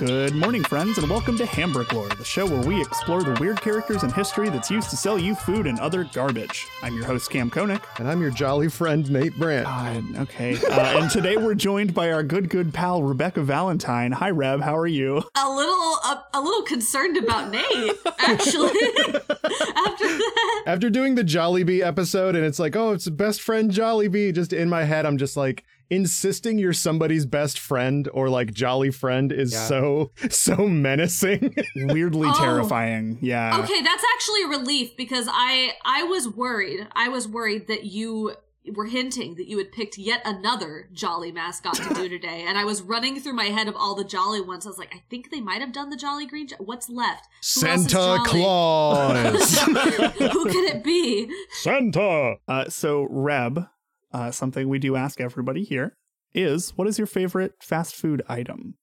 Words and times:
Good 0.00 0.34
morning, 0.34 0.64
friends, 0.64 0.96
and 0.96 1.10
welcome 1.10 1.36
to 1.36 1.44
Hambrick 1.44 1.92
Lore, 1.92 2.08
the 2.08 2.24
show 2.24 2.46
where 2.46 2.66
we 2.66 2.80
explore 2.80 3.22
the 3.22 3.38
weird 3.38 3.60
characters 3.60 4.02
in 4.02 4.10
history 4.10 4.48
that's 4.48 4.70
used 4.70 4.88
to 4.88 4.96
sell 4.96 5.18
you 5.18 5.34
food 5.34 5.66
and 5.66 5.78
other 5.78 6.04
garbage. 6.04 6.66
I'm 6.82 6.96
your 6.96 7.04
host, 7.04 7.28
Cam 7.28 7.50
Koenig. 7.50 7.82
And 7.98 8.08
I'm 8.08 8.22
your 8.22 8.30
jolly 8.30 8.70
friend, 8.70 9.10
Nate 9.10 9.36
Brandt. 9.36 9.66
God, 9.66 10.16
okay. 10.22 10.56
Uh, 10.56 11.02
and 11.02 11.10
today 11.10 11.36
we're 11.36 11.54
joined 11.54 11.92
by 11.92 12.12
our 12.12 12.22
good, 12.22 12.48
good 12.48 12.72
pal, 12.72 13.02
Rebecca 13.02 13.42
Valentine. 13.42 14.12
Hi, 14.12 14.30
Reb. 14.30 14.62
How 14.62 14.74
are 14.74 14.86
you? 14.86 15.18
a 15.36 15.50
little 15.50 15.74
a, 15.74 16.24
a 16.32 16.40
little 16.40 16.62
concerned 16.62 17.18
about 17.18 17.50
Nate 17.50 17.98
actually 18.20 18.70
after 18.70 20.06
that. 20.06 20.62
After 20.64 20.88
doing 20.88 21.14
the 21.14 21.24
Jollibee 21.24 21.82
episode, 21.82 22.36
and 22.36 22.46
it's 22.46 22.58
like, 22.58 22.74
oh, 22.74 22.92
it's 22.92 23.06
best 23.10 23.42
friend 23.42 23.70
Jollibee, 23.70 24.34
just 24.34 24.54
in 24.54 24.70
my 24.70 24.84
head, 24.84 25.04
I'm 25.04 25.18
just 25.18 25.36
like, 25.36 25.62
insisting 25.90 26.58
you're 26.58 26.72
somebody's 26.72 27.26
best 27.26 27.58
friend 27.58 28.08
or 28.14 28.28
like 28.30 28.52
jolly 28.52 28.90
friend 28.90 29.32
is 29.32 29.52
Yeah. 29.52 29.66
so, 29.66 30.10
so 30.30 30.68
menacing. 30.68 31.54
Weirdly 31.76 32.28
Oh. 32.32 32.38
terrifying. 32.40 33.18
Yeah. 33.20 33.58
Okay, 33.62 33.82
that's 33.82 34.04
actually 34.14 34.44
a 34.44 34.48
relief 34.48 34.96
because 34.96 35.26
I 35.30 35.72
I 35.84 36.04
was 36.04 36.28
worried. 36.28 36.86
I 36.92 37.08
was 37.08 37.26
worried 37.28 37.66
that 37.68 37.84
you 37.84 38.36
were 38.76 38.86
hinting 38.86 39.34
that 39.36 39.48
you 39.48 39.56
had 39.58 39.72
picked 39.72 39.96
yet 39.98 40.20
another 40.24 40.88
jolly 40.92 41.32
mascot 41.32 41.74
to 41.74 41.94
do 41.94 42.08
today 42.16 42.44
and 42.46 42.58
i 42.58 42.64
was 42.64 42.82
running 42.82 43.18
through 43.18 43.32
my 43.32 43.46
head 43.46 43.66
of 43.68 43.74
all 43.74 43.94
the 43.94 44.04
jolly 44.04 44.40
ones 44.40 44.66
i 44.66 44.68
was 44.68 44.76
like 44.76 44.94
i 44.94 45.02
think 45.08 45.30
they 45.30 45.40
might 45.40 45.62
have 45.62 45.72
done 45.72 45.88
the 45.88 45.96
jolly 45.96 46.26
green 46.26 46.46
jo- 46.46 46.56
what's 46.58 46.88
left 46.90 47.24
Who 47.24 47.60
Santa? 47.60 48.18
Claus. 48.26 49.58
who 49.62 50.44
could 50.44 50.64
it 50.70 50.84
be 50.84 51.32
Santa. 51.52 52.34
Uh, 52.46 52.68
so, 52.68 53.06
Reb, 53.10 53.66
uh, 54.12 54.30
something 54.30 54.68
we 54.68 54.78
do 54.78 54.96
ask 54.96 55.20
everybody 55.20 55.64
here 55.64 55.96
is 56.34 56.70
what 56.76 56.86
is 56.88 56.98
your 56.98 57.06
favorite 57.06 57.52
fast 57.60 57.94
food 57.94 58.22
item? 58.28 58.74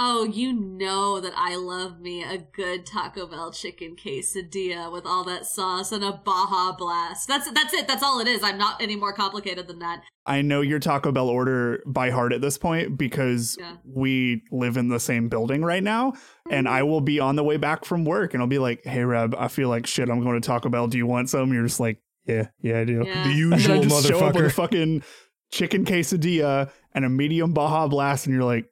Oh, 0.00 0.22
you 0.22 0.52
know 0.52 1.18
that 1.20 1.32
I 1.36 1.56
love 1.56 1.98
me 1.98 2.22
a 2.22 2.38
good 2.38 2.86
Taco 2.86 3.26
Bell 3.26 3.50
chicken 3.50 3.96
quesadilla 3.96 4.92
with 4.92 5.04
all 5.04 5.24
that 5.24 5.44
sauce 5.44 5.90
and 5.90 6.04
a 6.04 6.12
Baja 6.12 6.70
Blast. 6.76 7.26
That's 7.26 7.50
that's 7.50 7.74
it. 7.74 7.88
That's 7.88 8.04
all 8.04 8.20
it 8.20 8.28
is. 8.28 8.44
I'm 8.44 8.58
not 8.58 8.80
any 8.80 8.94
more 8.94 9.12
complicated 9.12 9.66
than 9.66 9.80
that. 9.80 10.02
I 10.24 10.42
know 10.42 10.60
your 10.60 10.78
Taco 10.78 11.10
Bell 11.10 11.28
order 11.28 11.82
by 11.84 12.10
heart 12.10 12.32
at 12.32 12.40
this 12.40 12.58
point 12.58 12.96
because 12.96 13.56
Yeah. 13.58 13.76
we 13.84 14.44
live 14.52 14.76
in 14.76 14.88
the 14.88 15.00
same 15.00 15.28
building 15.28 15.64
right 15.64 15.82
now. 15.82 16.12
And 16.48 16.68
I 16.68 16.84
will 16.84 17.00
be 17.00 17.18
on 17.18 17.34
the 17.34 17.42
way 17.42 17.56
back 17.56 17.84
from 17.84 18.04
work 18.04 18.34
and 18.34 18.40
I'll 18.42 18.48
be 18.48 18.60
like, 18.60 18.84
hey, 18.84 19.02
Reb, 19.04 19.34
I 19.36 19.48
feel 19.48 19.68
like 19.68 19.86
shit. 19.88 20.08
I'm 20.08 20.22
going 20.22 20.40
to 20.40 20.46
Taco 20.46 20.68
Bell. 20.68 20.86
Do 20.86 20.96
you 20.96 21.06
want 21.06 21.28
some? 21.28 21.52
You're 21.52 21.64
just 21.66 21.80
like, 21.80 22.00
yeah, 22.28 22.48
yeah, 22.60 22.80
I 22.80 22.84
do. 22.84 23.02
Yeah. 23.04 23.24
The 23.24 23.30
And 23.30 23.52
then 23.52 23.70
I 23.70 23.74
usual 23.76 23.82
just 23.82 24.06
show 24.06 24.18
up 24.24 24.34
with 24.34 24.44
a 24.44 24.48
motherfucker. 24.48 24.52
fucking 24.52 25.02
chicken 25.50 25.84
quesadilla 25.84 26.70
and 26.94 27.04
a 27.04 27.08
medium 27.08 27.52
Baja 27.52 27.88
Blast. 27.88 28.26
And 28.26 28.34
you're 28.34 28.44
like, 28.44 28.66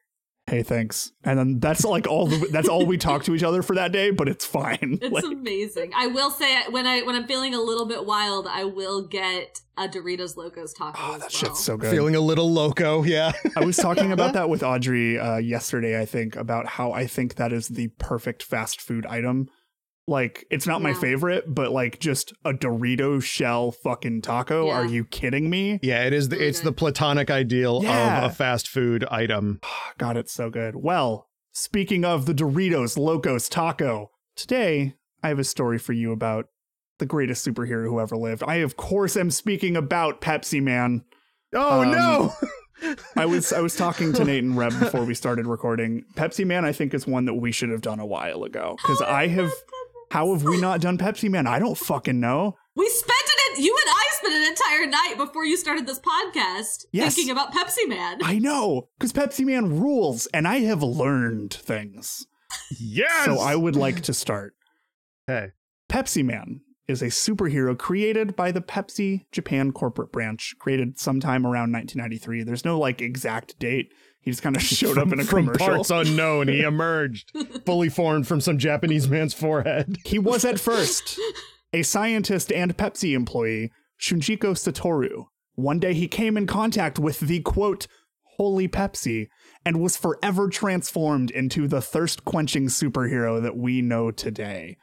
hey, 0.47 0.63
thanks. 0.63 1.11
And 1.25 1.39
then 1.39 1.59
that's 1.59 1.85
like 1.85 2.07
all 2.07 2.27
the, 2.27 2.49
that's 2.53 2.69
all 2.69 2.87
we 2.87 2.97
talk 2.99 3.25
to 3.25 3.35
each 3.35 3.43
other 3.43 3.63
for 3.63 3.75
that 3.77 3.91
day, 3.93 4.11
but 4.11 4.29
it's 4.29 4.45
fine. 4.47 4.99
It's 5.03 5.11
Like, 5.13 5.25
amazing. 5.25 5.93
I 5.97 6.07
will 6.07 6.31
say 6.31 6.63
when 6.71 6.87
I 6.87 7.03
when 7.03 7.17
I'm 7.17 7.27
feeling 7.27 7.55
a 7.55 7.61
little 7.61 7.87
bit 7.87 8.05
wild, 8.07 8.47
I 8.47 8.65
will 8.65 9.07
get 9.09 9.61
a 9.79 9.89
Doritos 9.89 10.37
Locos 10.37 10.73
taco. 10.73 10.99
oh, 11.03 11.15
as 11.15 11.21
that 11.21 11.21
well. 11.23 11.29
shit's 11.31 11.61
so 11.65 11.77
good. 11.77 11.91
Feeling 11.91 12.15
a 12.15 12.21
little 12.21 12.51
loco, 12.53 13.03
yeah. 13.03 13.33
I 13.57 13.65
was 13.65 13.77
talking 13.77 14.13
about 14.13 14.33
that 14.35 14.49
with 14.49 14.63
Audrey 14.63 15.19
uh, 15.19 15.37
yesterday, 15.39 16.01
I 16.01 16.05
think, 16.07 16.37
about 16.37 16.67
how 16.67 16.93
I 16.93 17.07
think 17.07 17.35
that 17.37 17.53
is 17.53 17.69
the 17.69 17.89
perfect 17.99 18.43
fast 18.43 18.81
food 18.81 19.05
item. 19.07 19.49
Like, 20.09 20.47
it's 20.51 20.67
not 20.69 20.83
my 20.83 20.95
favorite, 20.95 21.53
but 21.53 21.73
like 21.73 21.99
just 21.99 22.33
a 22.45 22.53
Dorito 22.53 23.21
shell 23.23 23.73
fucking 23.73 24.23
taco. 24.23 24.67
Yeah. 24.67 24.73
Are 24.75 24.87
you 24.87 25.05
kidding 25.05 25.51
me? 25.51 25.81
Yeah, 25.83 26.05
it 26.05 26.13
is. 26.13 26.29
The, 26.29 26.41
it's 26.47 26.61
the 26.61 26.71
platonic 26.73 27.29
ideal 27.31 27.81
Yeah. 27.83 28.25
of 28.25 28.31
a 28.31 28.35
fast 28.35 28.69
food 28.69 29.05
item. 29.11 29.61
God, 29.99 30.17
it's 30.17 30.33
so 30.33 30.49
good. 30.49 30.77
Well, 30.77 31.29
speaking 31.53 32.05
of 32.05 32.27
the 32.27 32.35
Doritos 32.35 32.97
Locos 32.97 33.49
taco, 33.49 34.11
today 34.37 34.95
I 35.25 35.29
have 35.29 35.41
a 35.41 35.45
story 35.45 35.79
for 35.79 35.93
you 35.93 36.13
about 36.13 36.47
the 36.99 37.07
greatest 37.07 37.45
superhero 37.47 37.87
who 37.89 37.99
ever 37.99 38.17
lived. 38.17 38.45
I, 38.47 38.57
of 38.57 38.77
course, 38.77 39.17
am 39.17 39.31
speaking 39.33 39.77
about 39.77 40.21
Pepsi 40.21 40.63
Man. 40.63 41.05
Oh 41.53 41.83
Um, 41.83 41.91
no! 41.91 42.33
I 43.17 43.27
was 43.27 43.53
I 43.53 43.61
was 43.61 43.75
talking 43.75 44.13
to 44.15 44.25
Nate 44.25 44.45
and 44.45 44.57
Reb 44.57 44.79
before 44.79 45.05
we 45.05 45.15
started 45.15 45.47
recording. 45.47 46.05
Pepsi 46.15 46.47
Man, 46.47 46.65
I 46.65 46.73
think, 46.73 46.95
is 46.95 47.07
one 47.07 47.25
that 47.25 47.35
we 47.35 47.51
should 47.53 47.71
have 47.71 47.81
done 47.81 47.99
a 48.01 48.07
while 48.07 48.45
ago 48.45 48.77
because 48.83 49.01
I 49.03 49.27
have. 49.29 49.51
How 50.11 50.33
have 50.33 50.43
we 50.45 50.61
not 50.61 50.81
done 50.81 50.99
Pepsi 50.99 51.29
Man? 51.31 51.47
I 51.47 51.59
don't 51.59 51.77
fucking 51.77 52.19
know. 52.21 52.57
We 52.75 52.89
spent 52.91 53.13
it. 53.25 53.59
You 53.59 53.75
and 53.87 53.95
I 53.95 54.05
spent 54.13 54.35
an 54.35 54.43
entire 54.49 54.87
night 54.87 55.15
before 55.17 55.45
you 55.47 55.57
started 55.57 55.87
this 55.87 55.99
podcast 56.01 56.85
Yes. 56.93 57.15
thinking 57.15 57.33
about 57.33 57.53
Pepsi 57.55 57.89
Man. 57.89 58.19
I 58.23 58.39
know 58.39 58.89
because 58.99 59.13
Pepsi 59.13 59.45
Man 59.47 59.81
rules, 59.81 60.27
and 60.35 60.47
I 60.47 60.59
have 60.61 60.83
learned 60.83 61.55
things. 61.55 62.27
yes. 62.79 63.25
So 63.25 63.39
I 63.39 63.57
would 63.57 63.77
like 63.77 64.03
to 64.03 64.15
start. 64.15 64.55
Hey. 65.27 65.49
Pepsi 65.91 66.25
Man 66.25 66.61
is 66.87 67.03
a 67.03 67.07
superhero 67.07 67.77
created 67.77 68.37
by 68.37 68.53
the 68.53 68.61
Pepsi 68.61 69.27
Japan 69.33 69.73
corporate 69.73 70.13
branch, 70.13 70.55
created 70.59 70.99
sometime 71.01 71.45
around 71.47 71.73
1993. 71.73 72.45
There's 72.45 72.65
no 72.65 72.79
like 72.79 73.01
exact 73.01 73.59
date. 73.59 73.93
He 74.27 74.33
just 74.33 74.43
kind 74.43 74.57
of 74.57 74.63
showed 74.81 74.99
up 74.99 75.13
in 75.13 75.21
a 75.21 75.25
from 75.25 75.45
commercial. 75.47 75.67
parts 75.67 75.91
unknown, 76.09 76.49
he 76.49 76.61
emerged, 76.61 77.31
fully 77.65 77.89
formed 77.89 78.27
from 78.27 78.41
some 78.41 78.59
Japanese 78.59 79.09
man's 79.09 79.33
forehead. 79.33 79.97
He 80.05 80.19
was 80.19 80.45
at 80.45 80.61
first 80.61 81.19
a 81.73 81.83
scientist 81.83 82.53
and 82.53 82.77
Pepsi 82.77 83.15
employee, 83.15 83.71
Shunjiko 84.01 84.53
Satoru. 84.55 85.27
One 85.55 85.79
day 85.79 85.95
he 85.95 86.09
came 86.09 86.37
in 86.37 86.47
contact 86.47 86.99
with 86.99 87.21
the 87.21 87.41
quote, 87.41 87.87
Holy 88.37 88.67
Pepsi, 88.67 89.29
and 89.65 89.81
was 89.81 89.97
forever 89.97 90.49
transformed 90.49 91.31
into 91.31 91.69
the 91.69 91.81
thirst 91.81 92.25
quenching 92.25 92.67
superhero 92.67 93.41
that 93.41 93.57
we 93.57 93.81
know 93.81 94.11
today. 94.11 94.77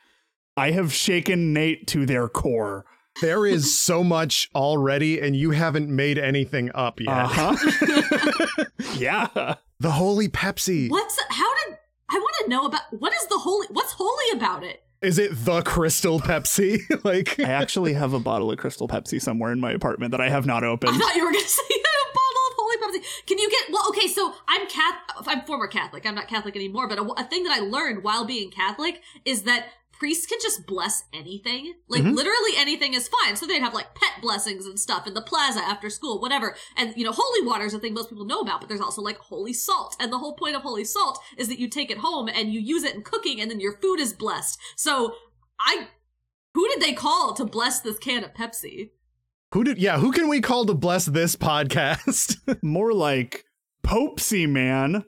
I 0.56 0.72
have 0.72 0.94
shaken 0.94 1.52
Nate 1.52 1.86
to 1.88 2.06
their 2.06 2.30
core. 2.30 2.86
There 3.22 3.46
is 3.46 3.80
so 3.80 4.04
much 4.04 4.50
already, 4.56 5.20
and 5.20 5.36
you 5.36 5.52
haven't 5.52 5.90
made 5.90 6.18
anything 6.18 6.72
up 6.74 7.00
yet. 7.00 7.10
Uh 7.10 7.28
huh. 7.28 8.66
yeah. 8.98 9.56
The 9.80 9.92
Holy 9.92 10.30
Pepsi. 10.30 10.90
What's 10.90 11.20
how 11.30 11.54
did 11.66 11.78
I 12.10 12.16
want 12.16 12.36
to 12.44 12.50
know 12.50 12.66
about 12.66 12.82
what 12.92 13.14
is 13.14 13.26
the 13.28 13.38
holy? 13.38 13.68
What's 13.72 13.94
holy 13.94 14.38
about 14.38 14.64
it? 14.64 14.84
Is 15.02 15.20
it 15.20 15.32
the 15.34 15.62
Crystal 15.64 16.20
Pepsi? 16.22 16.80
like, 17.04 17.38
I 17.38 17.44
actually 17.44 17.92
have 17.94 18.14
a 18.14 18.20
bottle 18.20 18.50
of 18.50 18.58
Crystal 18.58 18.88
Pepsi 18.88 19.22
somewhere 19.22 19.52
in 19.52 19.60
my 19.60 19.72
apartment 19.74 20.12
that 20.12 20.22
I 20.22 20.30
have 20.30 20.46
not 20.46 20.64
opened. 20.64 20.96
I 20.96 20.98
thought 20.98 21.16
you 21.16 21.26
were 21.26 21.32
going 21.32 21.44
to 21.44 21.50
say 21.50 21.62
you 21.70 21.84
had 21.84 22.10
a 22.10 22.14
bottle 22.14 22.42
of 22.48 22.54
holy 22.58 22.78
Pepsi. 22.78 23.26
Can 23.28 23.38
you 23.38 23.50
get 23.50 23.64
well? 23.74 23.84
Okay, 23.90 24.08
so 24.08 24.34
I'm 24.48 24.66
Catholic. 24.68 25.28
I'm 25.28 25.42
former 25.46 25.68
Catholic. 25.68 26.06
I'm 26.06 26.16
not 26.16 26.30
Catholic 26.30 26.56
anymore. 26.56 26.88
But 26.88 27.00
a, 27.00 27.04
a 27.18 27.24
thing 27.26 27.44
that 27.44 27.52
I 27.52 27.60
learned 27.60 28.04
while 28.04 28.24
being 28.24 28.50
Catholic 28.50 29.02
is 29.26 29.44
that 29.44 29.66
priests 30.04 30.26
can 30.26 30.38
just 30.42 30.68
bless 30.68 31.06
anything. 31.14 31.76
Like 31.88 32.02
Mm-hmm. 32.02 32.12
literally 32.12 32.52
anything 32.58 32.94
is 32.94 33.08
fine. 33.08 33.38
So 33.38 33.46
they'd 33.46 33.62
have 33.62 33.74
like 33.74 33.96
pet 33.96 34.22
blessings 34.22 34.66
and 34.66 34.78
stuff 34.78 35.08
in 35.08 35.14
the 35.14 35.22
plaza 35.22 35.62
after 35.62 35.90
school, 35.90 36.20
whatever. 36.20 36.58
And 36.76 36.94
you 36.98 37.06
know, 37.06 37.14
holy 37.16 37.48
water 37.48 37.64
is 37.64 37.74
a 37.74 37.80
thing 37.80 37.94
most 37.94 38.10
people 38.10 38.26
know 38.26 38.42
about. 38.42 38.60
But 38.60 38.68
there's 38.68 38.82
also 38.82 39.02
like 39.02 39.18
holy 39.18 39.54
salt, 39.54 39.96
and 40.02 40.12
the 40.12 40.18
whole 40.18 40.36
point 40.36 40.58
of 40.58 40.62
holy 40.62 40.84
salt 40.84 41.20
is 41.38 41.48
that 41.48 41.58
you 41.58 41.70
take 41.70 41.90
it 41.90 42.00
home 42.00 42.28
and 42.28 42.52
you 42.52 42.60
use 42.60 42.84
it 42.84 42.96
in 42.96 43.02
cooking, 43.02 43.40
and 43.40 43.50
then 43.50 43.62
your 43.62 43.78
food 43.78 44.02
is 44.02 44.12
blessed. 44.12 44.60
So 44.76 45.16
I. 45.58 45.88
Who 46.54 46.68
did 46.68 46.82
they 46.82 46.92
call 46.94 47.34
to 47.36 47.46
bless 47.46 47.80
this 47.80 47.98
can 47.98 48.26
of 48.26 48.34
Pepsi? 48.34 48.90
who 49.54 49.64
did, 49.64 49.78
yeah, 49.78 50.00
who 50.00 50.12
can 50.12 50.28
we 50.28 50.42
call 50.42 50.66
to 50.66 50.74
bless 50.74 51.06
this 51.06 51.36
podcast? 51.38 52.38
More 52.62 52.92
like 52.94 53.46
Popesy 53.86 54.50
Man. 54.50 55.06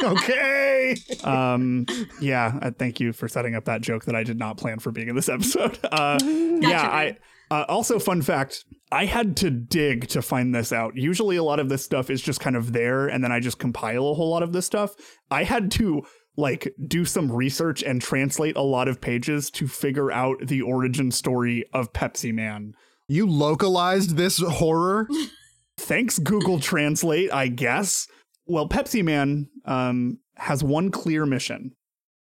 okay. 0.04 0.96
um 1.24 1.86
yeah 2.20 2.58
uh, 2.62 2.70
thank 2.78 3.00
you 3.00 3.12
for 3.12 3.28
setting 3.28 3.54
up 3.54 3.64
that 3.64 3.80
joke 3.80 4.04
that 4.04 4.16
i 4.16 4.22
did 4.22 4.38
not 4.38 4.56
plan 4.56 4.78
for 4.78 4.90
being 4.90 5.08
in 5.08 5.16
this 5.16 5.28
episode 5.28 5.78
uh 5.92 6.18
yeah 6.22 6.82
i 6.82 7.16
uh, 7.50 7.64
also 7.68 7.98
fun 7.98 8.22
fact 8.22 8.64
i 8.92 9.04
had 9.04 9.36
to 9.36 9.50
dig 9.50 10.08
to 10.08 10.22
find 10.22 10.54
this 10.54 10.72
out 10.72 10.96
usually 10.96 11.36
a 11.36 11.42
lot 11.42 11.58
of 11.60 11.68
this 11.68 11.84
stuff 11.84 12.10
is 12.10 12.22
just 12.22 12.40
kind 12.40 12.56
of 12.56 12.72
there 12.72 13.06
and 13.08 13.22
then 13.22 13.32
i 13.32 13.40
just 13.40 13.58
compile 13.58 14.08
a 14.08 14.14
whole 14.14 14.30
lot 14.30 14.42
of 14.42 14.52
this 14.52 14.66
stuff 14.66 14.94
i 15.30 15.44
had 15.44 15.70
to 15.70 16.02
like 16.36 16.72
do 16.86 17.04
some 17.04 17.30
research 17.30 17.82
and 17.82 18.00
translate 18.00 18.56
a 18.56 18.62
lot 18.62 18.88
of 18.88 19.00
pages 19.00 19.50
to 19.50 19.66
figure 19.66 20.10
out 20.10 20.38
the 20.46 20.62
origin 20.62 21.10
story 21.10 21.64
of 21.72 21.92
pepsi 21.92 22.32
man 22.32 22.72
You 23.08 23.26
localized 23.26 24.16
this 24.16 24.38
horror? 24.40 25.08
thanks 25.80 26.18
Google 26.18 26.60
Translate, 26.60 27.32
I 27.32 27.48
guess. 27.48 28.06
Well, 28.50 28.68
Pepsi 28.68 29.04
Man 29.04 29.48
um, 29.64 30.18
has 30.34 30.64
one 30.64 30.90
clear 30.90 31.24
mission 31.24 31.76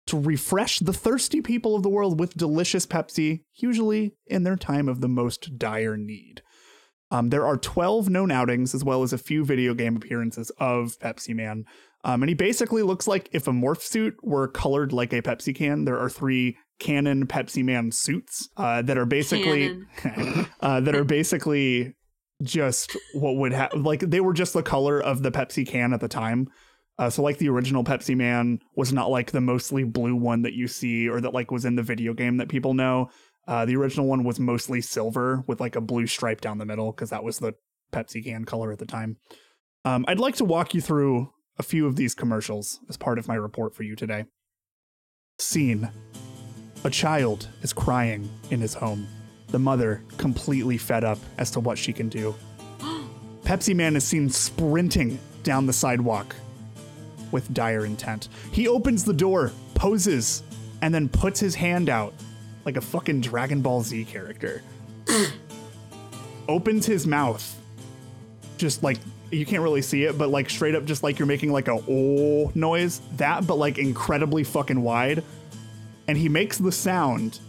to 0.06 0.20
refresh 0.20 0.78
the 0.78 0.94
thirsty 0.94 1.42
people 1.42 1.76
of 1.76 1.82
the 1.82 1.90
world 1.90 2.20
with 2.20 2.38
delicious 2.38 2.86
Pepsi, 2.86 3.46
usually 3.56 4.14
in 4.28 4.44
their 4.44 4.56
time 4.56 4.88
of 4.88 5.02
the 5.02 5.08
most 5.08 5.58
dire 5.58 5.98
need. 5.98 6.44
Um, 7.10 7.30
there 7.30 7.48
are 7.48 7.58
12 7.58 8.12
known 8.12 8.30
outings, 8.30 8.76
as 8.76 8.84
well 8.84 9.02
as 9.02 9.12
a 9.12 9.18
few 9.18 9.44
video 9.44 9.74
game 9.74 9.96
appearances 9.96 10.52
of 10.60 11.00
Pepsi 11.00 11.34
Man. 11.34 11.66
Um, 12.04 12.22
and 12.22 12.30
he 12.30 12.36
basically 12.36 12.84
looks 12.84 13.08
like 13.08 13.28
if 13.32 13.48
a 13.48 13.52
morph 13.52 13.82
suit 13.82 14.16
were 14.22 14.48
colored 14.48 14.94
like 14.94 15.12
a 15.14 15.24
Pepsi 15.24 15.56
can. 15.56 15.86
There 15.86 15.98
are 15.98 16.12
three 16.12 16.58
canon 16.78 17.26
Pepsi 17.26 17.64
Man 17.64 17.92
suits 17.92 18.48
uh, 18.56 18.84
that 18.84 19.00
are 19.00 19.08
basically 19.08 19.80
uh, 20.62 20.80
that 20.82 20.96
are 20.96 21.04
basically 21.04 21.96
just 22.44 22.96
what 23.14 23.36
would 23.36 23.52
have 23.52 23.74
like 23.74 24.00
they 24.00 24.22
were 24.22 24.34
just 24.34 24.54
the 24.54 24.64
color 24.64 25.02
of 25.02 25.24
the 25.24 25.32
Pepsi 25.32 25.68
can 25.68 25.94
at 25.94 26.00
the 26.00 26.08
time. 26.08 26.48
Uh, 26.98 27.10
so 27.10 27.22
like 27.22 27.38
the 27.38 27.50
original 27.50 27.84
Pepsi 27.84 28.16
Man 28.16 28.60
was 28.76 28.92
not 28.92 29.10
like 29.10 29.32
the 29.32 29.42
mostly 29.42 29.84
blue 29.84 30.16
one 30.16 30.42
that 30.42 30.54
you 30.54 30.68
see 30.68 31.08
or 31.08 31.22
that 31.22 31.34
like 31.34 31.50
was 31.50 31.66
in 31.66 31.76
the 31.76 31.84
video 31.84 32.14
game 32.14 32.38
that 32.38 32.50
people 32.50 32.74
know. 32.74 33.10
Uh, 33.48 33.66
the 33.66 33.76
original 33.76 34.06
one 34.06 34.24
was 34.24 34.40
mostly 34.40 34.82
silver 34.82 35.44
with 35.48 35.60
like 35.60 35.76
a 35.76 35.82
blue 35.82 36.06
stripe 36.06 36.42
down 36.42 36.58
the 36.58 36.66
middle 36.66 36.92
because 36.92 37.10
that 37.10 37.24
was 37.24 37.40
the 37.40 37.54
Pepsi 37.92 38.24
can 38.24 38.46
color 38.46 38.72
at 38.72 38.80
the 38.80 38.86
time. 38.86 39.18
Um, 39.86 40.06
I'd 40.08 40.20
like 40.20 40.36
to 40.36 40.46
walk 40.46 40.74
you 40.74 40.82
through 40.82 41.32
a 41.58 41.64
few 41.64 41.88
of 41.88 41.96
these 41.96 42.14
commercials 42.14 42.80
as 42.90 42.98
part 42.98 43.18
of 43.18 43.28
my 43.28 43.36
report 43.36 43.74
for 43.74 43.84
you 43.84 43.96
today. 43.96 44.26
Scene 45.40 45.90
A 46.84 46.90
child 46.90 47.48
is 47.62 47.74
crying 47.74 48.30
in 48.52 48.60
his 48.60 48.74
home. 48.74 49.08
The 49.52 49.60
mother, 49.60 50.02
completely 50.18 50.78
fed 50.78 51.04
up 51.04 51.20
as 51.38 51.52
to 51.52 51.60
what 51.60 51.78
she 51.78 51.94
can 51.94 52.10
do. 52.10 52.36
Pepsi 53.44 53.76
Man 53.76 53.96
is 53.96 54.04
seen 54.04 54.30
sprinting 54.30 55.20
down 55.44 55.66
the 55.66 55.74
sidewalk 55.74 56.36
with 57.32 57.52
dire 57.54 57.86
intent. 57.86 58.30
He 58.52 58.68
opens 58.68 59.04
the 59.04 59.14
door, 59.14 59.52
poses, 59.74 60.44
and 60.82 60.94
then 60.94 61.10
puts 61.10 61.40
his 61.40 61.56
hand 61.56 61.90
out 61.90 62.14
like 62.66 62.78
a 62.78 62.82
fucking 62.82 63.22
Dragon 63.22 63.62
Ball 63.62 63.82
Z 63.82 64.06
character. 64.06 64.62
opens 66.48 66.86
his 66.86 67.08
mouth, 67.08 67.58
just 68.58 68.84
like 68.84 68.98
you 69.32 69.46
can't 69.46 69.62
really 69.62 69.82
see 69.82 70.04
it, 70.04 70.18
but 70.18 70.30
like 70.30 70.50
straight 70.50 70.76
up, 70.76 70.86
just 70.86 71.04
like 71.04 71.20
you're 71.20 71.28
making 71.28 71.52
like 71.52 71.68
a 71.68 71.80
oh 71.88 72.52
noise. 72.56 73.02
That, 73.18 73.46
but 73.48 73.56
like 73.56 73.78
incredibly 73.78 74.44
fucking 74.44 74.82
wide. 74.82 75.24
And 76.08 76.18
he 76.18 76.28
makes 76.28 76.58
the 76.58 76.72
sound 76.72 77.40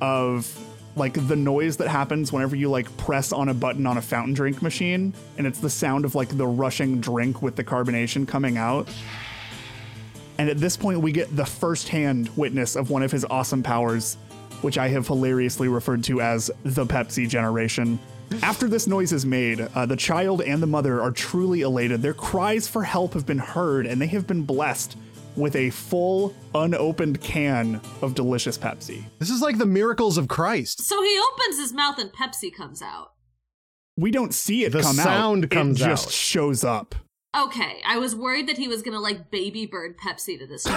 of 0.00 0.56
like 0.96 1.14
the 1.28 1.36
noise 1.36 1.76
that 1.78 1.88
happens 1.88 2.32
whenever 2.32 2.54
you 2.54 2.70
like 2.70 2.94
press 2.96 3.32
on 3.32 3.48
a 3.48 3.54
button 3.54 3.86
on 3.86 3.96
a 3.96 4.02
fountain 4.02 4.34
drink 4.34 4.60
machine 4.60 5.14
and 5.38 5.46
it's 5.46 5.58
the 5.58 5.70
sound 5.70 6.04
of 6.04 6.14
like 6.14 6.36
the 6.36 6.46
rushing 6.46 7.00
drink 7.00 7.42
with 7.42 7.56
the 7.56 7.64
carbonation 7.64 8.26
coming 8.28 8.58
out. 8.58 8.88
And 10.38 10.50
at 10.50 10.58
this 10.58 10.76
point 10.76 11.00
we 11.00 11.12
get 11.12 11.34
the 11.34 11.46
first-hand 11.46 12.30
witness 12.36 12.76
of 12.76 12.90
one 12.90 13.02
of 13.02 13.10
his 13.10 13.24
awesome 13.24 13.62
powers 13.62 14.16
which 14.60 14.78
i 14.78 14.86
have 14.86 15.06
hilariously 15.08 15.66
referred 15.66 16.04
to 16.04 16.20
as 16.20 16.50
the 16.62 16.86
pepsi 16.86 17.28
generation. 17.28 17.98
After 18.42 18.68
this 18.68 18.86
noise 18.86 19.12
is 19.12 19.26
made 19.26 19.60
uh, 19.60 19.86
the 19.86 19.96
child 19.96 20.42
and 20.42 20.62
the 20.62 20.66
mother 20.66 21.02
are 21.02 21.10
truly 21.10 21.62
elated. 21.62 22.02
Their 22.02 22.14
cries 22.14 22.68
for 22.68 22.84
help 22.84 23.14
have 23.14 23.26
been 23.26 23.38
heard 23.38 23.86
and 23.86 24.00
they 24.00 24.06
have 24.08 24.26
been 24.26 24.42
blessed 24.42 24.96
with 25.36 25.56
a 25.56 25.70
full 25.70 26.34
unopened 26.54 27.20
can 27.20 27.80
of 28.02 28.14
delicious 28.14 28.58
Pepsi. 28.58 29.04
This 29.18 29.30
is 29.30 29.40
like 29.40 29.58
the 29.58 29.66
miracles 29.66 30.18
of 30.18 30.28
Christ. 30.28 30.82
So 30.82 31.02
he 31.02 31.20
opens 31.32 31.58
his 31.58 31.72
mouth 31.72 31.98
and 31.98 32.12
Pepsi 32.12 32.54
comes 32.54 32.82
out. 32.82 33.12
We 33.96 34.10
don't 34.10 34.32
see 34.34 34.64
it 34.64 34.72
The 34.72 34.80
come 34.82 34.98
out. 34.98 35.04
sound 35.04 35.50
comes 35.50 35.80
it 35.80 35.84
just 35.84 36.10
shows 36.10 36.64
up. 36.64 36.94
Okay, 37.34 37.80
I 37.86 37.96
was 37.96 38.14
worried 38.14 38.46
that 38.48 38.58
he 38.58 38.68
was 38.68 38.82
gonna 38.82 39.00
like 39.00 39.30
baby 39.30 39.64
bird 39.64 39.96
Pepsi 39.98 40.38
to 40.38 40.46
this. 40.46 40.64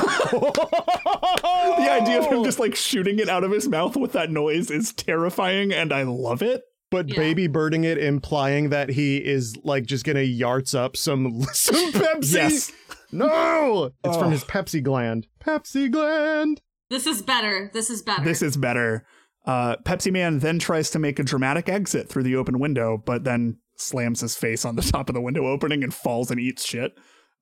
The 1.78 1.90
idea 1.92 2.20
of 2.20 2.26
him 2.28 2.44
just 2.44 2.60
like 2.60 2.76
shooting 2.76 3.20
it 3.20 3.30
out 3.30 3.44
of 3.44 3.52
his 3.52 3.68
mouth 3.68 3.96
with 3.96 4.14
that 4.14 4.32
noise 4.32 4.72
is 4.72 4.94
terrifying 4.94 5.74
and 5.74 5.92
I 5.94 6.04
love 6.04 6.42
it. 6.42 6.64
But 6.92 7.10
Yeah. 7.10 7.16
baby 7.18 7.48
birding 7.48 7.84
it, 7.84 7.98
implying 7.98 8.70
that 8.70 8.90
he 8.90 9.18
is 9.18 9.56
like 9.64 9.86
just 9.86 10.06
gonna 10.06 10.22
yarts 10.22 10.74
up 10.74 10.96
some 10.96 11.42
some 11.54 11.92
Pepsi. 11.92 12.34
Yes. 12.34 12.72
No, 13.12 13.92
it's 14.04 14.16
Oh. 14.18 14.20
from 14.20 14.32
his 14.32 14.44
Pepsi 14.44 14.82
gland. 14.84 15.28
Pepsi 15.44 15.90
gland. 15.92 16.62
this 16.90 17.08
is 17.08 17.22
better. 17.22 17.70
This 17.74 17.90
is 17.90 18.02
better. 18.02 18.24
This 18.24 18.42
is 18.42 18.58
better. 18.58 19.06
Uh, 19.46 19.76
Pepsi 19.86 20.12
Man 20.12 20.40
then 20.40 20.58
tries 20.60 20.90
to 20.92 21.00
make 21.00 21.20
a 21.20 21.24
dramatic 21.24 21.70
exit 21.70 22.10
through 22.10 22.24
the 22.24 22.36
open 22.36 22.60
window, 22.60 22.98
but 23.04 23.24
then 23.24 23.58
slams 23.78 24.22
his 24.22 24.36
face 24.36 24.66
on 24.66 24.76
the 24.76 24.82
top 24.94 25.10
of 25.10 25.14
the 25.16 25.22
window 25.22 25.46
opening 25.48 25.84
and 25.84 25.94
falls 25.94 26.32
and 26.32 26.40
eats 26.40 26.66
shit. 26.66 26.94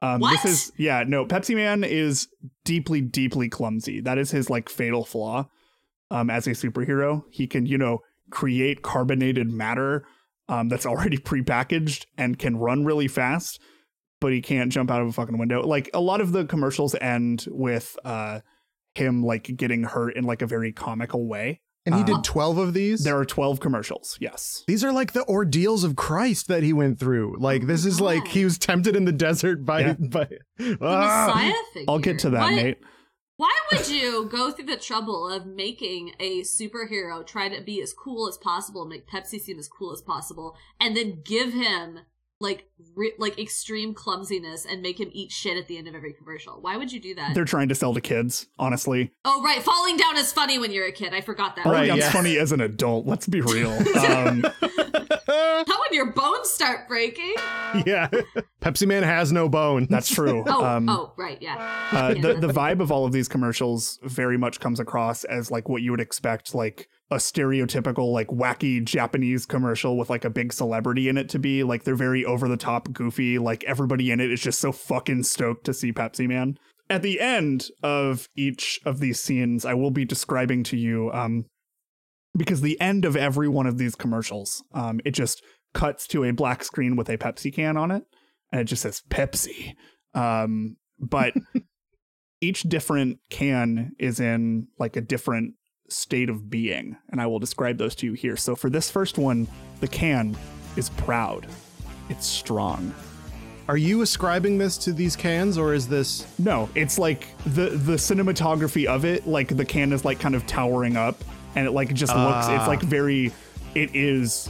Um, 0.01 0.19
What? 0.19 0.42
This 0.44 0.51
is 0.51 0.71
yeah 0.77 1.04
no. 1.07 1.25
Pepsi 1.25 1.56
Man 1.56 1.83
is 1.83 2.27
deeply 2.65 3.00
deeply 3.01 3.48
clumsy. 3.50 4.01
That 4.01 4.18
is 4.18 4.31
his 4.31 4.50
like 4.50 4.68
fatal 4.69 5.06
flaw. 5.06 5.48
Um, 6.12 6.30
as 6.30 6.45
a 6.45 6.51
superhero, 6.51 7.24
he 7.31 7.48
can 7.48 7.65
you 7.65 7.77
know 7.77 8.00
create 8.30 8.81
carbonated 8.81 9.50
matter 9.50 10.06
um, 10.50 10.68
that's 10.68 10.86
already 10.94 11.18
prepackaged 11.18 12.06
and 12.18 12.38
can 12.38 12.57
run 12.57 12.83
really 12.83 13.07
fast, 13.07 13.60
but 14.23 14.31
he 14.33 14.41
can't 14.41 14.71
jump 14.71 14.89
out 14.89 15.01
of 15.01 15.07
a 15.07 15.11
fucking 15.11 15.37
window. 15.37 15.61
Like 15.67 15.89
a 15.93 16.01
lot 16.01 16.19
of 16.21 16.31
the 16.31 16.45
commercials 16.45 16.95
end 16.99 17.45
with 17.51 17.95
uh, 18.03 18.39
him 18.95 19.21
like 19.23 19.55
getting 19.55 19.83
hurt 19.83 20.15
in 20.15 20.23
like 20.23 20.41
a 20.41 20.47
very 20.47 20.71
comical 20.71 21.27
way. 21.27 21.61
And 21.85 21.93
he 21.95 22.01
Uh, 22.01 22.05
did 22.05 22.23
12 22.23 22.57
of 22.57 22.73
these? 22.73 23.03
There 23.03 23.17
are 23.19 23.25
12 23.25 23.59
commercials, 23.59 24.17
yes. 24.21 24.63
These 24.67 24.85
are 24.85 24.93
like 24.93 25.11
the 25.11 25.25
ordeals 25.27 25.83
of 25.83 25.97
Christ 25.97 26.47
that 26.47 26.63
he 26.63 26.71
went 26.71 26.97
through. 26.97 27.35
Like 27.37 27.67
this 27.67 27.85
is 27.85 27.99
like 27.99 28.25
he 28.29 28.45
was 28.45 28.57
tempted 28.57 28.95
in 28.95 29.03
the 29.03 29.11
desert 29.11 29.65
by 29.65 29.81
Yeah. 29.81 29.93
by 29.99 30.29
the 30.57 30.77
Ah! 30.81 31.25
Messiah 31.27 31.53
figure. 31.73 31.85
I'll 31.89 31.99
get 31.99 32.19
to 32.19 32.29
that, 32.29 32.41
Why- 32.41 32.55
Nate. 32.55 32.77
Why 33.35 33.51
would 33.71 33.89
you 33.89 34.29
go 34.31 34.51
through 34.51 34.67
the 34.67 34.77
trouble 34.77 35.27
of 35.27 35.45
making 35.45 36.13
a 36.19 36.41
superhero 36.43 37.25
try 37.25 37.49
to 37.49 37.61
be 37.63 37.81
as 37.81 37.91
cool 37.91 38.29
as 38.29 38.37
possible, 38.37 38.85
make 38.85 39.07
Pepsi 39.07 39.39
seem 39.41 39.57
as 39.59 39.67
cool 39.67 39.91
as 39.91 40.01
possible, 40.01 40.55
and 40.79 40.95
then 40.95 41.21
give 41.25 41.51
him 41.51 41.99
like 42.43 42.69
re- 42.95 43.13
like 43.17 43.39
extreme 43.39 43.95
clumsiness 43.95 44.65
and 44.65 44.81
make 44.83 44.99
him 44.99 45.09
eat 45.13 45.31
shit 45.31 45.57
at 45.57 45.67
the 45.67 45.77
end 45.77 45.87
of 45.87 45.95
every 45.95 46.13
commercial? 46.13 46.61
Why 46.61 46.77
would 46.77 46.91
you 46.91 46.99
do 46.99 47.15
that? 47.15 47.33
They're 47.33 47.45
trying 47.45 47.69
to 47.69 47.75
sell 47.75 47.93
to 47.95 48.01
kids, 48.01 48.45
honestly. 48.59 49.11
oh 49.25 49.41
right, 49.43 49.63
falling 49.63 49.97
down 49.97 50.17
is 50.17 50.31
funny 50.31 50.59
when 50.59 50.71
you're 50.71 50.85
a 50.85 50.91
kid. 50.91 51.13
I 51.13 51.21
forgot 51.21 51.55
that. 51.55 51.63
Falling 51.63 51.79
Right, 51.79 51.87
Down's 51.87 52.01
yeah. 52.01 52.11
funny 52.11 52.37
as 52.37 52.51
an 52.51 52.61
adult, 52.61 53.07
let's 53.07 53.25
be 53.27 53.41
real. 53.41 53.71
Um, 54.03 54.41
Not 54.41 54.53
when 54.61 54.82
your 55.93 56.11
bones 56.11 56.49
start 56.49 56.87
breaking. 56.87 57.33
yeah. 57.85 58.09
Pepsi 58.61 58.87
Man 58.87 59.03
has 59.03 59.31
no 59.31 59.49
bone. 59.49 59.87
that's 59.89 60.13
true. 60.13 60.43
Oh, 60.53 60.63
um, 60.63 60.87
oh, 60.87 61.13
right, 61.17 61.41
yeah. 61.41 61.55
Uh, 61.91 62.13
Yeah, 62.15 62.21
the 62.21 62.47
the 62.47 62.53
vibe 62.53 62.79
of 62.79 62.91
all 62.91 63.05
of 63.05 63.11
these 63.11 63.27
commercials 63.27 63.99
very 64.03 64.37
much 64.37 64.59
comes 64.59 64.79
across 64.79 65.23
as 65.23 65.49
like 65.49 65.67
what 65.67 65.81
you 65.81 65.91
would 65.91 65.99
expect 65.99 66.53
like 66.53 66.89
a 67.09 67.15
stereotypical 67.17 68.11
like 68.11 68.27
wacky 68.27 68.83
Japanese 68.83 69.45
commercial 69.45 69.97
with 69.97 70.09
like 70.09 70.25
a 70.25 70.29
big 70.29 70.51
celebrity 70.53 71.09
in 71.09 71.17
it 71.17 71.29
to 71.29 71.39
be 71.39 71.63
like 71.63 71.83
they're 71.83 71.95
very 71.95 72.25
over 72.25 72.47
the 72.47 72.57
top 72.57 72.91
goofy 72.91 73.38
like 73.39 73.63
everybody 73.65 74.12
in 74.12 74.19
it 74.19 74.31
is 74.31 74.41
just 74.41 74.59
so 74.59 74.71
fucking 74.71 75.23
stoked 75.23 75.63
to 75.65 75.73
see 75.73 75.91
Pepsi 75.93 76.27
Man. 76.27 76.57
At 76.89 77.01
the 77.01 77.19
end 77.19 77.69
of 77.81 78.27
each 78.35 78.79
of 78.85 79.00
these 79.00 79.19
scenes 79.19 79.65
I 79.65 79.73
will 79.73 79.91
be 79.91 80.05
describing 80.05 80.63
to 80.65 80.77
you 80.77 81.12
um 81.13 81.45
because 82.35 82.62
the 82.62 82.79
end 82.81 83.05
of 83.05 83.15
every 83.15 83.47
one 83.47 83.67
of 83.67 83.77
these 83.77 83.95
commercials 83.95 84.63
um 84.73 85.00
it 85.05 85.12
just 85.12 85.43
cuts 85.74 86.08
to 86.08 86.24
a 86.24 86.32
black 86.32 86.63
screen 86.63 86.96
with 86.96 87.10
a 87.10 87.18
Pepsi 87.18 87.53
can 87.53 87.77
on 87.77 87.92
it 87.92 88.03
and 88.51 88.62
it 88.62 88.65
just 88.65 88.82
says 88.84 89.01
Pepsi. 89.10 89.75
Um 90.13 90.77
but 91.00 91.34
each 92.42 92.62
different 92.63 93.20
can 93.30 93.94
is 94.00 94.20
in 94.20 94.68
like 94.80 94.96
a 94.96 95.01
different 95.01 95.53
state 95.89 96.30
of 96.30 96.50
being 96.50 96.96
and 97.12 97.22
i 97.22 97.27
will 97.27 97.39
describe 97.39 97.77
those 97.77 97.94
to 97.94 98.06
you 98.08 98.13
here 98.13 98.36
so 98.36 98.56
for 98.56 98.70
this 98.70 98.89
first 98.89 99.18
one 99.18 99.48
the 99.80 99.88
can 99.88 100.36
is 100.75 100.89
proud 100.92 101.46
it's 102.10 102.25
strong 102.25 102.94
Are 103.68 103.77
you 103.77 104.01
ascribing 104.01 104.58
this 104.58 104.77
to 104.80 104.94
these 104.94 105.15
cans 105.15 105.58
or 105.58 105.74
is 105.74 105.88
this 105.88 106.25
no 106.39 106.70
it's 106.74 106.98
like 106.98 107.27
the 107.46 107.70
the 107.72 107.94
cinematography 107.94 108.86
of 108.86 109.06
it 109.06 109.27
like 109.27 109.56
the 109.56 109.65
can 109.65 109.94
is 109.94 110.03
like 110.03 110.20
kind 110.20 110.36
of 110.36 110.48
towering 110.48 110.96
up 110.98 111.22
and 111.56 111.68
it 111.68 111.72
like 111.72 111.94
just 111.94 112.15
looks 112.15 112.48
it's 112.48 112.63
Ah. 112.63 112.68
like 112.68 112.82
very 112.82 113.32
it 113.75 113.94
is 113.96 114.50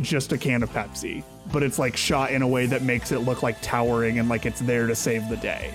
just 0.00 0.32
a 0.32 0.38
can 0.38 0.62
of 0.62 0.70
pepsi 0.70 1.22
but 1.52 1.62
it's 1.62 1.78
like 1.78 1.96
shot 1.96 2.30
in 2.30 2.42
a 2.42 2.48
way 2.48 2.66
that 2.66 2.82
makes 2.82 3.12
it 3.12 3.18
look 3.20 3.42
like 3.42 3.60
towering 3.60 4.18
and 4.18 4.28
like 4.28 4.46
it's 4.46 4.60
there 4.60 4.86
to 4.86 4.94
save 4.94 5.28
the 5.28 5.36
day 5.36 5.74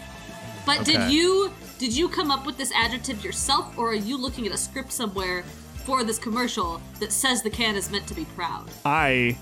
But 0.66 0.86
did 0.86 1.12
you 1.12 1.52
did 1.78 1.96
you 1.96 2.10
come 2.10 2.32
up 2.32 2.46
with 2.46 2.58
this 2.58 2.72
adjective 2.74 3.24
yourself, 3.24 3.78
or 3.78 3.92
are 3.92 3.96
you 3.96 4.18
looking 4.18 4.48
at 4.48 4.54
a 4.54 4.58
script 4.58 4.92
somewhere 4.92 5.44
for 5.86 6.04
this 6.04 6.18
commercial 6.18 6.82
that 7.00 7.12
says 7.12 7.44
the 7.44 7.52
can 7.52 7.76
is 7.76 7.92
meant 7.92 8.08
to 8.08 8.16
be 8.16 8.26
proud? 8.36 8.68
i 8.84 9.38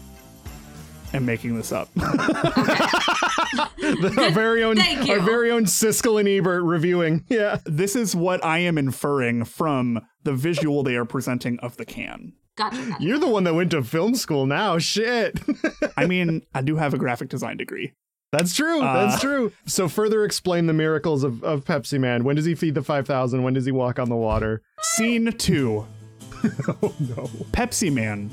am 1.13 1.25
making 1.25 1.55
this 1.55 1.71
up 1.71 1.87
our 4.17 4.31
very 4.31 4.63
own 4.63 4.75
Thank 4.75 5.07
you. 5.07 5.13
our 5.13 5.19
very 5.21 5.51
own 5.51 5.65
Siskel 5.65 6.19
and 6.19 6.27
Ebert 6.27 6.63
reviewing? 6.63 7.23
Yeah. 7.29 7.59
this 7.65 7.95
is 7.95 8.15
what 8.15 8.43
I 8.43 8.59
am 8.59 8.77
inferring 8.77 9.45
from 9.45 10.01
the 10.23 10.33
visual 10.33 10.83
they 10.83 10.95
are 10.95 11.05
presenting 11.05 11.59
of 11.59 11.77
the 11.77 11.85
can. 11.85 12.33
Gotcha. 12.55 12.77
gotcha. 12.77 13.03
You're 13.03 13.19
the 13.19 13.27
one 13.27 13.43
that 13.43 13.53
went 13.53 13.71
to 13.71 13.83
film 13.83 14.15
school 14.15 14.45
now. 14.45 14.77
Shit. 14.77 15.39
I 15.97 16.05
mean, 16.05 16.43
I 16.53 16.61
do 16.61 16.77
have 16.77 16.93
a 16.93 16.97
graphic 16.97 17.29
design 17.29 17.57
degree. 17.57 17.93
That's 18.31 18.53
true. 18.53 18.81
Uh, 18.81 19.05
That's 19.07 19.21
true. 19.21 19.51
So 19.65 19.87
further 19.87 20.25
explain 20.25 20.65
the 20.65 20.73
miracles 20.73 21.23
of, 21.23 21.43
of 21.43 21.63
Pepsi 21.63 21.99
Man. 21.99 22.23
When 22.23 22.35
does 22.35 22.45
he 22.45 22.55
feed 22.55 22.75
the 22.75 22.81
5,000? 22.83 23.43
When 23.43 23.53
does 23.53 23.65
he 23.65 23.71
walk 23.71 23.97
on 23.99 24.09
the 24.09 24.15
water? 24.15 24.61
Scene 24.81 25.31
two 25.33 25.85
Oh 26.67 26.93
no. 26.99 27.29
Pepsi 27.51 27.91
Man, 27.91 28.29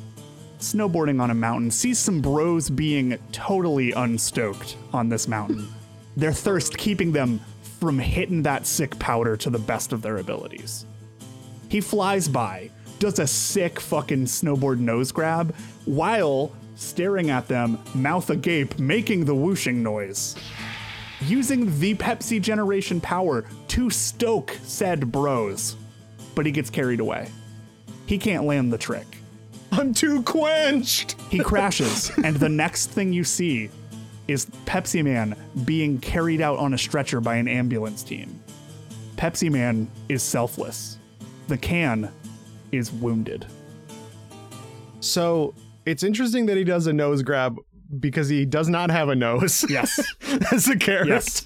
snowboarding 0.59 1.21
on 1.21 1.31
a 1.31 1.35
mountain, 1.35 1.71
sees 1.71 1.99
some 1.99 2.21
bros 2.21 2.69
being 2.69 3.17
totally 3.33 3.93
unstoked 3.93 4.76
on 4.93 5.09
this 5.09 5.29
mountain. 5.29 5.69
their 6.17 6.33
thirst 6.33 6.76
keeping 6.76 7.12
them 7.12 7.41
from 7.81 7.99
hitting 7.99 8.43
that 8.43 8.67
sick 8.67 8.99
powder 8.99 9.37
to 9.37 9.50
the 9.50 9.59
best 9.59 9.93
of 9.93 10.02
their 10.02 10.19
abilities. 10.19 10.85
He 11.69 11.81
flies 11.81 12.29
by, 12.29 12.71
does 13.02 13.18
a 13.18 13.26
sick 13.26 13.80
fucking 13.80 14.26
snowboard 14.26 14.78
nose 14.78 15.11
grab, 15.11 15.52
while 15.87 16.52
staring 16.76 17.30
at 17.30 17.49
them, 17.49 17.76
mouth 17.97 18.30
agape, 18.30 18.78
making 18.78 19.25
the 19.25 19.35
whooshing 19.35 19.82
noise. 19.82 20.37
Using 21.23 21.80
the 21.80 21.97
Pepsi 21.97 22.40
generation 22.40 23.00
power 23.00 23.44
to 23.66 23.90
stoke 23.90 24.56
said 24.62 25.11
bros. 25.11 25.75
But 26.37 26.47
he 26.47 26.52
gets 26.52 26.71
carried 26.71 27.00
away. 27.00 27.28
He 28.06 28.18
can't 28.18 28.44
land 28.44 28.73
the 28.73 28.78
trick. 28.78 29.18
I'm 29.73 29.92
too 29.92 30.23
quenched. 30.23 31.16
He 31.28 31.40
crashes, 31.40 32.12
and 32.23 32.37
the 32.37 32.49
next 32.49 32.90
thing 32.90 33.12
you 33.12 33.25
see 33.25 33.68
is 34.28 34.47
Pepsi 34.64 35.02
Man 35.02 35.35
being 35.64 35.99
carried 35.99 36.40
out 36.40 36.61
on 36.61 36.73
a 36.73 36.78
stretcher 36.78 37.21
by 37.21 37.35
an 37.35 37.49
ambulance 37.49 38.04
team. 38.04 38.40
Pepsi 39.16 39.50
Man 39.50 39.90
is 40.09 40.23
selfless. 40.23 40.99
The 41.49 41.59
can 41.59 42.12
is 42.73 42.91
wounded. 42.91 43.47
So 45.00 45.55
it's 45.87 46.02
interesting 46.02 46.47
that 46.47 46.57
he 46.57 46.64
does 46.64 46.87
a 46.87 46.93
nose 46.93 47.23
grab 47.23 47.57
because 48.00 48.29
he 48.29 48.47
does 48.47 48.69
not 48.69 48.91
have 48.91 49.09
a 49.09 49.14
nose. 49.14 49.64
Yes. 49.69 50.00
as 50.52 50.67
a 50.69 50.76
character. 50.79 51.12
Yes. 51.12 51.45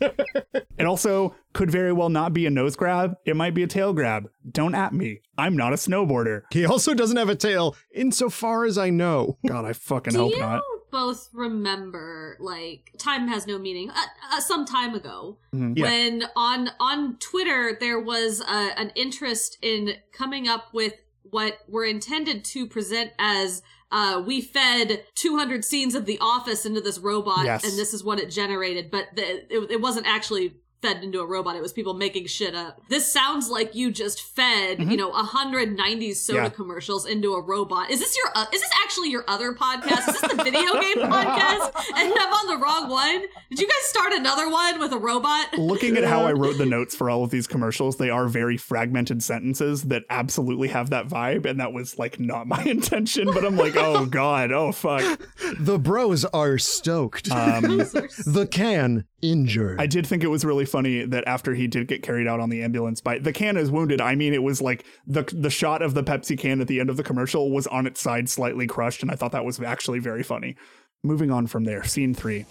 it 0.78 0.84
also 0.86 1.34
could 1.54 1.70
very 1.70 1.92
well 1.92 2.08
not 2.08 2.32
be 2.32 2.46
a 2.46 2.50
nose 2.50 2.76
grab. 2.76 3.16
It 3.24 3.34
might 3.34 3.54
be 3.54 3.62
a 3.62 3.66
tail 3.66 3.92
grab. 3.92 4.28
Don't 4.48 4.74
at 4.74 4.92
me. 4.92 5.20
I'm 5.36 5.56
not 5.56 5.72
a 5.72 5.76
snowboarder. 5.76 6.42
He 6.52 6.64
also 6.64 6.94
doesn't 6.94 7.16
have 7.16 7.28
a 7.28 7.34
tail, 7.34 7.74
insofar 7.92 8.64
as 8.64 8.78
I 8.78 8.90
know. 8.90 9.38
God, 9.46 9.64
I 9.64 9.72
fucking 9.72 10.12
Do 10.12 10.18
hope 10.20 10.32
you 10.34 10.40
not. 10.40 10.62
both 10.92 11.28
remember, 11.32 12.36
like, 12.38 12.92
time 12.98 13.26
has 13.26 13.46
no 13.46 13.58
meaning? 13.58 13.90
Uh, 13.90 13.94
uh, 14.32 14.40
some 14.40 14.64
time 14.66 14.94
ago, 14.94 15.38
Mhm. 15.54 15.76
Yeah. 15.76 15.84
when 15.84 16.22
on 16.36 16.70
on 16.78 17.16
Twitter 17.18 17.76
there 17.80 17.98
was 17.98 18.40
uh, 18.42 18.70
an 18.76 18.92
interest 18.94 19.58
in 19.62 19.94
coming 20.12 20.46
up 20.46 20.72
with 20.72 20.92
what 21.36 21.58
were 21.68 21.84
intended 21.84 22.42
to 22.46 22.66
present 22.66 23.10
as 23.18 23.60
uh, 23.92 24.22
we 24.24 24.40
fed 24.40 25.04
200 25.16 25.66
scenes 25.66 25.94
of 25.94 26.06
The 26.06 26.18
Office 26.18 26.64
into 26.64 26.80
this 26.80 26.98
robot, 26.98 27.44
Yes. 27.44 27.62
and 27.62 27.78
this 27.78 27.92
is 27.92 28.02
what 28.02 28.18
it 28.18 28.30
generated. 28.30 28.90
But 28.90 29.08
the, 29.14 29.22
it, 29.54 29.70
it 29.72 29.80
wasn't 29.82 30.06
actually 30.06 30.54
fed 30.86 31.02
into 31.04 31.20
a 31.20 31.26
robot. 31.26 31.56
It 31.56 31.62
was 31.62 31.72
people 31.72 31.94
making 31.94 32.26
shit 32.26 32.54
up. 32.54 32.80
This 32.88 33.10
sounds 33.12 33.48
like 33.50 33.74
you 33.74 33.90
just 33.90 34.22
fed, 34.22 34.80
you 34.90 34.96
know, 34.96 35.08
190 35.10 36.12
soda 36.14 36.38
Yeah. 36.44 36.48
commercials 36.48 37.06
into 37.06 37.34
a 37.34 37.40
robot. 37.40 37.90
Is 37.90 38.00
this 38.00 38.16
your? 38.16 38.26
Uh, 38.34 38.46
is 38.52 38.60
this 38.60 38.70
actually 38.84 39.10
your 39.10 39.24
other 39.28 39.52
podcast? 39.54 40.08
Is 40.08 40.20
this 40.20 40.32
the 40.32 40.42
video 40.42 40.80
game 40.80 40.96
podcast? 40.98 41.72
And 41.94 42.12
I'm 42.12 42.32
on 42.32 42.46
the 42.46 42.62
wrong 42.62 42.88
one. 42.88 43.22
Did 43.50 43.60
you 43.60 43.66
guys 43.66 43.86
start 43.86 44.12
another 44.12 44.48
one 44.50 44.78
with 44.78 44.92
a 44.92 44.98
robot? 44.98 45.58
Looking 45.58 45.96
at 45.96 46.04
how 46.04 46.24
I 46.24 46.32
wrote 46.34 46.58
the 46.58 46.66
notes 46.66 46.94
for 46.94 47.10
all 47.10 47.24
of 47.24 47.30
these 47.30 47.46
commercials, 47.46 47.96
they 47.96 48.10
are 48.10 48.28
very 48.28 48.56
fragmented 48.56 49.22
sentences 49.22 49.82
that 49.84 50.02
absolutely 50.10 50.68
have 50.68 50.90
that 50.90 51.08
vibe, 51.08 51.46
and 51.46 51.60
that 51.60 51.72
was 51.72 51.98
like 51.98 52.20
not 52.20 52.46
my 52.46 52.62
intention. 52.66 53.26
But 53.32 53.44
I'm 53.44 53.56
like, 53.56 53.76
oh 53.76 54.06
god, 54.06 54.52
oh 54.52 54.72
fuck. 54.72 55.20
The 55.58 55.78
bros 55.78 56.24
are 56.26 56.58
stoked. 56.58 57.30
Um, 57.30 57.62
the 57.78 58.48
can 58.50 59.04
injured. 59.22 59.80
I 59.80 59.86
did 59.86 60.06
think 60.06 60.22
it 60.22 60.28
was 60.28 60.44
really 60.44 60.64
funny 60.64 61.04
that 61.04 61.26
after 61.26 61.54
he 61.54 61.66
did 61.66 61.88
get 61.88 62.02
carried 62.02 62.26
out 62.26 62.40
on 62.40 62.50
the 62.50 62.62
ambulance 62.62 63.00
by 63.00 63.18
the 63.18 63.32
can 63.32 63.56
is 63.56 63.70
wounded. 63.70 64.00
I 64.00 64.14
mean, 64.14 64.34
it 64.34 64.42
was 64.42 64.60
like 64.60 64.84
the 65.06 65.22
the 65.32 65.50
shot 65.50 65.82
of 65.82 65.94
the 65.94 66.02
Pepsi 66.02 66.38
can 66.38 66.60
at 66.60 66.68
the 66.68 66.80
end 66.80 66.90
of 66.90 66.96
the 66.96 67.02
commercial 67.02 67.50
was 67.50 67.66
on 67.66 67.86
its 67.86 68.00
side, 68.00 68.28
slightly 68.28 68.66
crushed, 68.66 69.02
and 69.02 69.10
I 69.10 69.14
thought 69.14 69.32
that 69.32 69.44
was 69.44 69.60
actually 69.60 69.98
very 69.98 70.22
funny. 70.22 70.56
Moving 71.02 71.30
on 71.30 71.46
from 71.46 71.64
there, 71.64 71.84
scene 71.84 72.14
three. 72.14 72.46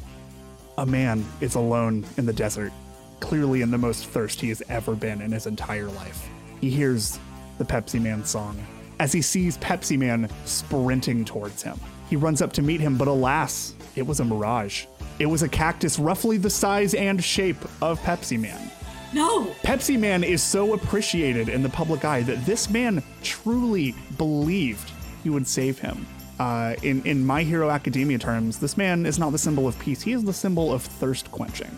A 0.78 0.86
man 0.86 1.24
is 1.40 1.56
alone 1.56 2.06
in 2.18 2.26
the 2.26 2.34
desert, 2.34 2.74
clearly 3.20 3.62
in 3.62 3.72
the 3.72 3.78
most 3.78 4.08
thirst 4.08 4.42
he 4.42 4.50
has 4.50 4.62
ever 4.68 4.96
been 4.96 5.22
in 5.22 5.32
his 5.32 5.46
entire 5.46 5.88
life. 5.88 6.28
He 6.60 6.70
hears 6.70 7.20
the 7.58 7.66
Pepsi 7.66 8.02
Man 8.02 8.26
song 8.26 8.62
as 9.00 9.12
he 9.12 9.22
sees 9.22 9.58
Pepsi 9.58 9.98
Man 9.98 10.30
sprinting 10.46 11.26
towards 11.26 11.62
him. 11.62 11.80
He 12.10 12.16
runs 12.16 12.42
up 12.42 12.54
to 12.54 12.62
meet 12.62 12.82
him, 12.82 12.98
but 12.98 13.08
alas, 13.08 13.74
it 13.96 14.06
was 14.06 14.20
a 14.20 14.26
mirage. 14.26 14.86
It 15.18 15.26
was 15.28 15.44
a 15.44 15.50
cactus 15.50 15.98
roughly 15.98 16.38
the 16.38 16.50
size 16.50 16.94
and 16.94 17.24
shape 17.24 17.64
of 17.82 18.00
Pepsi 18.02 18.40
Man. 18.40 18.70
No. 19.14 19.46
Pepsi 19.64 19.98
Man 19.98 20.24
is 20.24 20.44
so 20.44 20.74
appreciated 20.74 21.48
in 21.48 21.64
the 21.64 21.70
public 21.70 22.04
eye 22.04 22.22
that 22.24 22.46
this 22.46 22.70
man 22.70 23.02
truly 23.24 23.96
believed 24.18 24.92
he 25.24 25.30
would 25.30 25.48
save 25.48 25.80
him. 25.80 26.06
Uh, 26.38 26.76
in, 26.84 27.02
in 27.06 27.26
My 27.26 27.44
Hero 27.44 27.70
Academia 27.70 28.18
terms, 28.18 28.60
this 28.60 28.76
man 28.76 29.06
is 29.06 29.18
not 29.18 29.32
the 29.32 29.38
symbol 29.38 29.70
of 29.70 29.80
peace, 29.80 30.02
he 30.02 30.12
is 30.12 30.24
the 30.26 30.34
symbol 30.34 30.74
of 30.74 30.82
thirst 30.82 31.32
quenching. 31.32 31.72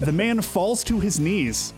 the 0.00 0.12
man 0.12 0.40
falls 0.40 0.82
to 0.84 0.98
his 0.98 1.20
knees, 1.20 1.74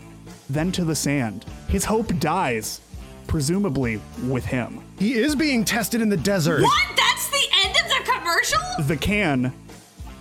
then 0.49 0.71
to 0.71 0.85
the 0.85 0.95
sand. 0.95 1.45
His 1.67 1.83
hope 1.83 2.17
dies, 2.19 2.79
presumably 3.27 3.99
with 4.23 4.45
him. 4.45 4.81
he 4.97 5.15
is 5.15 5.35
being 5.35 5.65
tested 5.65 5.99
in 6.01 6.07
the 6.07 6.15
desert. 6.15 6.61
What? 6.61 6.87
That's 6.95 7.29
the 7.29 7.45
end 7.65 7.75
of 7.83 7.89
the 7.89 8.11
commercial? 8.11 8.59
The 8.85 8.95
can 8.95 9.53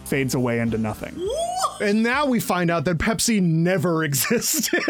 fades 0.07 0.35
away 0.35 0.61
into 0.61 0.79
nothing. 0.79 1.15
And 1.81 2.03
now 2.03 2.27
we 2.27 2.41
find 2.41 2.71
out 2.71 2.85
that 2.87 2.99
Pepsi 2.99 3.41
never 3.43 4.05
existed. 4.05 4.81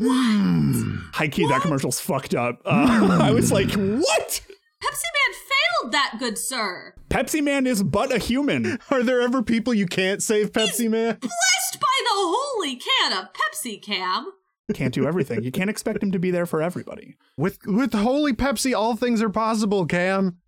High 0.00 1.28
key, 1.28 1.46
that 1.48 1.62
commercial's 1.62 2.00
fucked 2.00 2.34
up. 2.34 2.60
Uh, 2.64 3.18
I 3.20 3.30
was 3.30 3.52
like, 3.52 3.70
what? 3.72 4.40
Pepsi 4.82 5.08
Man 5.14 5.32
failed 5.32 5.92
that, 5.92 6.16
good 6.18 6.36
sir. 6.36 6.94
Pepsi 7.08 7.42
Man 7.42 7.66
is 7.66 7.82
but 7.82 8.12
a 8.12 8.18
human. 8.18 8.78
Are 8.90 9.02
there 9.02 9.20
ever 9.20 9.42
people 9.42 9.72
you 9.72 9.86
can't 9.86 10.22
save, 10.22 10.52
Pepsi 10.52 10.90
Man? 10.90 11.16
Blessed 11.20 11.80
by 11.80 12.00
the 12.02 12.10
holy 12.10 12.76
can 12.76 13.12
of 13.12 13.28
Pepsi 13.32 13.80
Cam. 13.80 14.32
Can't 14.72 14.94
do 14.94 15.06
everything. 15.06 15.42
You 15.44 15.52
can't 15.52 15.70
expect 15.70 16.02
him 16.02 16.10
to 16.12 16.18
be 16.18 16.30
there 16.30 16.46
for 16.46 16.62
everybody. 16.62 17.16
With 17.36 17.58
with 17.66 17.92
holy 17.92 18.32
Pepsi, 18.32 18.74
all 18.74 18.96
things 18.96 19.20
are 19.22 19.28
possible, 19.28 19.84
Cam. 19.86 20.38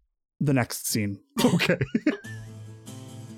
The 0.41 0.55
next 0.55 0.87
scene. 0.87 1.21
Okay. 1.45 1.79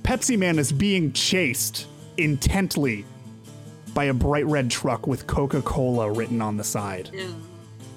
Pepsi 0.09 0.39
Man 0.39 0.59
is 0.59 0.73
being 0.73 1.13
chased 1.13 1.87
intently 2.17 3.05
by 3.93 4.05
a 4.05 4.15
bright 4.15 4.47
red 4.47 4.71
truck 4.71 5.07
with 5.07 5.27
Coca 5.27 5.61
Cola 5.61 6.11
written 6.11 6.41
on 6.41 6.57
the 6.57 6.65
side. 6.65 7.11
Ew. 7.13 7.37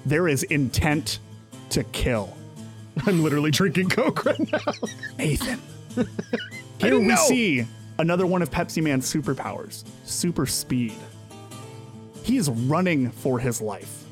There 0.04 0.28
is 0.28 0.42
intent 0.42 1.20
to 1.70 1.84
kill. 1.84 2.36
I'm 3.06 3.22
literally 3.22 3.50
drinking 3.50 3.88
Coke 3.88 4.26
right 4.26 4.52
now. 4.52 4.58
Nathan. 5.16 5.58
Here 6.80 6.98
we 6.98 7.06
know. 7.06 7.16
see 7.16 7.64
another 7.98 8.26
one 8.26 8.42
of 8.42 8.50
Pepsi 8.50 8.82
Man's 8.82 9.10
superpowers 9.10 9.82
super 10.04 10.44
speed. 10.44 10.92
He 12.24 12.36
is 12.36 12.50
running 12.50 13.10
for 13.10 13.38
his 13.38 13.62
life. 13.62 14.04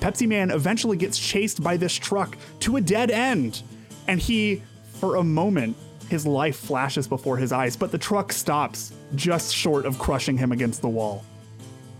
Pepsi 0.00 0.26
Man 0.26 0.50
eventually 0.50 0.96
gets 0.96 1.20
chased 1.20 1.62
by 1.62 1.76
this 1.76 1.94
truck 1.94 2.36
to 2.58 2.78
a 2.78 2.80
dead 2.80 3.12
end, 3.12 3.62
and 4.08 4.18
he, 4.18 4.60
for 4.94 5.14
a 5.14 5.22
moment, 5.22 5.76
his 6.12 6.26
life 6.26 6.56
flashes 6.56 7.08
before 7.08 7.38
his 7.38 7.52
eyes, 7.52 7.74
but 7.74 7.90
the 7.90 7.96
truck 7.96 8.34
stops 8.34 8.92
just 9.14 9.54
short 9.54 9.86
of 9.86 9.98
crushing 9.98 10.36
him 10.36 10.52
against 10.52 10.82
the 10.82 10.88
wall. 10.88 11.24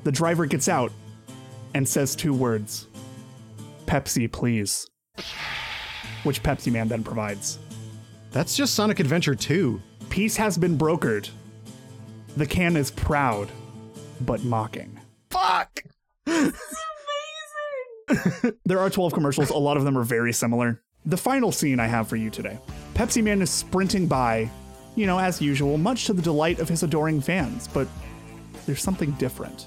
The 0.04 0.12
driver 0.12 0.44
gets 0.44 0.68
out 0.68 0.92
and 1.72 1.88
says 1.88 2.14
two 2.14 2.34
words 2.34 2.88
Pepsi, 3.86 4.30
please. 4.30 4.86
Which 6.24 6.42
Pepsi 6.42 6.70
Man 6.70 6.88
then 6.88 7.02
provides. 7.02 7.58
That's 8.32 8.54
just 8.54 8.74
Sonic 8.74 9.00
Adventure 9.00 9.34
2. 9.34 9.80
Peace 10.10 10.36
has 10.36 10.58
been 10.58 10.76
brokered. 10.76 11.30
The 12.36 12.46
can 12.46 12.76
is 12.76 12.90
proud, 12.90 13.48
but 14.20 14.44
mocking. 14.44 15.00
Fuck! 15.30 15.82
There 18.66 18.78
are 18.78 18.90
12 18.90 19.14
commercials, 19.14 19.48
a 19.48 19.56
lot 19.56 19.78
of 19.78 19.84
them 19.84 19.96
are 19.96 20.04
very 20.04 20.34
similar. 20.34 20.82
The 21.04 21.16
final 21.16 21.50
scene 21.50 21.80
I 21.80 21.86
have 21.86 22.06
for 22.06 22.16
you 22.16 22.30
today 22.30 22.58
Pepsi 22.94 23.22
Man 23.22 23.42
is 23.42 23.50
sprinting 23.50 24.06
by, 24.06 24.48
you 24.94 25.06
know, 25.06 25.18
as 25.18 25.40
usual, 25.40 25.76
much 25.78 26.06
to 26.06 26.12
the 26.12 26.22
delight 26.22 26.60
of 26.60 26.68
his 26.68 26.82
adoring 26.82 27.20
fans, 27.20 27.68
but 27.68 27.88
there's 28.66 28.82
something 28.82 29.10
different. 29.12 29.66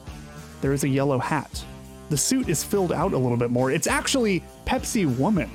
There 0.62 0.72
is 0.72 0.84
a 0.84 0.88
yellow 0.88 1.18
hat. 1.18 1.64
The 2.10 2.18
suit 2.18 2.48
is 2.48 2.64
filled 2.64 2.92
out 2.94 3.14
a 3.14 3.18
little 3.18 3.38
bit 3.38 3.50
more. 3.50 3.72
It's 3.72 3.88
actually 3.88 4.44
Pepsi 4.66 5.06
Woman 5.18 5.50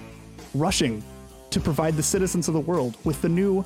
rushing 0.53 1.03
to 1.51 1.61
provide 1.61 1.97
the 1.97 2.03
citizens 2.03 2.49
of 2.49 2.55
the 2.55 2.61
world 2.61 2.97
with 3.05 3.23
the 3.23 3.29
new 3.29 3.65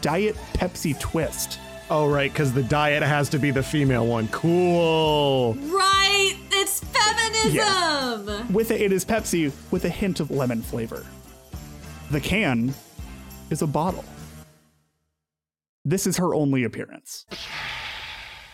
Diet 0.00 0.34
Pepsi 0.54 0.98
Twist. 0.98 1.60
Oh, 1.90 2.08
right, 2.08 2.32
because 2.32 2.52
the 2.52 2.62
diet 2.62 3.02
has 3.02 3.28
to 3.28 3.38
be 3.38 3.50
the 3.50 3.62
female 3.62 4.06
one. 4.06 4.26
Cool. 4.28 5.54
Right, 5.54 6.36
it's 6.50 6.80
feminism. 6.80 7.54
Yeah. 7.54 8.46
With 8.50 8.70
it, 8.70 8.80
it 8.80 8.92
is 8.92 9.04
Pepsi 9.04 9.52
with 9.70 9.84
a 9.84 9.90
hint 9.90 10.18
of 10.18 10.30
lemon 10.30 10.62
flavor. 10.62 11.04
The 12.12 12.20
can 12.20 12.74
is 13.48 13.62
a 13.62 13.66
bottle. 13.66 14.04
This 15.82 16.06
is 16.06 16.18
her 16.18 16.34
only 16.34 16.62
appearance. 16.62 17.24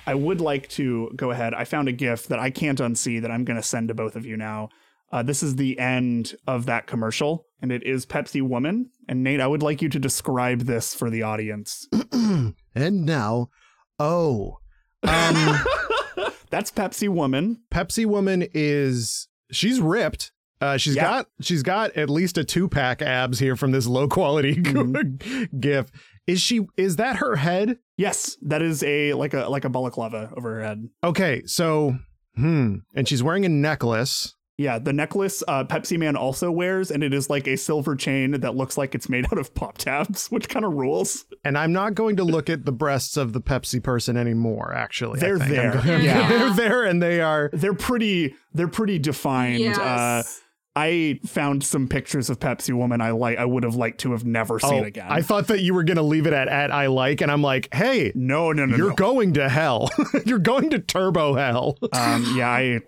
I 0.06 0.14
would 0.14 0.40
like 0.40 0.68
to 0.70 1.10
go 1.16 1.32
ahead. 1.32 1.54
I 1.54 1.64
found 1.64 1.88
a 1.88 1.92
GIF 1.92 2.28
that 2.28 2.38
I 2.38 2.50
can't 2.50 2.78
unsee 2.78 3.20
that 3.20 3.32
I'm 3.32 3.44
going 3.44 3.56
to 3.56 3.62
send 3.62 3.88
to 3.88 3.94
both 3.94 4.14
of 4.14 4.24
you 4.24 4.36
now. 4.36 4.68
Uh, 5.10 5.24
this 5.24 5.42
is 5.42 5.56
the 5.56 5.76
end 5.78 6.36
of 6.46 6.66
that 6.66 6.86
commercial, 6.86 7.46
and 7.60 7.72
it 7.72 7.82
is 7.82 8.06
Pepsi 8.06 8.40
Woman, 8.40 8.90
And 9.08 9.24
Nate, 9.24 9.40
I 9.40 9.48
would 9.48 9.62
like 9.62 9.82
you 9.82 9.88
to 9.88 9.98
describe 9.98 10.60
this 10.60 10.94
for 10.94 11.10
the 11.10 11.24
audience. 11.24 11.88
and 12.12 12.54
now, 12.76 13.50
oh, 13.98 14.58
um, 15.02 15.58
That's 16.50 16.70
Pepsi 16.70 17.08
Woman. 17.08 17.62
Pepsi 17.72 18.06
Woman 18.06 18.46
is 18.54 19.28
she's 19.50 19.80
ripped. 19.80 20.30
Uh, 20.60 20.76
she's 20.76 20.96
Yeah. 20.96 21.02
got 21.02 21.26
she's 21.40 21.62
got 21.62 21.96
at 21.96 22.10
least 22.10 22.36
a 22.38 22.44
two 22.44 22.68
pack 22.68 23.00
abs 23.02 23.38
here 23.38 23.54
from 23.56 23.70
this 23.72 23.86
low 23.86 24.08
quality 24.08 24.54
Mhm. 24.62 25.60
gif. 25.60 25.90
Is 26.26 26.40
she? 26.40 26.66
Is 26.76 26.96
that 26.96 27.16
her 27.16 27.36
head? 27.36 27.78
Yes, 27.96 28.36
that 28.42 28.60
is 28.62 28.82
a 28.82 29.14
like 29.14 29.34
a 29.34 29.48
like 29.48 29.64
a 29.64 29.70
balaclava 29.70 30.30
over 30.36 30.56
her 30.56 30.62
head. 30.62 30.88
Okay, 31.04 31.42
so 31.46 31.96
hmm, 32.36 32.76
and 32.94 33.08
she's 33.08 33.22
wearing 33.22 33.44
a 33.44 33.48
necklace. 33.48 34.34
Yeah, 34.60 34.80
the 34.80 34.92
necklace 34.92 35.44
uh, 35.46 35.62
Pepsi 35.62 35.96
Man 35.96 36.16
also 36.16 36.50
wears, 36.50 36.90
and 36.90 37.04
it 37.04 37.14
is 37.14 37.30
like 37.30 37.46
a 37.46 37.56
silver 37.56 37.94
chain 37.94 38.32
that 38.40 38.56
looks 38.56 38.76
like 38.76 38.92
it's 38.96 39.08
made 39.08 39.24
out 39.32 39.38
of 39.38 39.54
pop 39.54 39.78
tabs, 39.78 40.26
which 40.32 40.48
kind 40.48 40.64
of 40.64 40.72
rules. 40.74 41.24
And 41.44 41.56
I'm 41.56 41.72
not 41.72 41.94
going 41.94 42.16
to 42.16 42.24
look 42.24 42.50
at 42.50 42.64
the 42.64 42.72
breasts 42.72 43.16
of 43.16 43.32
the 43.32 43.40
Pepsi 43.40 43.80
person 43.80 44.16
anymore. 44.16 44.74
Actually, 44.74 45.20
They're 45.20 45.38
there. 45.38 45.74
going- 45.74 46.02
Yeah. 46.02 46.28
they're 46.28 46.54
there, 46.54 46.82
and 46.84 47.00
they 47.00 47.20
are. 47.20 47.50
They're 47.52 47.72
pretty. 47.72 48.34
They're 48.52 48.66
pretty 48.66 48.98
defined. 48.98 49.60
Yes. 49.60 49.78
Uh, 49.78 50.22
I 50.78 51.18
found 51.26 51.64
some 51.64 51.88
pictures 51.88 52.30
of 52.30 52.38
Pepsi 52.38 52.72
Woman 52.72 53.00
I 53.00 53.10
like. 53.10 53.36
I 53.38 53.44
would 53.44 53.64
have 53.64 53.74
liked 53.74 54.00
to 54.02 54.12
have 54.12 54.24
never 54.24 54.60
seen 54.60 54.84
Oh, 54.84 54.86
again. 54.86 55.06
I 55.08 55.22
thought 55.22 55.48
that 55.48 55.60
you 55.60 55.74
were 55.74 55.82
going 55.82 55.96
to 55.96 56.02
leave 56.02 56.26
it 56.26 56.32
at 56.32 56.46
at 56.48 56.70
I 56.70 56.86
like, 56.86 57.20
and 57.20 57.30
I'm 57.32 57.42
like, 57.42 57.68
hey, 57.74 58.12
no, 58.14 58.52
no, 58.52 58.64
no, 58.64 58.76
you're 58.76 58.90
no. 58.90 58.94
going 58.94 59.34
to 59.34 59.48
hell. 59.48 59.90
you're 60.26 60.38
going 60.38 60.70
to 60.70 60.78
turbo 60.78 61.34
hell. 61.34 61.76
um, 61.92 62.24
yeah, 62.36 62.48
I. 62.50 62.80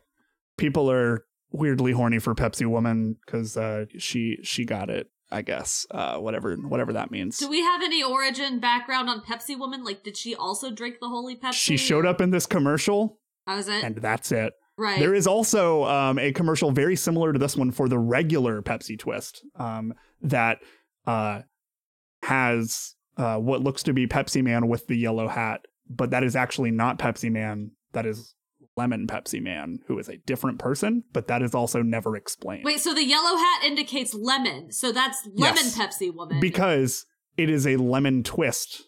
People 0.56 0.90
are 0.90 1.24
weirdly 1.50 1.92
horny 1.92 2.18
for 2.20 2.34
Pepsi 2.34 2.66
Woman 2.66 3.16
because 3.26 3.56
uh, 3.56 3.86
she 3.98 4.38
she 4.42 4.64
got 4.64 4.88
it. 4.90 5.10
I 5.32 5.42
guess 5.42 5.86
uh, 5.92 6.18
whatever 6.18 6.54
whatever 6.56 6.92
that 6.92 7.10
means. 7.10 7.38
Do 7.38 7.48
we 7.48 7.60
have 7.60 7.82
any 7.82 8.02
origin 8.02 8.58
background 8.60 9.08
on 9.08 9.20
Pepsi 9.22 9.58
Woman? 9.58 9.84
Like, 9.84 10.02
did 10.04 10.16
she 10.16 10.34
also 10.34 10.70
drink 10.70 10.96
the 11.00 11.08
holy 11.08 11.36
Pepsi? 11.36 11.52
She 11.54 11.76
showed 11.76 12.04
up 12.04 12.20
in 12.20 12.30
this 12.30 12.46
commercial, 12.46 13.18
How 13.46 13.56
is 13.56 13.68
it? 13.68 13.82
and 13.84 13.96
that's 13.96 14.32
it. 14.32 14.52
Right. 14.80 14.98
There 14.98 15.14
is 15.14 15.26
also 15.26 15.84
um, 15.84 16.18
a 16.18 16.32
commercial 16.32 16.70
very 16.70 16.96
similar 16.96 17.32
to 17.32 17.38
this 17.38 17.56
one 17.56 17.70
for 17.70 17.88
the 17.88 17.98
regular 17.98 18.62
Pepsi 18.62 18.98
Twist 18.98 19.44
um, 19.56 19.92
that 20.22 20.58
uh, 21.06 21.42
has 22.22 22.94
uh, 23.16 23.36
what 23.36 23.62
looks 23.62 23.82
to 23.84 23.92
be 23.92 24.06
Pepsi 24.06 24.42
Man 24.42 24.68
with 24.68 24.86
the 24.86 24.96
yellow 24.96 25.28
hat, 25.28 25.66
but 25.88 26.10
that 26.10 26.24
is 26.24 26.36
actually 26.36 26.70
not 26.70 26.98
Pepsi 26.98 27.30
Man. 27.30 27.72
That 27.92 28.06
is 28.06 28.34
Lemon 28.76 29.06
Pepsi 29.06 29.42
Man, 29.42 29.80
who 29.86 29.98
is 29.98 30.08
a 30.08 30.16
different 30.18 30.58
person, 30.58 31.04
but 31.12 31.28
that 31.28 31.42
is 31.42 31.54
also 31.54 31.82
never 31.82 32.16
explained. 32.16 32.64
Wait, 32.64 32.80
so 32.80 32.94
the 32.94 33.04
yellow 33.04 33.36
hat 33.36 33.64
indicates 33.64 34.14
lemon. 34.14 34.72
So 34.72 34.92
that's 34.92 35.18
lemon 35.34 35.64
Yes. 35.64 35.78
Pepsi 35.78 36.14
Woman. 36.14 36.40
because 36.40 37.04
it 37.36 37.50
is 37.50 37.66
a 37.66 37.76
lemon 37.76 38.22
twist. 38.22 38.84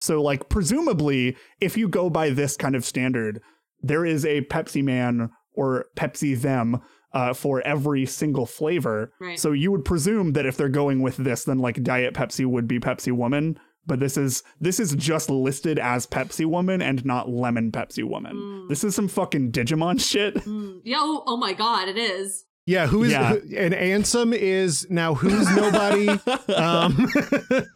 So, 0.00 0.20
like, 0.20 0.50
presumably, 0.50 1.36
if 1.60 1.78
you 1.78 1.88
go 1.88 2.10
by 2.10 2.28
this 2.28 2.56
kind 2.58 2.76
of 2.76 2.84
standard, 2.84 3.40
there 3.86 4.04
is 4.04 4.24
a 4.24 4.42
Pepsi 4.42 4.82
Man 4.82 5.30
or 5.52 5.86
Pepsi 5.96 6.40
them 6.40 6.80
uh, 7.12 7.32
for 7.32 7.60
every 7.66 8.06
single 8.06 8.46
flavor. 8.46 9.12
Right. 9.20 9.38
So 9.38 9.52
you 9.52 9.70
would 9.70 9.84
presume 9.84 10.32
that 10.32 10.46
if 10.46 10.56
they're 10.56 10.68
going 10.68 11.00
with 11.02 11.16
this, 11.16 11.44
then 11.44 11.58
like 11.58 11.82
Diet 11.82 12.14
Pepsi 12.14 12.44
would 12.44 12.66
be 12.66 12.80
Pepsi 12.80 13.12
Woman. 13.12 13.58
But 13.86 14.00
this 14.00 14.16
is 14.16 14.42
this 14.60 14.80
is 14.80 14.94
just 14.94 15.28
listed 15.28 15.78
as 15.78 16.06
Pepsi 16.06 16.46
Woman 16.46 16.80
and 16.80 17.04
not 17.04 17.28
Lemon 17.28 17.70
Pepsi 17.70 18.02
Woman. 18.02 18.34
Mm. 18.34 18.68
This 18.70 18.82
is 18.82 18.94
some 18.94 19.08
fucking 19.08 19.52
Digimon 19.52 20.00
shit. 20.00 20.34
Mm. 20.36 20.80
Yeah, 20.84 20.96
oh, 21.00 21.22
oh 21.26 21.36
my 21.36 21.52
god, 21.52 21.88
it 21.88 21.98
is. 21.98 22.46
Yeah, 22.66 22.86
who 22.86 23.04
is 23.04 23.12
Yeah. 23.12 23.34
who- 23.34 23.56
and 23.58 23.74
Ansem 23.74 24.34
is 24.34 24.86
now 24.88 25.12
who's 25.12 25.54
nobody? 25.54 26.08
um 26.56 26.96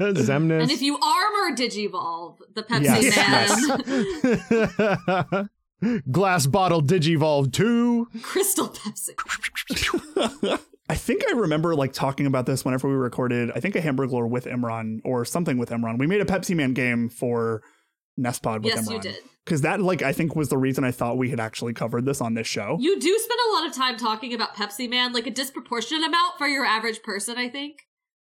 Xemnas. 0.01 0.63
And 0.63 0.71
if 0.71 0.81
you 0.81 0.99
armor 0.99 1.55
Digivolve, 1.55 2.39
the 2.55 2.63
Pepsi 2.63 3.03
Yes, 3.03 3.69
Man, 5.31 5.49
Glass 6.11 6.47
bottle 6.47 6.83
Digivolve 6.83 7.53
2. 7.53 8.09
Crystal 8.23 8.69
Pepsi. 8.69 9.15
I 10.91 10.95
think 10.95 11.23
I 11.29 11.33
remember 11.33 11.75
like 11.77 11.93
talking 11.93 12.27
about 12.27 12.47
this 12.47 12.65
whenever 12.65 12.89
we 12.89 12.95
recorded, 12.95 13.51
I 13.55 13.61
think 13.61 13.77
a 13.77 13.81
Hamburglar 13.81 14.29
with 14.29 14.47
Imran 14.47 15.01
or 15.05 15.25
something 15.25 15.59
with 15.59 15.71
Imran. 15.71 15.99
We 15.99 16.07
made 16.07 16.21
a 16.21 16.25
Pepsi 16.25 16.57
Man 16.57 16.73
game 16.73 17.09
for 17.09 17.63
Nestpod 18.19 18.63
with 18.63 18.75
Yes, 18.75 18.89
Imran. 18.89 18.93
you 18.95 19.01
did. 19.01 19.17
Because 19.45 19.61
that 19.63 19.81
like 19.81 20.03
I 20.03 20.13
think 20.13 20.35
was 20.35 20.49
the 20.49 20.59
reason 20.59 20.85
I 20.85 20.91
thought 20.91 21.17
we 21.19 21.31
had 21.31 21.41
actually 21.41 21.75
covered 21.75 22.05
this 22.05 22.21
on 22.21 22.35
this 22.35 22.47
show. 22.47 22.77
You 22.81 22.99
do 22.99 23.19
spend 23.19 23.39
a 23.51 23.53
lot 23.55 23.67
of 23.67 23.73
time 23.75 23.97
talking 23.97 24.35
about 24.35 24.55
Pepsi 24.57 24.89
Man, 24.91 25.13
like 25.13 25.27
a 25.27 25.31
disproportionate 25.31 26.05
amount 26.07 26.39
for 26.39 26.47
your 26.47 26.65
average 26.65 27.03
person, 27.03 27.37
I 27.39 27.49
think. 27.49 27.81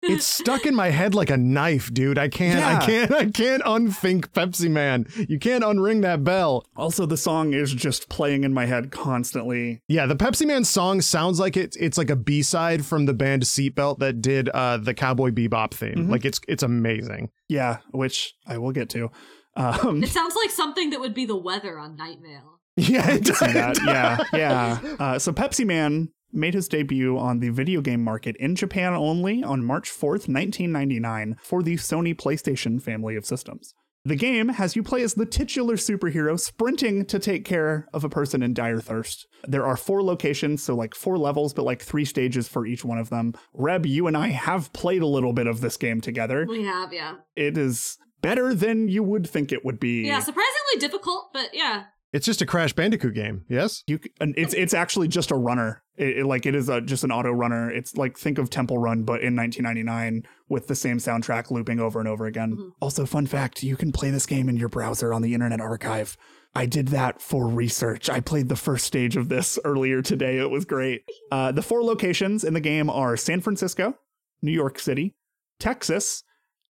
It's 0.00 0.24
stuck 0.24 0.64
in 0.64 0.74
my 0.76 0.90
head 0.90 1.14
like 1.14 1.28
a 1.30 1.36
knife, 1.36 1.92
dude. 1.92 2.18
I 2.18 2.28
can't 2.28 2.62
I 2.64 2.86
can't 2.86 3.12
I 3.12 3.30
can't 3.30 3.62
unthink 3.66 4.32
Pepsi 4.32 4.70
Man. 4.70 5.06
You 5.28 5.38
can't 5.38 5.64
unring 5.64 6.02
that 6.02 6.22
bell. 6.22 6.64
Also, 6.76 7.04
the 7.04 7.16
song 7.16 7.52
is 7.52 7.74
just 7.74 8.08
playing 8.08 8.44
in 8.44 8.54
my 8.54 8.64
head 8.66 8.92
constantly. 8.92 9.82
Yeah, 9.88 10.06
the 10.06 10.14
Pepsi 10.16 10.46
Man 10.46 10.64
song 10.64 11.00
sounds 11.00 11.40
like 11.40 11.56
it's 11.56 11.76
it's 11.76 11.98
like 11.98 12.10
a 12.10 12.16
B-side 12.16 12.86
from 12.86 13.06
the 13.06 13.14
band 13.14 13.42
Seatbelt 13.42 13.98
that 13.98 14.22
did 14.22 14.48
uh 14.50 14.76
the 14.76 14.94
Cowboy 14.94 15.30
Bebop 15.30 15.72
theme. 15.74 16.06
Mhm. 16.06 16.10
Like 16.10 16.24
it's 16.24 16.40
it's 16.46 16.62
amazing. 16.62 17.30
Yeah, 17.48 17.78
which 17.90 18.34
I 18.46 18.58
will 18.58 18.72
get 18.72 18.88
to. 18.90 19.10
Um, 19.56 20.02
It 20.04 20.10
sounds 20.10 20.36
like 20.36 20.50
something 20.50 20.90
that 20.90 21.00
would 21.00 21.14
be 21.14 21.26
the 21.26 21.36
weather 21.36 21.76
on 21.78 21.96
Night 21.96 22.18
Vale. 22.22 22.60
Yeah, 22.76 23.10
it 23.10 23.26
see 23.26 23.52
does. 23.52 23.80
Yeah, 23.84 24.22
yeah. 24.32 24.78
Uh, 25.00 25.18
so 25.18 25.32
Pepsi 25.32 25.66
Man 25.66 26.10
made 26.32 26.54
his 26.54 26.68
debut 26.68 27.18
on 27.18 27.40
the 27.40 27.50
video 27.50 27.80
game 27.80 28.02
market 28.02 28.36
in 28.36 28.54
Japan 28.54 28.94
only 28.94 29.42
on 29.42 29.64
March 29.64 29.90
4th, 29.90 30.28
1999, 30.28 31.36
for 31.42 31.62
the 31.62 31.76
Sony 31.76 32.14
PlayStation 32.14 32.80
family 32.80 33.16
of 33.16 33.26
systems. 33.26 33.74
The 34.04 34.16
game 34.16 34.48
has 34.48 34.74
you 34.74 34.82
play 34.82 35.02
as 35.02 35.14
the 35.14 35.26
titular 35.26 35.74
superhero 35.74 36.38
sprinting 36.38 37.04
to 37.06 37.18
take 37.18 37.44
care 37.44 37.88
of 37.92 38.04
a 38.04 38.08
person 38.08 38.42
in 38.42 38.54
dire 38.54 38.80
thirst. 38.80 39.26
There 39.46 39.66
are 39.66 39.76
four 39.76 40.02
locations, 40.02 40.62
so 40.62 40.74
like 40.74 40.94
four 40.94 41.18
levels, 41.18 41.52
but 41.52 41.64
like 41.64 41.82
three 41.82 42.04
stages 42.04 42.48
for 42.48 42.64
each 42.64 42.84
one 42.84 42.98
of 42.98 43.10
them. 43.10 43.34
Reb, 43.52 43.84
you 43.84 44.06
and 44.06 44.16
I 44.16 44.28
have 44.28 44.72
played 44.72 45.02
a 45.02 45.06
little 45.06 45.32
bit 45.32 45.46
of 45.46 45.60
this 45.60 45.76
game 45.76 46.00
together. 46.00 46.46
We 46.48 46.62
have, 46.64 46.92
yeah. 46.92 47.16
It 47.36 47.58
is 47.58 47.98
better 48.22 48.54
than 48.54 48.88
you 48.88 49.02
would 49.02 49.28
think 49.28 49.52
it 49.52 49.64
would 49.64 49.78
be. 49.78 50.06
Yeah, 50.06 50.20
surprisingly 50.20 50.78
difficult, 50.78 51.30
but 51.32 51.50
yeah. 51.52 51.84
It's 52.12 52.24
just 52.24 52.40
a 52.40 52.46
Crash 52.46 52.72
Bandicoot 52.72 53.14
game. 53.14 53.44
Yes? 53.48 53.82
You 53.86 53.98
c- 54.02 54.10
and 54.20 54.34
it's 54.38 54.54
it's 54.54 54.72
actually 54.74 55.08
just 55.08 55.30
a 55.30 55.34
runner. 55.36 55.82
It, 55.96 56.18
it- 56.18 56.26
like 56.26 56.46
it 56.46 56.54
is 56.54 56.68
a, 56.70 56.80
just 56.80 57.04
an 57.04 57.10
auto 57.12 57.30
runner. 57.30 57.70
It's 57.70 57.96
like 57.96 58.16
think 58.16 58.38
of 58.38 58.48
Temple 58.48 58.78
Run, 58.78 59.02
but 59.02 59.20
in 59.20 59.36
1999 59.36 60.22
with 60.48 60.68
the 60.68 60.74
same 60.74 60.98
soundtrack 60.98 61.50
looping 61.50 61.80
over 61.80 61.98
and 61.98 62.08
over 62.08 62.24
again. 62.26 62.56
Mhm. 62.56 62.70
Also, 62.80 63.04
fun 63.04 63.26
fact: 63.26 63.62
you 63.62 63.76
can 63.76 63.92
play 63.92 64.10
this 64.10 64.24
game 64.26 64.48
in 64.48 64.56
your 64.56 64.70
browser 64.70 65.12
on 65.12 65.20
the 65.22 65.34
Internet 65.34 65.60
Archive. 65.60 66.16
I 66.54 66.64
did 66.64 66.88
that 66.88 67.20
for 67.20 67.46
research. 67.46 68.08
I 68.08 68.20
played 68.20 68.48
the 68.48 68.56
first 68.56 68.86
stage 68.86 69.16
of 69.16 69.28
this 69.28 69.58
earlier 69.66 70.00
today. 70.00 70.38
It 70.38 70.50
was 70.50 70.64
great. 70.64 71.02
Uh, 71.30 71.52
the 71.52 71.62
four 71.62 71.82
locations 71.84 72.42
in 72.42 72.54
the 72.54 72.60
game 72.60 72.88
are 72.88 73.18
San 73.18 73.42
Francisco, 73.42 73.98
New 74.40 74.52
York 74.52 74.78
City, 74.78 75.14
Texas, 75.60 76.22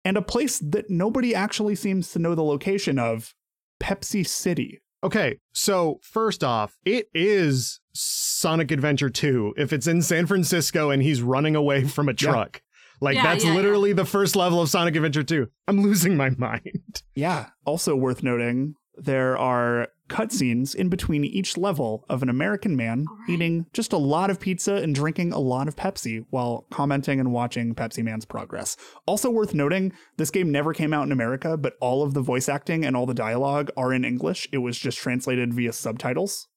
and 0.03 0.17
a 0.17 0.21
place 0.21 0.59
that 0.59 0.89
nobody 0.89 1.33
actually 1.33 1.75
seems 1.75 2.11
to 2.11 2.19
know 2.19 2.35
the 2.35 2.43
location 2.43 2.99
of, 2.99 3.33
Pepsi 3.81 4.27
City. 4.27 4.81
Okay, 5.03 5.39
so 5.53 5.99
first 6.03 6.43
off, 6.43 6.77
it 6.85 7.07
is 7.13 7.79
Sonic 7.93 8.71
Adventure 8.71 9.09
2 9.09 9.55
if 9.57 9.73
it's 9.73 9.87
in 9.87 10.01
San 10.01 10.27
Francisco 10.27 10.89
and 10.91 11.01
he's 11.01 11.21
running 11.21 11.55
away 11.55 11.83
from 11.87 12.07
a 12.09 12.13
truck. 12.13 12.61
Like 12.99 13.15
Yeah, 13.15 13.23
that's 13.23 13.43
yeah, 13.43 13.49
yeah. 13.51 13.55
literally 13.57 13.93
the 13.93 14.05
first 14.05 14.35
level 14.35 14.61
of 14.61 14.69
Sonic 14.69 14.95
Adventure 14.95 15.23
2. 15.23 15.47
I'm 15.67 15.81
losing 15.81 16.15
my 16.15 16.29
mind. 16.37 17.01
Yeah. 17.15 17.47
Also 17.65 17.95
worth 17.95 18.21
noting, 18.21 18.75
there 18.95 19.37
are 19.37 19.87
cutscenes 20.11 20.75
in 20.75 20.89
between 20.89 21.23
each 21.23 21.57
level 21.57 22.05
of 22.09 22.21
an 22.21 22.29
American 22.29 22.75
man 22.75 23.05
All 23.09 23.15
right. 23.17 23.29
eating 23.29 23.65
just 23.73 23.93
a 23.93 23.97
lot 23.97 24.29
of 24.29 24.39
pizza 24.39 24.75
and 24.75 24.93
drinking 24.93 25.31
a 25.33 25.39
lot 25.39 25.67
of 25.67 25.75
Pepsi 25.75 26.25
while 26.29 26.67
commenting 26.69 27.19
and 27.19 27.31
watching 27.31 27.73
Pepsi 27.73 28.03
Man's 28.03 28.25
progress. 28.25 28.77
Also 29.05 29.29
worth 29.31 29.53
noting, 29.53 29.93
this 30.17 30.29
game 30.29 30.51
never 30.51 30.73
came 30.73 30.93
out 30.93 31.05
in 31.05 31.11
America, 31.11 31.57
but 31.57 31.73
all 31.81 32.03
of 32.03 32.13
the 32.13 32.21
voice 32.21 32.47
acting 32.49 32.85
and 32.85 32.95
all 32.95 33.05
the 33.05 33.13
dialogue 33.13 33.71
are 33.75 33.93
in 33.93 34.05
English. 34.05 34.47
It 34.51 34.59
was 34.59 34.77
just 34.77 34.97
translated 34.99 35.53
via 35.53 35.73
subtitles. 35.73 36.47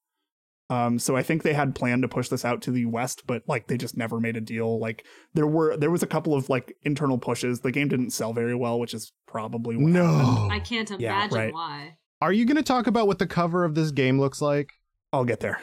Um, 0.70 0.98
so 0.98 1.14
I 1.14 1.22
think 1.22 1.42
they 1.42 1.52
had 1.52 1.74
planned 1.74 2.02
to 2.02 2.08
push 2.08 2.28
this 2.28 2.42
out 2.44 2.62
to 2.62 2.70
the 2.70 2.86
West, 2.86 3.24
but 3.26 3.42
like 3.46 3.66
they 3.66 3.76
just 3.76 3.98
never 3.98 4.18
made 4.18 4.34
a 4.36 4.40
deal. 4.40 4.80
Like 4.80 5.04
there 5.34 5.46
were 5.46 5.76
there 5.76 5.90
was 5.90 6.02
a 6.02 6.06
couple 6.06 6.32
of 6.34 6.48
like 6.48 6.74
internal 6.82 7.18
pushes. 7.18 7.60
The 7.60 7.70
game 7.70 7.88
didn't 7.88 8.10
sell 8.12 8.32
very 8.32 8.54
well, 8.54 8.80
which 8.80 8.94
is 8.94 9.12
probably 9.28 9.76
what 9.76 9.92
happened. 9.92 10.24
No. 10.24 10.48
I 10.50 10.60
can't 10.60 10.88
Yeah, 10.98 11.16
imagine 11.16 11.36
right. 11.38 11.52
why. 11.52 11.96
Are 12.24 12.32
you 12.32 12.46
going 12.46 12.56
to 12.56 12.62
talk 12.62 12.87
about 12.87 13.06
what 13.06 13.18
the 13.18 13.26
cover 13.26 13.66
of 13.66 13.74
this 13.74 13.90
game 13.90 14.18
looks 14.18 14.40
like? 14.40 14.70
I'll 15.12 15.26
get 15.26 15.40
there. 15.40 15.60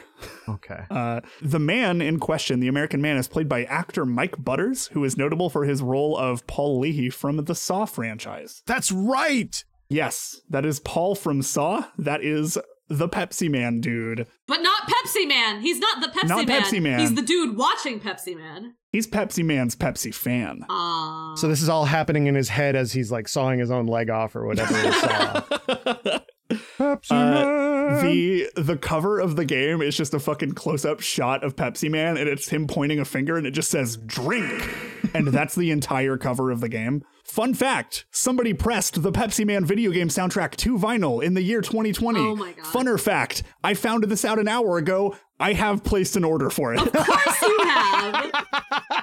Okay. 0.48 0.84
Uh, 0.92 1.20
the 1.40 1.58
man 1.58 2.00
in 2.00 2.20
question, 2.20 2.60
the 2.60 2.68
American 2.68 3.02
man, 3.02 3.16
is 3.16 3.26
played 3.26 3.48
by 3.48 3.64
actor 3.64 4.06
Mike 4.06 4.36
Butters, 4.38 4.86
who 4.88 5.02
is 5.02 5.16
notable 5.16 5.50
for 5.50 5.64
his 5.64 5.82
role 5.82 6.16
of 6.16 6.46
Paul 6.46 6.78
Leahy 6.78 7.10
from 7.10 7.44
the 7.44 7.54
Saw 7.56 7.84
franchise. 7.84 8.62
That's 8.64 8.92
right. 8.92 9.64
Yes, 9.88 10.40
that 10.50 10.64
is 10.64 10.78
Paul 10.78 11.16
from 11.16 11.42
Saw. 11.42 11.86
That 11.98 12.22
is 12.22 12.56
the 12.88 13.08
Pepsi 13.08 13.50
Man 13.50 13.80
dude. 13.80 14.28
But 14.46 14.62
not 14.62 14.82
Pepsi 14.82 15.26
Man. 15.26 15.62
He's 15.62 15.80
not 15.80 16.00
the 16.00 16.08
Pepsi 16.16 16.28
Not 16.28 16.46
Man. 16.46 16.62
Pepsi 16.62 16.80
Man. 16.80 17.00
He's 17.00 17.14
the 17.14 17.22
dude 17.22 17.56
watching 17.56 17.98
Pepsi 17.98 18.36
Man. 18.36 18.74
He's 18.92 19.08
Pepsi 19.08 19.44
Man's 19.44 19.74
Pepsi 19.74 20.14
fan. 20.14 20.64
Ah. 20.68 21.34
So 21.36 21.48
this 21.48 21.60
is 21.60 21.68
all 21.68 21.86
happening 21.86 22.28
in 22.28 22.36
his 22.36 22.50
head 22.50 22.76
as 22.76 22.92
he's 22.92 23.10
like 23.10 23.26
sawing 23.26 23.58
his 23.58 23.72
own 23.72 23.86
leg 23.86 24.10
off 24.10 24.36
or 24.36 24.46
whatever 24.46 24.80
he 24.80 24.92
saw. 24.92 26.18
Pepsi 26.78 27.10
Uh, 27.10 27.14
Man. 27.94 28.04
the 28.04 28.48
the 28.56 28.76
cover 28.76 29.18
of 29.20 29.36
the 29.36 29.44
game 29.44 29.82
is 29.82 29.96
just 29.96 30.14
a 30.14 30.18
fucking 30.20 30.52
close 30.52 30.84
up 30.84 31.00
shot 31.00 31.42
of 31.44 31.56
Pepsi 31.56 31.90
Man, 31.90 32.16
and 32.16 32.28
it's 32.28 32.48
him 32.48 32.66
pointing 32.66 32.98
a 33.00 33.04
finger, 33.04 33.36
and 33.36 33.46
it 33.46 33.52
just 33.52 33.70
says 33.70 33.96
"drink," 33.96 34.68
and 35.14 35.28
that's 35.28 35.54
the 35.54 35.70
entire 35.70 36.16
cover 36.16 36.50
of 36.50 36.60
the 36.60 36.68
game. 36.68 37.02
Fun 37.24 37.54
fact: 37.54 38.04
somebody 38.10 38.52
pressed 38.52 39.02
the 39.02 39.12
Pepsi 39.12 39.46
Man 39.46 39.64
video 39.64 39.90
game 39.90 40.08
soundtrack 40.08 40.56
to 40.56 40.76
vinyl 40.78 41.22
in 41.22 41.34
the 41.34 41.42
year 41.42 41.60
2020. 41.60 42.18
Oh 42.20 42.36
my 42.36 42.52
God. 42.52 42.64
Funner 42.66 43.00
fact: 43.00 43.42
I 43.64 43.74
found 43.74 44.04
this 44.04 44.24
out 44.24 44.38
an 44.38 44.48
hour 44.48 44.76
ago. 44.78 45.16
I 45.40 45.54
have 45.54 45.82
placed 45.82 46.14
an 46.16 46.24
order 46.24 46.50
for 46.50 46.72
it. 46.74 46.80
Of 46.80 46.92
course 46.92 47.42
you 47.42 47.58
have. 47.64 48.32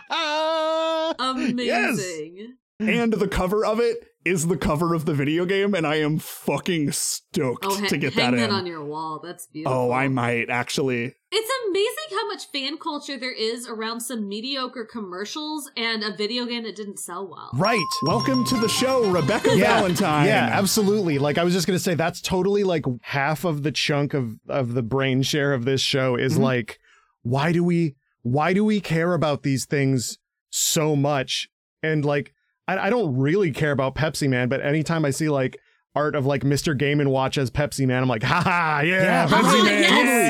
Amazing. 1.19 2.55
and 2.79 3.11
the 3.13 3.27
cover 3.27 3.65
of 3.65 3.79
it 3.79 4.05
is 4.25 4.47
the 4.47 4.57
cover 4.57 4.93
of 4.93 5.05
the 5.05 5.13
video 5.13 5.45
game, 5.45 5.73
and 5.73 5.87
I 5.87 5.95
am 5.95 6.19
fucking 6.19 6.91
stoked 6.91 7.65
Oh, 7.65 7.75
ha- 7.79 7.87
to 7.87 7.97
get 7.97 8.13
hang 8.13 8.31
that 8.31 8.37
that 8.37 8.49
in. 8.49 8.51
on 8.51 8.65
your 8.65 8.83
wall. 8.83 9.21
That's 9.23 9.47
beautiful. 9.47 9.77
oh, 9.77 9.91
I 9.91 10.07
might 10.09 10.49
actually. 10.49 11.15
It's 11.31 11.51
amazing 11.69 12.17
how 12.19 12.27
much 12.27 12.47
fan 12.51 12.77
culture 12.77 13.17
there 13.17 13.31
is 13.31 13.67
around 13.67 14.01
some 14.01 14.27
mediocre 14.27 14.83
commercials 14.85 15.69
and 15.77 16.03
a 16.03 16.15
video 16.15 16.45
game 16.45 16.63
that 16.63 16.75
didn't 16.75 16.99
sell 16.99 17.27
well. 17.29 17.49
right. 17.53 17.79
Welcome 18.03 18.43
to 18.45 18.57
the 18.57 18.67
show, 18.67 19.09
Rebecca 19.09 19.55
Yeah, 19.55 19.75
Valentine. 19.79 20.25
Yeah, 20.25 20.49
absolutely. 20.51 21.17
Like 21.17 21.37
I 21.37 21.43
was 21.43 21.53
just 21.53 21.65
gonna 21.67 21.79
say, 21.79 21.93
that's 21.93 22.19
totally 22.21 22.63
like 22.63 22.85
half 23.01 23.45
of 23.45 23.63
the 23.63 23.71
chunk 23.71 24.13
of 24.13 24.35
of 24.49 24.73
the 24.73 24.83
brain 24.83 25.21
share 25.21 25.53
of 25.53 25.65
this 25.65 25.81
show 25.81 26.15
is 26.15 26.37
Mhm. 26.37 26.41
like, 26.41 26.79
why 27.21 27.51
do 27.51 27.63
we 27.63 27.95
why 28.21 28.51
do 28.53 28.65
we 28.65 28.81
care 28.81 29.13
about 29.13 29.43
these 29.43 29.65
things 29.65 30.17
so 30.49 30.95
much? 30.95 31.47
And 31.81 32.03
like, 32.03 32.33
I, 32.77 32.87
I 32.87 32.89
don't 32.89 33.17
really 33.17 33.51
care 33.51 33.71
about 33.71 33.95
Pepsi 33.95 34.29
Man, 34.29 34.47
but 34.49 34.61
anytime 34.61 35.05
I 35.05 35.09
see 35.11 35.29
like 35.29 35.59
art 35.95 36.15
of 36.15 36.25
like 36.25 36.43
Mr. 36.43 36.77
Game 36.77 36.99
and 36.99 37.09
Watch 37.11 37.37
as 37.37 37.49
Pepsi 37.49 37.87
Man, 37.87 38.03
I'm 38.03 38.09
like, 38.09 38.23
ha 38.23 38.41
ha, 38.41 38.81
yeah, 38.83 39.03
Yeah, 39.03 39.27
Pepsi 39.27 39.59
oh, 39.59 39.63
Man, 39.63 39.81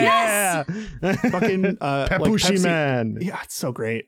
yes, 0.04 0.66
yeah, 1.02 1.14
fucking 1.32 1.66
uh, 1.82 2.08
like 2.10 2.22
Pepushi 2.22 2.52
Pepsi- 2.58 2.64
Man. 2.64 3.18
Yeah, 3.20 3.40
it's 3.44 3.56
so 3.56 3.72
great. 3.72 4.06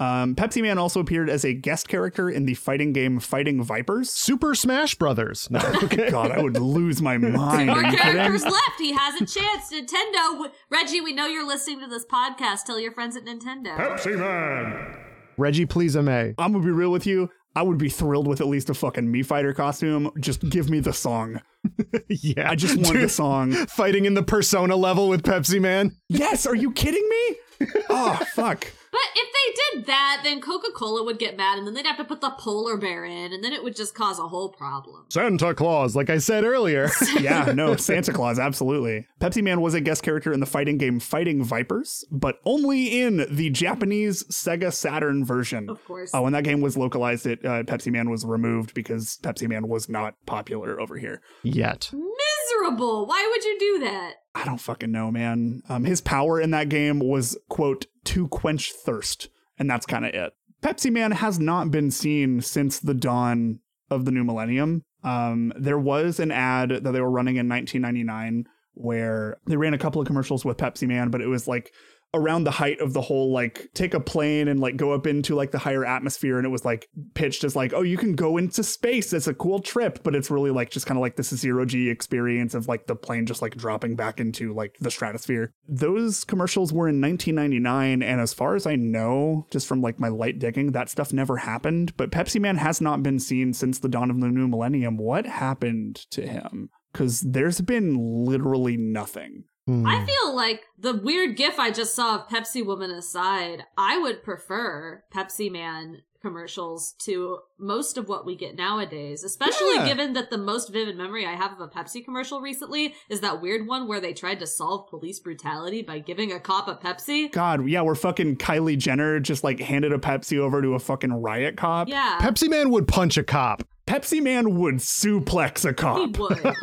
Um, 0.00 0.36
Pepsi 0.36 0.62
Man 0.62 0.78
also 0.78 1.00
appeared 1.00 1.28
as 1.28 1.44
a 1.44 1.52
guest 1.52 1.88
character 1.88 2.30
in 2.30 2.46
the 2.46 2.54
fighting 2.54 2.92
game 2.92 3.18
Fighting 3.18 3.62
Vipers. 3.64 4.10
Super 4.10 4.54
Smash 4.54 4.94
Brothers. 4.94 5.48
No, 5.50 5.58
okay. 5.82 6.08
God, 6.12 6.30
I 6.30 6.40
would 6.40 6.56
lose 6.56 7.02
my 7.02 7.16
mind. 7.18 7.66
More 7.66 7.82
characters 7.82 8.42
kidding? 8.44 8.52
left. 8.52 8.78
He 8.80 8.92
has 8.92 9.14
a 9.20 9.26
chance. 9.26 9.72
Nintendo. 9.72 10.32
w- 10.34 10.50
Reggie, 10.70 11.00
we 11.00 11.12
know 11.12 11.26
you're 11.26 11.46
listening 11.46 11.80
to 11.80 11.88
this 11.88 12.04
podcast. 12.06 12.64
Tell 12.64 12.78
your 12.78 12.92
friends 12.92 13.16
at 13.16 13.24
Nintendo. 13.24 13.76
Pepsi 13.76 14.16
Man. 14.16 15.04
Reggie 15.36 15.66
Please-a-May. 15.66 16.34
I'm 16.38 16.52
gonna 16.52 16.64
be 16.64 16.70
real 16.70 16.90
with 16.90 17.06
you. 17.06 17.30
I 17.58 17.62
would 17.62 17.76
be 17.76 17.88
thrilled 17.88 18.28
with 18.28 18.40
at 18.40 18.46
least 18.46 18.70
a 18.70 18.74
fucking 18.74 19.12
Mii 19.12 19.26
Fighter 19.26 19.52
costume. 19.52 20.12
Just 20.20 20.48
give 20.48 20.70
me 20.70 20.78
the 20.78 20.92
song. 20.92 21.42
yeah, 22.08 22.48
I 22.48 22.54
just 22.54 22.76
want 22.76 23.00
the 23.00 23.08
song. 23.08 23.50
fighting 23.66 24.04
in 24.04 24.14
the 24.14 24.22
persona 24.22 24.76
level 24.76 25.08
with 25.08 25.24
Pepsi 25.24 25.60
Man. 25.60 25.90
Yes, 26.08 26.46
are 26.46 26.54
you 26.54 26.70
kidding 26.70 27.02
me? 27.08 27.66
Oh 27.90 28.14
fuck. 28.34 28.68
But 28.90 29.00
if 29.14 29.28
they 29.32 29.78
did 29.78 29.86
that, 29.86 30.20
then 30.24 30.40
Coca 30.40 30.70
Cola 30.74 31.04
would 31.04 31.18
get 31.18 31.36
mad, 31.36 31.58
and 31.58 31.66
then 31.66 31.74
they'd 31.74 31.86
have 31.86 31.96
to 31.98 32.04
put 32.04 32.20
the 32.20 32.30
polar 32.30 32.76
bear 32.76 33.04
in, 33.04 33.32
and 33.32 33.42
then 33.44 33.52
it 33.52 33.62
would 33.62 33.76
just 33.76 33.94
cause 33.94 34.18
a 34.18 34.28
whole 34.28 34.48
problem. 34.50 35.06
Santa 35.10 35.54
Claus, 35.54 35.94
like 35.94 36.10
I 36.10 36.18
said 36.18 36.44
earlier. 36.44 36.88
Yeah, 37.18 37.52
no, 37.52 37.74
Santa 37.88 38.12
Claus, 38.12 38.38
absolutely. 38.38 39.06
Pepsi 39.20 39.42
Man 39.42 39.60
was 39.60 39.74
a 39.74 39.80
guest 39.80 40.02
character 40.02 40.32
in 40.32 40.40
the 40.40 40.46
fighting 40.46 40.78
game 40.78 41.00
Fighting 41.00 41.42
Vipers, 41.42 42.04
but 42.10 42.36
only 42.44 43.00
in 43.00 43.26
the 43.30 43.50
Japanese 43.50 44.22
Sega 44.24 44.72
Saturn 44.72 45.24
version. 45.24 45.68
Of 45.68 45.84
course. 45.84 46.10
Oh, 46.14 46.22
when 46.22 46.32
that 46.34 46.44
game 46.44 46.60
was 46.60 46.76
localized, 46.76 47.26
it 47.26 47.44
uh, 47.44 47.64
Pepsi 47.64 47.90
Man 47.90 48.08
was 48.10 48.24
removed 48.24 48.72
because 48.74 49.18
Pepsi 49.22 49.48
Man 49.48 49.68
was 49.68 49.88
not 49.88 50.14
popular 50.26 50.80
over 50.80 50.96
here. 50.96 51.22
Yet. 51.42 51.90
Miserable. 51.92 53.06
Why 53.06 53.26
would 53.30 53.44
you 53.44 53.58
do 53.58 53.78
that? 53.84 54.12
I 54.38 54.44
don't 54.44 54.60
fucking 54.60 54.92
know, 54.92 55.10
man. 55.10 55.62
Um, 55.68 55.84
his 55.84 56.00
power 56.00 56.40
in 56.40 56.52
that 56.52 56.68
game 56.68 57.00
was 57.00 57.36
quote 57.48 57.86
to 58.04 58.28
quench 58.28 58.72
thirst, 58.72 59.28
and 59.58 59.68
that's 59.68 59.84
kind 59.84 60.06
of 60.06 60.14
it. 60.14 60.32
Pepsi 60.62 60.92
Man 60.92 61.10
has 61.10 61.40
not 61.40 61.72
been 61.72 61.90
seen 61.90 62.40
since 62.40 62.78
the 62.78 62.94
dawn 62.94 63.58
of 63.90 64.04
the 64.04 64.12
new 64.12 64.22
millennium. 64.22 64.82
Um, 65.02 65.52
there 65.56 65.78
was 65.78 66.20
an 66.20 66.30
ad 66.30 66.70
that 66.70 66.92
they 66.92 67.00
were 67.00 67.10
running 67.10 67.36
in 67.36 67.48
1999 67.48 68.46
where 68.74 69.38
they 69.46 69.56
ran 69.56 69.74
a 69.74 69.78
couple 69.78 70.00
of 70.00 70.06
commercials 70.06 70.44
with 70.44 70.56
Pepsi 70.56 70.86
Man, 70.86 71.10
but 71.10 71.20
it 71.20 71.26
was 71.26 71.48
like 71.48 71.72
around 72.14 72.44
the 72.44 72.50
height 72.50 72.80
of 72.80 72.94
the 72.94 73.02
whole 73.02 73.32
like 73.32 73.68
take 73.74 73.92
a 73.92 74.00
plane 74.00 74.48
and 74.48 74.60
like 74.60 74.76
go 74.76 74.92
up 74.92 75.06
into 75.06 75.34
like 75.34 75.50
the 75.50 75.58
higher 75.58 75.84
atmosphere 75.84 76.38
and 76.38 76.46
it 76.46 76.50
was 76.50 76.64
like 76.64 76.88
pitched 77.14 77.44
as 77.44 77.54
like 77.54 77.74
oh 77.74 77.82
you 77.82 77.98
can 77.98 78.14
go 78.14 78.36
into 78.36 78.62
space. 78.62 79.12
It's 79.12 79.26
a 79.26 79.34
cool 79.34 79.60
trip. 79.60 80.02
But 80.02 80.14
it's 80.14 80.30
really 80.30 80.50
like 80.50 80.70
just 80.70 80.86
kind 80.86 80.96
of 80.96 81.02
like 81.02 81.16
this 81.16 81.34
zero 81.34 81.64
g 81.64 81.90
experience 81.90 82.54
of 82.54 82.66
like 82.66 82.86
the 82.86 82.96
plane 82.96 83.26
just 83.26 83.42
like 83.42 83.56
dropping 83.56 83.96
back 83.96 84.20
into 84.20 84.54
like 84.54 84.76
the 84.80 84.90
stratosphere. 84.90 85.52
Those 85.68 86.24
commercials 86.24 86.72
were 86.72 86.88
in 86.88 87.00
1999 87.00 88.02
and 88.02 88.20
as 88.20 88.32
far 88.32 88.54
as 88.54 88.66
i 88.66 88.74
know 88.74 89.46
just 89.50 89.66
from 89.66 89.82
like 89.82 90.00
my 90.00 90.08
light 90.08 90.38
digging 90.38 90.72
that 90.72 90.88
stuff 90.88 91.12
never 91.12 91.36
happened. 91.38 91.96
But 91.96 92.10
pepsi 92.10 92.40
man 92.40 92.56
has 92.56 92.80
not 92.80 93.02
been 93.02 93.18
seen 93.18 93.52
since 93.52 93.78
the 93.78 93.88
dawn 93.88 94.10
of 94.10 94.20
the 94.20 94.28
new 94.28 94.48
millennium. 94.48 94.96
What 94.96 95.26
happened 95.26 95.96
to 96.10 96.26
him? 96.26 96.70
Because 96.92 97.20
there's 97.20 97.60
been 97.60 98.24
literally 98.24 98.76
nothing 98.76 99.44
Hmm. 99.68 99.86
I 99.86 100.02
feel 100.06 100.34
like 100.34 100.62
the 100.78 100.94
weird 100.94 101.36
gif 101.36 101.58
I 101.58 101.70
just 101.70 101.94
saw 101.94 102.14
of 102.16 102.28
Pepsi 102.28 102.64
Woman 102.64 102.90
aside, 102.90 103.64
I 103.76 103.98
would 103.98 104.22
prefer 104.22 105.04
Pepsi 105.14 105.52
Man 105.52 105.98
commercials 106.22 106.94
to 107.00 107.38
most 107.58 107.96
of 107.98 108.08
what 108.08 108.24
we 108.24 108.34
get 108.34 108.56
nowadays, 108.56 109.22
especially 109.22 109.74
Yeah. 109.74 109.86
given 109.86 110.14
that 110.14 110.30
the 110.30 110.38
most 110.38 110.70
vivid 110.72 110.96
memory 110.96 111.26
I 111.26 111.34
have 111.36 111.52
of 111.52 111.60
a 111.60 111.68
Pepsi 111.68 112.02
commercial 112.02 112.40
recently 112.40 112.94
is 113.10 113.20
that 113.20 113.42
weird 113.42 113.66
one 113.66 113.86
where 113.86 114.00
they 114.00 114.14
tried 114.14 114.40
to 114.40 114.46
solve 114.46 114.88
police 114.88 115.20
brutality 115.20 115.82
by 115.82 115.98
giving 115.98 116.32
a 116.32 116.40
cop 116.40 116.66
a 116.66 116.74
Pepsi. 116.74 117.30
God, 117.30 117.68
yeah, 117.68 117.82
we're 117.82 117.94
fucking 117.94 118.36
Kylie 118.38 118.78
Jenner 118.78 119.20
just 119.20 119.44
like 119.44 119.60
handed 119.60 119.92
a 119.92 119.98
Pepsi 119.98 120.38
over 120.38 120.62
to 120.62 120.74
a 120.74 120.78
fucking 120.80 121.12
riot 121.12 121.56
cop. 121.58 121.88
Yeah. 121.88 122.18
Pepsi 122.20 122.48
Man 122.48 122.70
would 122.70 122.88
punch 122.88 123.16
a 123.18 123.22
cop. 123.22 123.62
Pepsi 123.86 124.20
Man 124.22 124.56
would 124.56 124.76
suplex 124.76 125.64
a 125.64 125.72
cop. 125.72 125.98
he 126.16 126.20
would. 126.20 126.54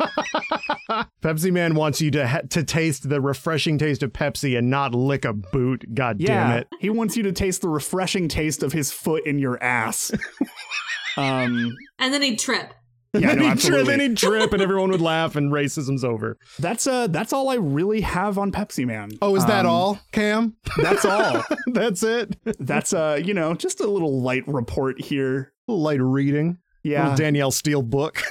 Pepsi 1.26 1.52
Man 1.52 1.74
wants 1.74 2.00
you 2.00 2.10
to 2.12 2.26
ha- 2.28 2.42
to 2.50 2.62
taste 2.62 3.08
the 3.08 3.20
refreshing 3.20 3.78
taste 3.78 4.02
of 4.04 4.12
Pepsi 4.12 4.56
and 4.56 4.70
not 4.70 4.94
lick 4.94 5.24
a 5.24 5.32
boot. 5.32 5.84
God 5.92 6.18
damn 6.18 6.52
it. 6.58 6.68
he 6.78 6.88
wants 6.88 7.16
you 7.16 7.24
to 7.24 7.32
taste 7.32 7.62
the 7.62 7.68
refreshing 7.68 8.28
taste 8.28 8.62
of 8.62 8.72
his 8.72 8.92
foot 8.92 9.26
in 9.26 9.38
your 9.40 9.60
ass. 9.62 10.12
um, 11.16 11.76
and 11.98 12.14
then 12.14 12.22
he'd 12.22 12.38
trip. 12.38 12.72
yeah, 13.12 13.32
no, 13.34 13.34
he'd 13.34 13.38
tri- 13.42 13.50
absolutely. 13.50 13.84
then 13.96 14.00
he'd 14.00 14.16
trip 14.16 14.52
and 14.52 14.62
everyone 14.62 14.90
would 14.92 15.00
laugh 15.00 15.34
and 15.34 15.50
racism's 15.50 16.04
over. 16.04 16.38
that's 16.60 16.86
uh, 16.86 17.08
that's 17.08 17.32
all 17.32 17.48
I 17.48 17.56
really 17.56 18.02
have 18.02 18.38
on 18.38 18.52
Pepsi 18.52 18.86
Man. 18.86 19.10
Oh, 19.20 19.34
is 19.34 19.44
that 19.46 19.64
Um, 19.64 19.70
all, 19.72 19.98
Cam? 20.12 20.56
That's 20.80 21.04
all. 21.04 21.42
That's 21.72 22.04
it. 22.04 22.36
that's 22.60 22.92
uh, 22.92 23.20
you 23.22 23.34
know, 23.34 23.52
just 23.54 23.80
a 23.80 23.86
little 23.88 24.22
light 24.22 24.46
report 24.46 25.00
here. 25.00 25.52
Light 25.66 26.00
reading. 26.00 26.58
Yeah, 26.84 27.02
Little 27.02 27.16
Danielle 27.16 27.50
Steel 27.50 27.82
book. 27.82 28.22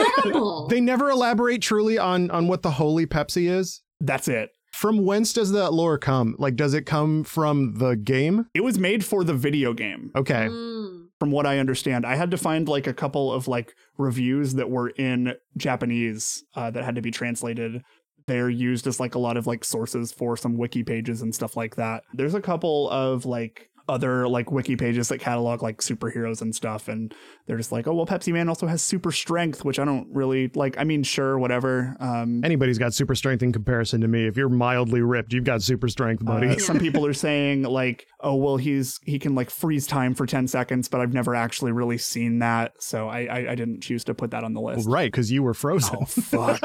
Incredible. 0.00 0.66
they 0.70 0.80
never 0.80 1.10
elaborate 1.10 1.62
truly 1.62 1.98
on 1.98 2.30
on 2.30 2.48
what 2.48 2.62
the 2.62 2.72
holy 2.72 3.06
Pepsi 3.06 3.50
is. 3.50 3.82
that's 4.00 4.28
it. 4.28 4.50
From 4.72 5.04
whence 5.04 5.32
does 5.32 5.52
that 5.52 5.72
lore 5.72 5.98
come? 5.98 6.36
Like, 6.38 6.56
does 6.56 6.74
it 6.74 6.86
come 6.86 7.24
from 7.24 7.74
the 7.78 7.96
game? 7.96 8.46
It 8.54 8.62
was 8.62 8.78
made 8.78 9.04
for 9.04 9.24
the 9.24 9.34
video 9.34 9.72
game. 9.74 10.10
Okay. 10.16 10.46
Mm. 10.48 11.08
from 11.18 11.30
what 11.32 11.44
I 11.44 11.58
understand. 11.58 12.06
I 12.06 12.14
had 12.14 12.30
to 12.30 12.38
find 12.38 12.66
like 12.66 12.86
a 12.86 12.94
couple 12.94 13.30
of 13.30 13.46
like 13.46 13.74
reviews 13.98 14.54
that 14.54 14.70
were 14.70 14.88
in 14.90 15.34
Japanese 15.56 16.44
uh, 16.54 16.70
that 16.70 16.82
had 16.84 16.94
to 16.94 17.02
be 17.02 17.10
translated. 17.10 17.82
They're 18.26 18.48
used 18.48 18.86
as 18.86 19.00
like 19.00 19.14
a 19.14 19.18
lot 19.18 19.36
of 19.36 19.46
like 19.46 19.64
sources 19.64 20.12
for 20.12 20.36
some 20.36 20.56
wiki 20.56 20.82
pages 20.82 21.20
and 21.20 21.34
stuff 21.34 21.56
like 21.56 21.76
that. 21.76 22.04
There's 22.14 22.34
a 22.34 22.40
couple 22.40 22.88
of 22.90 23.26
like 23.26 23.68
other 23.90 24.28
like 24.28 24.50
wiki 24.50 24.76
pages 24.76 25.08
that 25.08 25.18
catalog 25.18 25.62
like 25.62 25.78
superheroes 25.78 26.40
and 26.40 26.54
stuff 26.54 26.88
and 26.88 27.14
they're 27.46 27.56
just 27.56 27.72
like 27.72 27.86
oh 27.86 27.94
well 27.94 28.06
pepsi 28.06 28.32
man 28.32 28.48
also 28.48 28.66
has 28.66 28.80
super 28.80 29.12
strength 29.12 29.64
which 29.64 29.78
i 29.78 29.84
don't 29.84 30.06
really 30.12 30.50
like 30.54 30.78
i 30.78 30.84
mean 30.84 31.02
sure 31.02 31.38
whatever 31.38 31.96
um 32.00 32.40
Anybody's 32.44 32.78
got 32.78 32.94
super 32.94 33.14
strength 33.14 33.42
in 33.42 33.52
comparison 33.52 34.00
to 34.00 34.08
me. 34.08 34.26
If 34.26 34.36
you're 34.36 34.48
mildly 34.48 35.02
ripped, 35.02 35.32
you've 35.32 35.44
got 35.44 35.62
super 35.62 35.88
strength, 35.88 36.24
buddy. 36.24 36.48
Uh, 36.48 36.58
some 36.58 36.78
people 36.86 37.06
are 37.06 37.12
saying 37.12 37.62
like, 37.62 38.06
oh 38.20 38.34
well, 38.34 38.56
he's 38.56 38.98
he 39.04 39.18
can 39.18 39.34
like 39.34 39.50
freeze 39.50 39.86
time 39.86 40.14
for 40.14 40.26
ten 40.26 40.48
seconds, 40.48 40.88
but 40.88 41.00
I've 41.00 41.12
never 41.12 41.34
actually 41.34 41.72
really 41.72 41.98
seen 41.98 42.38
that, 42.40 42.72
so 42.78 43.08
I 43.08 43.20
I, 43.24 43.52
I 43.52 43.54
didn't 43.54 43.82
choose 43.82 44.04
to 44.04 44.14
put 44.14 44.30
that 44.32 44.44
on 44.44 44.54
the 44.54 44.60
list. 44.60 44.88
right, 44.88 45.10
because 45.10 45.30
you 45.30 45.42
were 45.42 45.54
frozen. 45.54 45.98
Oh 46.00 46.04
fuck. 46.04 46.60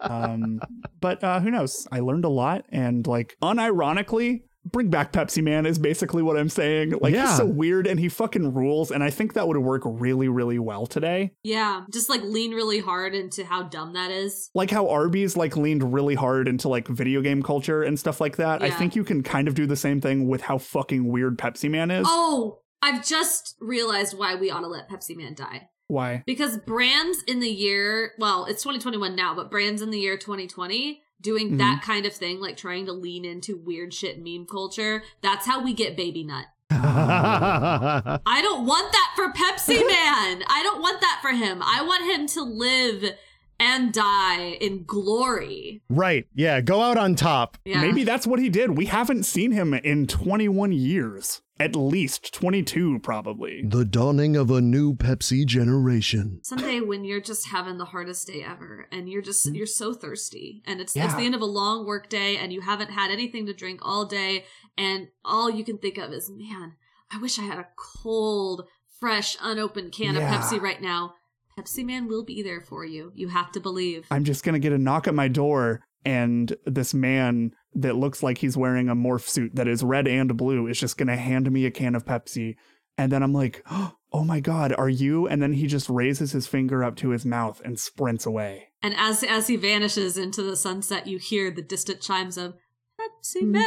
um, 0.00 0.60
but 1.00 1.22
uh, 1.22 1.40
who 1.40 1.50
knows? 1.50 1.86
I 1.92 2.00
learned 2.00 2.24
a 2.24 2.30
lot, 2.30 2.64
and 2.70 3.06
like 3.06 3.36
unironically, 3.42 4.42
bring 4.64 4.90
back 4.90 5.12
Pepsi 5.12 5.42
Man 5.42 5.66
is 5.66 5.78
basically 5.78 6.22
what 6.22 6.36
I'm 6.36 6.48
saying. 6.48 6.94
Like 7.00 7.14
Yeah. 7.14 7.26
he's 7.28 7.36
so 7.36 7.46
weird 7.46 7.86
and 7.86 7.98
he 7.98 8.08
fucking 8.08 8.54
rules, 8.54 8.90
and 8.90 9.02
I 9.02 9.10
think 9.10 9.34
that 9.34 9.46
would 9.48 9.56
work 9.58 9.82
really, 9.84 10.28
really 10.28 10.58
well 10.58 10.86
today. 10.86 11.32
Yeah, 11.42 11.84
just 11.92 12.08
like 12.08 12.22
lean 12.22 12.52
really 12.52 12.80
hard 12.80 13.14
into 13.14 13.44
how 13.44 13.64
dumb 13.64 13.94
that 13.94 14.10
is. 14.10 14.50
Like 14.54 14.70
how 14.70 14.88
Arby's 14.88 15.36
like 15.36 15.56
leaned 15.56 15.92
really 15.92 16.14
hard 16.14 16.48
into 16.48 16.68
like 16.68 16.88
video 16.88 17.22
game 17.22 17.42
culture 17.42 17.82
and 17.82 17.98
stuff 17.98 18.20
like 18.20 18.36
that. 18.36 18.62
I 18.62 18.70
think 18.70 18.94
you 18.96 19.04
can 19.04 19.22
kind 19.22 19.48
of 19.48 19.54
do 19.54 19.66
the 19.66 19.76
same 19.76 20.00
thing 20.00 20.28
with 20.28 20.42
how 20.42 20.58
fucking 20.58 21.06
weird 21.10 21.38
Pepsi 21.38 21.70
Man 21.70 21.90
is. 21.90 22.06
Oh, 22.08 22.60
I've 22.82 23.04
just 23.06 23.56
realized 23.60 24.16
why 24.16 24.34
we 24.34 24.50
ought 24.50 24.60
to 24.60 24.68
let 24.68 24.88
Pepsi 24.88 25.16
Man 25.16 25.34
die. 25.34 25.68
Why? 25.88 26.22
Because 26.26 26.58
brands 26.58 27.22
in 27.26 27.40
the 27.40 27.48
year, 27.48 28.12
well, 28.18 28.44
it's 28.44 28.62
2021 28.62 29.16
now, 29.16 29.34
but 29.34 29.50
brands 29.50 29.80
in 29.80 29.90
the 29.90 29.98
year 29.98 30.18
2020 30.18 31.00
doing 31.20 31.52
Mhm. 31.52 31.58
that 31.58 31.82
kind 31.82 32.06
of 32.06 32.12
thing, 32.14 32.40
like 32.40 32.56
trying 32.56 32.86
to 32.86 32.92
lean 32.92 33.24
into 33.24 33.56
weird 33.56 33.92
shit 33.92 34.22
meme 34.22 34.46
culture, 34.46 35.02
that's 35.20 35.46
how 35.46 35.62
we 35.62 35.72
get 35.74 35.96
Baby 35.96 36.24
Nut. 36.24 36.46
I 36.70 38.40
don't 38.42 38.66
want 38.66 38.92
that 38.92 39.12
for 39.16 39.28
Pepsi 39.32 39.80
Man. 39.86 40.42
I 40.48 40.60
don't 40.62 40.80
want 40.80 41.00
that 41.00 41.18
for 41.22 41.30
him. 41.30 41.60
I 41.62 41.82
want 41.82 42.04
him 42.04 42.26
to 42.28 42.42
live 42.42 43.12
and 43.60 43.92
die 43.92 44.50
in 44.60 44.84
glory. 44.84 45.82
Right. 45.88 46.26
Yeah. 46.34 46.60
Go 46.60 46.80
out 46.82 46.96
on 46.96 47.14
top. 47.14 47.58
Yeah. 47.64 47.80
Maybe 47.80 48.04
that's 48.04 48.26
what 48.26 48.38
he 48.38 48.48
did. 48.48 48.76
We 48.76 48.86
haven't 48.86 49.24
seen 49.24 49.52
him 49.52 49.74
in 49.74 50.06
21 50.06 50.72
years. 50.72 51.42
At 51.60 51.74
least 51.74 52.32
22, 52.34 53.00
probably. 53.00 53.64
The 53.66 53.84
dawning 53.84 54.36
of 54.36 54.48
a 54.48 54.60
new 54.60 54.94
Pepsi 54.94 55.44
generation. 55.44 56.38
someday 56.44 56.80
when 56.80 57.04
you're 57.04 57.20
just 57.20 57.48
having 57.48 57.78
the 57.78 57.84
hardest 57.86 58.28
day 58.28 58.44
ever 58.46 58.86
and 58.92 59.08
you're 59.08 59.22
just 59.22 59.44
you're 59.52 59.66
so 59.66 59.92
thirsty 59.92 60.62
and 60.66 60.80
it's 60.80 60.94
it's 60.94 61.14
the 61.14 61.22
end 61.22 61.34
of 61.34 61.40
a 61.40 61.44
long 61.46 61.84
work 61.84 62.08
day 62.08 62.36
and 62.36 62.52
you 62.52 62.60
haven't 62.60 62.90
had 62.92 63.10
anything 63.10 63.44
to 63.46 63.52
drink 63.52 63.80
all 63.82 64.04
day 64.04 64.44
and 64.76 65.08
all 65.24 65.50
you 65.50 65.64
can 65.64 65.78
think 65.78 65.98
of 65.98 66.12
is 66.12 66.30
man 66.30 66.74
i 67.10 67.18
wish 67.18 67.38
i 67.40 67.42
had 67.42 67.58
a 67.58 67.66
cold 67.76 68.68
fresh 69.00 69.36
unopened 69.42 69.90
can 69.92 70.14
Yeah. 70.14 70.20
of 70.38 70.44
pepsi 70.44 70.60
right 70.60 70.80
now 70.80 71.14
pepsi 71.58 71.84
man 71.84 72.08
will 72.08 72.24
be 72.24 72.42
there 72.42 72.60
for 72.60 72.84
you 72.84 73.10
you 73.14 73.28
have 73.28 73.50
to 73.52 73.60
believe 73.60 74.06
I'm 74.10 74.24
just 74.24 74.44
going 74.44 74.54
to 74.54 74.58
get 74.58 74.72
a 74.72 74.78
knock 74.78 75.06
at 75.08 75.14
my 75.14 75.28
door, 75.28 75.80
and 76.04 76.54
this 76.64 76.94
man 76.94 77.52
that 77.74 77.96
looks 77.96 78.22
like 78.22 78.38
he's 78.38 78.56
wearing 78.56 78.88
a 78.88 78.94
morph 78.96 79.28
suit 79.28 79.54
that 79.56 79.68
is 79.68 79.82
red 79.82 80.06
and 80.08 80.34
blue 80.36 80.66
is 80.68 80.78
just 80.80 80.96
going 80.96 81.08
to 81.08 81.16
hand 81.16 81.50
me 81.50 81.66
a 81.66 81.70
can 81.70 81.94
of 81.94 82.04
Pepsi. 82.04 82.56
And 82.96 83.12
then 83.12 83.22
I'm 83.22 83.32
like, 83.32 83.62
oh 83.70 84.24
my 84.24 84.40
God, 84.40 84.72
are 84.76 84.88
you? 84.88 85.26
And 85.28 85.40
then 85.42 85.52
he 85.52 85.66
just 85.66 85.88
raises 85.88 86.32
his 86.32 86.46
finger 86.46 86.82
up 86.82 86.96
to 86.96 87.10
his 87.10 87.24
mouth 87.26 87.60
and 87.64 87.78
sprints 87.78 88.26
away. 88.26 88.68
and 88.82 88.94
as 88.96 89.22
as 89.22 89.48
he 89.48 89.56
vanishes 89.56 90.16
into 90.16 90.42
the 90.42 90.56
sunset 90.56 91.06
you 91.06 91.18
hear 91.18 91.50
the 91.50 91.62
distant 91.62 92.00
chimes 92.00 92.38
of 92.38 92.54
pepsi 92.98 93.42
Mm-hmm. 93.42 93.52
man 93.52 93.62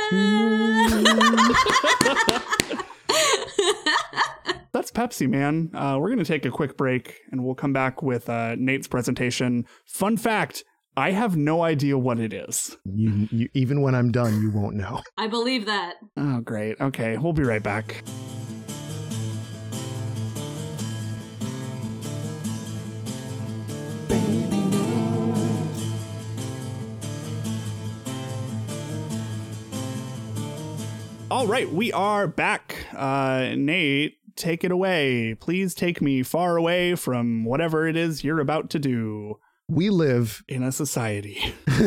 That's 4.91 5.15
Pepsi, 5.17 5.30
man. 5.30 5.71
Uh, 5.73 5.97
we're 5.99 6.10
going 6.10 6.19
to 6.19 6.25
take 6.25 6.45
a 6.45 6.51
quick 6.51 6.75
break 6.75 7.21
and 7.32 7.43
we'll 7.43 7.56
come 7.56 7.73
back 7.73 8.01
with 8.01 8.30
uh, 8.30 8.56
Nate's 8.58 8.88
presentation. 8.88 9.65
Fun 9.86 10.17
fact 10.17 10.63
I 10.97 11.12
have 11.12 11.38
no 11.38 11.63
idea 11.63 11.97
what 11.97 12.19
it 12.19 12.34
is. 12.34 12.75
You, 12.84 13.27
you, 13.32 13.49
even 13.54 13.82
when 13.82 13.95
I'm 13.95 14.12
done, 14.12 14.41
you 14.41 14.51
won't 14.51 14.75
know. 14.75 15.01
i 15.17 15.27
believe 15.27 15.65
that 15.65 15.95
Oh, 16.17 16.41
great. 16.41 16.80
Okay, 16.82 17.17
we'll 17.17 17.34
be 17.34 17.43
right 17.43 17.63
back. 17.63 18.04
All 31.32 31.47
right, 31.47 31.71
we 31.71 31.93
are 31.93 32.27
back. 32.27 32.88
Uh, 32.93 33.54
Nate, 33.56 34.17
take 34.35 34.63
it 34.63 34.71
away. 34.71 35.35
Please 35.35 35.73
take 35.73 36.01
me 36.01 36.23
far 36.23 36.57
away 36.57 36.95
from 36.95 37.45
whatever 37.45 37.87
it 37.87 37.95
is 37.95 38.23
you're 38.23 38.39
about 38.39 38.69
to 38.71 38.79
do 38.79 39.39
We 39.69 39.89
live 39.89 40.43
in 40.49 40.63
a 40.63 40.71
society. 40.71 41.53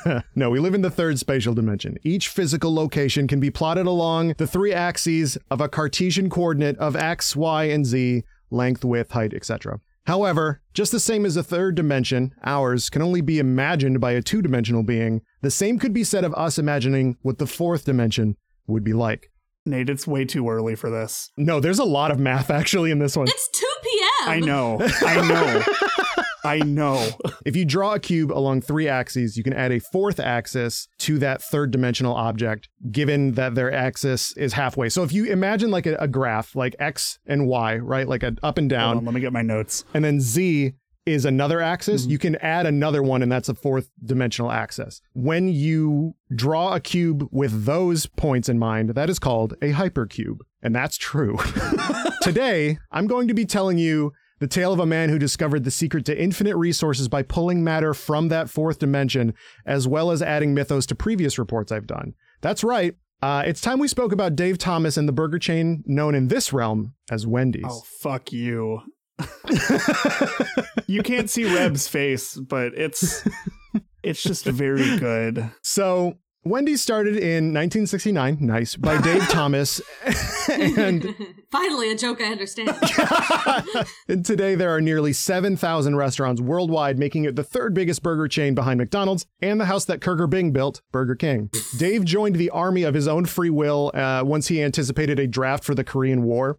no, 0.34 0.50
we 0.50 0.60
live 0.60 0.74
in 0.74 0.82
the 0.82 0.90
third 0.90 1.18
spatial 1.18 1.54
dimension. 1.54 1.96
Each 2.02 2.28
physical 2.28 2.72
location 2.72 3.26
can 3.26 3.40
be 3.40 3.50
plotted 3.50 3.86
along 3.86 4.34
the 4.38 4.46
three 4.46 4.72
axes 4.72 5.36
of 5.50 5.60
a 5.60 5.68
Cartesian 5.68 6.30
coordinate 6.30 6.78
of 6.78 6.94
x, 6.94 7.34
y, 7.34 7.64
and 7.64 7.84
z, 7.84 8.22
length, 8.50 8.84
width, 8.84 9.10
height, 9.10 9.34
etc. 9.34 9.80
However, 10.06 10.60
just 10.74 10.92
the 10.92 11.00
same 11.00 11.24
as 11.24 11.34
the 11.34 11.42
third 11.42 11.74
dimension, 11.74 12.34
ours, 12.44 12.90
can 12.90 13.02
only 13.02 13.22
be 13.22 13.38
imagined 13.38 14.00
by 14.00 14.12
a 14.12 14.22
two 14.22 14.42
dimensional 14.42 14.82
being, 14.82 15.22
the 15.40 15.50
same 15.50 15.78
could 15.78 15.94
be 15.94 16.04
said 16.04 16.24
of 16.24 16.34
us 16.34 16.58
imagining 16.58 17.16
what 17.22 17.38
the 17.38 17.46
fourth 17.46 17.84
dimension 17.84 18.36
would 18.66 18.84
be 18.84 18.92
like. 18.92 19.30
Nate, 19.66 19.88
it's 19.88 20.06
way 20.06 20.24
too 20.24 20.48
early 20.48 20.74
for 20.74 20.90
this. 20.90 21.30
No, 21.36 21.58
there's 21.58 21.78
a 21.78 21.84
lot 21.84 22.10
of 22.10 22.18
math 22.18 22.50
actually 22.50 22.90
in 22.90 22.98
this 22.98 23.16
one. 23.16 23.26
it's 23.28 23.48
2 23.48 23.66
p.m 23.82 24.28
I 24.28 24.40
know. 24.40 24.78
I 25.02 25.28
know. 25.28 25.62
I 26.46 26.58
know. 26.58 27.08
If 27.46 27.56
you 27.56 27.64
draw 27.64 27.94
a 27.94 27.98
cube 27.98 28.30
along 28.30 28.60
three 28.60 28.86
axes, 28.86 29.36
you 29.38 29.42
can 29.42 29.54
add 29.54 29.72
a 29.72 29.78
fourth 29.80 30.20
axis 30.20 30.88
to 30.98 31.18
that 31.20 31.42
third 31.42 31.70
dimensional 31.70 32.14
object, 32.14 32.68
given 32.90 33.32
that 33.32 33.54
their 33.54 33.72
axis 33.72 34.36
is 34.36 34.52
halfway. 34.52 34.90
So 34.90 35.02
if 35.02 35.12
you 35.12 35.24
imagine 35.24 35.70
like 35.70 35.86
a, 35.86 35.94
a 35.96 36.06
graph, 36.08 36.54
like 36.54 36.76
X 36.78 37.18
and 37.26 37.46
Y, 37.46 37.76
right? 37.78 38.06
Like 38.06 38.22
an 38.22 38.38
up 38.42 38.58
and 38.58 38.70
Hold 38.70 38.78
down, 38.80 38.96
on, 38.98 39.04
let 39.06 39.14
me 39.14 39.20
get 39.22 39.32
my 39.32 39.40
notes. 39.42 39.84
and 39.94 40.04
then 40.04 40.20
Z 40.20 40.74
is 41.06 41.24
another 41.24 41.60
axis, 41.60 42.06
you 42.06 42.18
can 42.18 42.36
add 42.36 42.66
another 42.66 43.02
one, 43.02 43.22
and 43.22 43.30
that's 43.30 43.48
a 43.48 43.54
fourth 43.54 43.90
dimensional 44.04 44.50
axis. 44.50 45.02
When 45.12 45.48
you 45.48 46.14
draw 46.34 46.74
a 46.74 46.80
cube 46.80 47.28
with 47.30 47.64
those 47.64 48.06
points 48.06 48.48
in 48.48 48.58
mind, 48.58 48.90
that 48.90 49.10
is 49.10 49.18
called 49.18 49.52
a 49.60 49.72
hypercube. 49.72 50.38
And 50.62 50.74
that's 50.74 50.96
true. 50.96 51.38
Today, 52.22 52.78
I'm 52.90 53.06
going 53.06 53.28
to 53.28 53.34
be 53.34 53.44
telling 53.44 53.76
you 53.76 54.12
the 54.40 54.46
tale 54.46 54.72
of 54.72 54.80
a 54.80 54.86
man 54.86 55.10
who 55.10 55.18
discovered 55.18 55.64
the 55.64 55.70
secret 55.70 56.06
to 56.06 56.20
infinite 56.20 56.56
resources 56.56 57.08
by 57.08 57.22
pulling 57.22 57.62
matter 57.62 57.92
from 57.92 58.28
that 58.28 58.48
fourth 58.48 58.78
dimension, 58.78 59.34
as 59.66 59.86
well 59.86 60.10
as 60.10 60.22
adding 60.22 60.54
mythos 60.54 60.86
to 60.86 60.94
previous 60.94 61.38
reports 61.38 61.70
I've 61.70 61.86
done. 61.86 62.14
That's 62.40 62.64
right. 62.64 62.96
Uh, 63.22 63.42
it's 63.46 63.60
time 63.60 63.78
we 63.78 63.88
spoke 63.88 64.12
about 64.12 64.36
Dave 64.36 64.58
Thomas 64.58 64.96
and 64.96 65.08
the 65.08 65.12
burger 65.12 65.38
chain 65.38 65.82
known 65.86 66.14
in 66.14 66.28
this 66.28 66.52
realm 66.52 66.94
as 67.10 67.26
Wendy's. 67.26 67.64
Oh, 67.66 67.82
fuck 68.00 68.32
you. 68.32 68.80
you 70.86 71.02
can't 71.02 71.30
see 71.30 71.44
Reb's 71.44 71.88
face, 71.88 72.36
but 72.36 72.74
it's 72.74 73.26
it's 74.02 74.22
just 74.22 74.44
very 74.44 74.98
good. 74.98 75.50
So 75.62 76.18
Wendy 76.46 76.76
started 76.76 77.16
in 77.16 77.54
1969, 77.54 78.36
nice, 78.40 78.76
by 78.76 79.00
Dave 79.00 79.22
Thomas. 79.30 79.80
and, 80.50 81.14
Finally, 81.50 81.90
a 81.90 81.96
joke 81.96 82.20
I 82.20 82.24
understand. 82.32 82.76
and 84.08 84.26
today 84.26 84.54
there 84.54 84.74
are 84.74 84.80
nearly 84.80 85.14
7,000 85.14 85.96
restaurants 85.96 86.42
worldwide, 86.42 86.98
making 86.98 87.24
it 87.24 87.34
the 87.36 87.44
third 87.44 87.72
biggest 87.72 88.02
burger 88.02 88.28
chain 88.28 88.54
behind 88.54 88.76
McDonald's 88.78 89.24
and 89.40 89.58
the 89.58 89.64
house 89.64 89.86
that 89.86 90.00
Kurger 90.00 90.28
Bing 90.28 90.50
built, 90.52 90.82
Burger 90.92 91.14
King. 91.14 91.48
Dave 91.78 92.04
joined 92.04 92.36
the 92.36 92.50
army 92.50 92.82
of 92.82 92.92
his 92.92 93.08
own 93.08 93.24
free 93.24 93.50
will 93.50 93.90
uh, 93.94 94.22
once 94.22 94.48
he 94.48 94.62
anticipated 94.62 95.18
a 95.18 95.26
draft 95.26 95.64
for 95.64 95.74
the 95.74 95.84
Korean 95.84 96.24
War. 96.24 96.58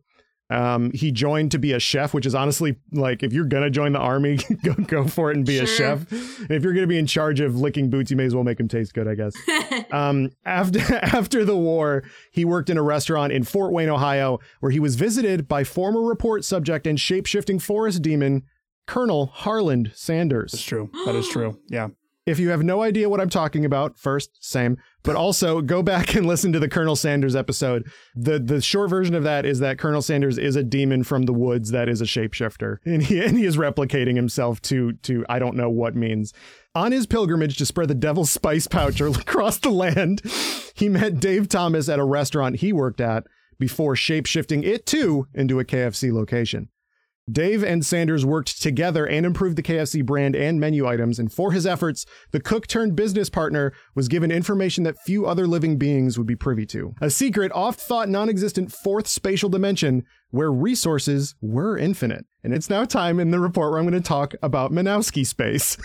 Um, 0.49 0.91
he 0.93 1.11
joined 1.11 1.51
to 1.51 1.57
be 1.57 1.71
a 1.73 1.79
chef, 1.79 2.13
which 2.13 2.25
is 2.25 2.35
honestly 2.35 2.75
like 2.91 3.23
if 3.23 3.33
you're 3.33 3.45
gonna 3.45 3.71
join 3.71 3.93
the 3.93 3.99
army, 3.99 4.37
go 4.63 4.73
go 4.73 5.07
for 5.07 5.31
it 5.31 5.37
and 5.37 5.45
be 5.45 5.57
a 5.57 5.65
chef. 5.65 6.11
And 6.11 6.51
if 6.51 6.63
you're 6.63 6.73
gonna 6.73 6.85
be 6.85 6.99
in 6.99 7.07
charge 7.07 7.39
of 7.39 7.55
licking 7.55 7.89
boots, 7.89 8.11
you 8.11 8.17
may 8.17 8.25
as 8.25 8.35
well 8.35 8.43
make 8.43 8.59
them 8.59 8.67
taste 8.67 8.93
good, 8.93 9.07
I 9.07 9.15
guess. 9.15 9.33
Um, 9.91 10.31
after 10.45 10.79
after 11.01 11.45
the 11.45 11.55
war, 11.55 12.03
he 12.31 12.43
worked 12.43 12.69
in 12.69 12.77
a 12.77 12.81
restaurant 12.81 13.31
in 13.31 13.43
Fort 13.43 13.71
Wayne, 13.71 13.89
Ohio, 13.89 14.39
where 14.59 14.71
he 14.71 14.79
was 14.79 14.95
visited 14.95 15.47
by 15.47 15.63
former 15.63 16.01
report 16.01 16.43
subject 16.43 16.85
and 16.87 16.99
shape-shifting 16.99 17.59
forest 17.59 18.01
demon 18.01 18.43
Colonel 18.87 19.27
Harland 19.27 19.91
Sanders. 19.95 20.51
That's 20.51 20.63
true. 20.63 20.89
That 21.05 21.15
is 21.15 21.27
true. 21.29 21.59
Yeah. 21.69 21.89
If 22.25 22.39
you 22.39 22.49
have 22.49 22.63
no 22.63 22.81
idea 22.81 23.07
what 23.07 23.21
I'm 23.21 23.29
talking 23.29 23.65
about, 23.65 23.99
first, 23.99 24.31
same, 24.43 24.77
but 25.03 25.15
also 25.15 25.61
go 25.61 25.83
back 25.83 26.15
and 26.15 26.25
listen 26.25 26.51
to 26.53 26.59
the 26.59 26.67
Colonel 26.67 26.95
Sanders 26.95 27.35
episode. 27.35 27.87
The 28.15 28.39
the 28.39 28.61
short 28.61 28.89
version 28.89 29.13
of 29.13 29.23
that 29.23 29.45
is 29.45 29.59
that 29.59 29.77
Colonel 29.77 30.01
Sanders 30.01 30.39
is 30.39 30.55
a 30.55 30.63
demon 30.63 31.03
from 31.03 31.23
the 31.23 31.33
woods 31.33 31.69
that 31.69 31.87
is 31.87 32.01
a 32.01 32.05
shapeshifter, 32.05 32.77
and 32.83 33.03
he 33.03 33.21
and 33.23 33.37
he 33.37 33.45
is 33.45 33.57
replicating 33.57 34.15
himself 34.15 34.59
to 34.63 34.93
to 35.03 35.23
I 35.29 35.37
don't 35.37 35.55
know 35.55 35.69
what 35.69 35.95
means. 35.95 36.33
On 36.73 36.91
his 36.91 37.05
pilgrimage 37.05 37.57
to 37.57 37.65
spread 37.65 37.89
the 37.89 37.95
devil's 37.95 38.31
spice 38.31 38.65
pouch 38.65 38.99
across 39.01 39.59
the 39.59 39.69
land, 39.69 40.23
he 40.73 40.89
met 40.89 41.19
Dave 41.19 41.47
Thomas 41.47 41.87
at 41.89 41.99
a 41.99 42.03
restaurant 42.03 42.57
he 42.57 42.73
worked 42.73 43.01
at 43.01 43.25
before 43.59 43.93
shapeshifting 43.93 44.63
it 44.63 44.87
too 44.87 45.27
into 45.35 45.59
a 45.59 45.65
KFC 45.65 46.11
location. 46.11 46.69
Dave 47.31 47.63
and 47.63 47.83
Sanders 47.83 48.23
worked 48.23 48.61
together 48.61 49.03
and 49.07 49.25
improved 49.25 49.55
the 49.55 49.63
KFC 49.63 50.05
brand 50.05 50.35
and 50.35 50.59
menu 50.59 50.87
items, 50.87 51.17
and 51.17 51.33
for 51.33 51.53
his 51.53 51.65
efforts, 51.65 52.05
the 52.31 52.39
cook 52.39 52.67
turned 52.67 52.95
business 52.95 53.31
partner 53.31 53.73
was 53.95 54.07
given 54.07 54.31
information 54.31 54.83
that 54.83 55.01
few 55.05 55.25
other 55.25 55.47
living 55.47 55.77
beings 55.77 56.19
would 56.19 56.27
be 56.27 56.35
privy 56.35 56.67
to. 56.67 56.93
A 57.01 57.09
secret, 57.09 57.51
oft 57.53 57.79
thought 57.79 58.09
non 58.09 58.29
existent 58.29 58.71
fourth 58.71 59.07
spatial 59.07 59.49
dimension 59.49 60.03
where 60.29 60.51
resources 60.51 61.33
were 61.41 61.75
infinite. 61.77 62.25
And 62.43 62.53
it's 62.53 62.69
now 62.69 62.85
time 62.85 63.19
in 63.19 63.31
the 63.31 63.39
report 63.39 63.71
where 63.71 63.79
I'm 63.79 63.89
going 63.89 63.99
to 63.99 64.07
talk 64.07 64.35
about 64.43 64.71
Minkowski 64.71 65.25
space, 65.25 65.77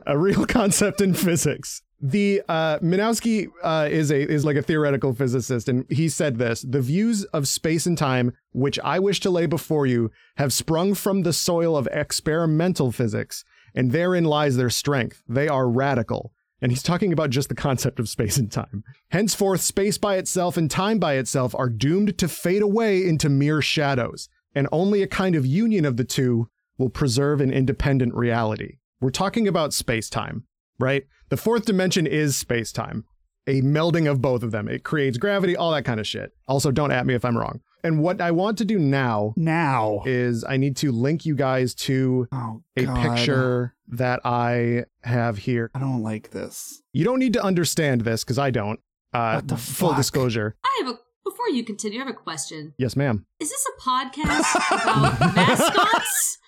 a 0.06 0.16
real 0.16 0.46
concept 0.46 1.02
in 1.02 1.12
physics. 1.12 1.82
The 2.00 2.42
uh, 2.48 2.78
Minkowski 2.80 3.48
uh, 3.62 3.88
is 3.90 4.10
a 4.10 4.30
is 4.30 4.44
like 4.44 4.56
a 4.56 4.62
theoretical 4.62 5.14
physicist, 5.14 5.68
and 5.68 5.86
he 5.90 6.08
said 6.08 6.38
this: 6.38 6.60
the 6.60 6.82
views 6.82 7.24
of 7.26 7.48
space 7.48 7.86
and 7.86 7.96
time, 7.96 8.34
which 8.52 8.78
I 8.80 8.98
wish 8.98 9.20
to 9.20 9.30
lay 9.30 9.46
before 9.46 9.86
you, 9.86 10.10
have 10.36 10.52
sprung 10.52 10.94
from 10.94 11.22
the 11.22 11.32
soil 11.32 11.76
of 11.76 11.88
experimental 11.90 12.92
physics, 12.92 13.44
and 13.74 13.92
therein 13.92 14.24
lies 14.24 14.56
their 14.56 14.70
strength. 14.70 15.22
They 15.26 15.48
are 15.48 15.68
radical. 15.68 16.32
And 16.62 16.72
he's 16.72 16.82
talking 16.82 17.12
about 17.12 17.28
just 17.30 17.50
the 17.50 17.54
concept 17.54 18.00
of 18.00 18.08
space 18.08 18.38
and 18.38 18.50
time. 18.50 18.82
Henceforth, 19.10 19.60
space 19.60 19.98
by 19.98 20.16
itself 20.16 20.56
and 20.56 20.70
time 20.70 20.98
by 20.98 21.14
itself 21.14 21.54
are 21.54 21.68
doomed 21.68 22.16
to 22.16 22.28
fade 22.28 22.62
away 22.62 23.06
into 23.06 23.28
mere 23.28 23.60
shadows, 23.60 24.30
and 24.54 24.66
only 24.72 25.02
a 25.02 25.06
kind 25.06 25.34
of 25.34 25.44
union 25.44 25.84
of 25.84 25.98
the 25.98 26.04
two 26.04 26.48
will 26.78 26.88
preserve 26.88 27.42
an 27.42 27.52
independent 27.52 28.14
reality. 28.14 28.78
We're 29.02 29.10
talking 29.10 29.46
about 29.46 29.74
space 29.74 30.08
time, 30.08 30.44
right? 30.78 31.04
The 31.28 31.36
fourth 31.36 31.64
dimension 31.66 32.06
is 32.06 32.36
space 32.36 32.72
time, 32.72 33.04
a 33.46 33.60
melding 33.62 34.10
of 34.10 34.20
both 34.22 34.42
of 34.42 34.50
them. 34.50 34.68
It 34.68 34.84
creates 34.84 35.18
gravity, 35.18 35.56
all 35.56 35.72
that 35.72 35.84
kind 35.84 36.00
of 36.00 36.06
shit. 36.06 36.32
Also, 36.48 36.70
don't 36.70 36.90
at 36.92 37.06
me 37.06 37.14
if 37.14 37.24
I'm 37.24 37.36
wrong. 37.36 37.60
And 37.84 38.00
what 38.02 38.20
I 38.20 38.32
want 38.32 38.58
to 38.58 38.64
do 38.64 38.78
now 38.80 39.32
Now. 39.36 40.02
is 40.06 40.44
I 40.44 40.56
need 40.56 40.76
to 40.78 40.90
link 40.90 41.24
you 41.24 41.36
guys 41.36 41.72
to 41.86 42.26
Oh, 42.32 42.62
a 42.76 42.84
God. 42.84 43.16
picture 43.16 43.74
that 43.88 44.20
I 44.24 44.86
have 45.04 45.38
here. 45.38 45.70
I 45.74 45.78
don't 45.78 46.02
like 46.02 46.30
this. 46.30 46.82
You 46.92 47.04
don't 47.04 47.20
need 47.20 47.34
to 47.34 47.42
understand 47.42 48.00
this 48.00 48.24
because 48.24 48.38
I 48.38 48.50
don't. 48.50 48.80
Uh, 49.12 49.34
What 49.36 49.48
the 49.48 49.56
full 49.56 49.90
fuck? 49.90 49.98
disclosure. 49.98 50.56
I 50.64 50.82
have 50.84 50.94
a 50.94 50.98
before 51.24 51.48
you 51.48 51.64
continue, 51.64 51.98
I 52.00 52.04
have 52.06 52.12
a 52.14 52.16
question. 52.16 52.74
Yes, 52.78 52.96
ma'am. 52.96 53.26
Is 53.40 53.50
this 53.50 53.66
a 53.66 53.80
podcast 53.88 54.80
about 54.82 55.34
mascots 55.36 56.38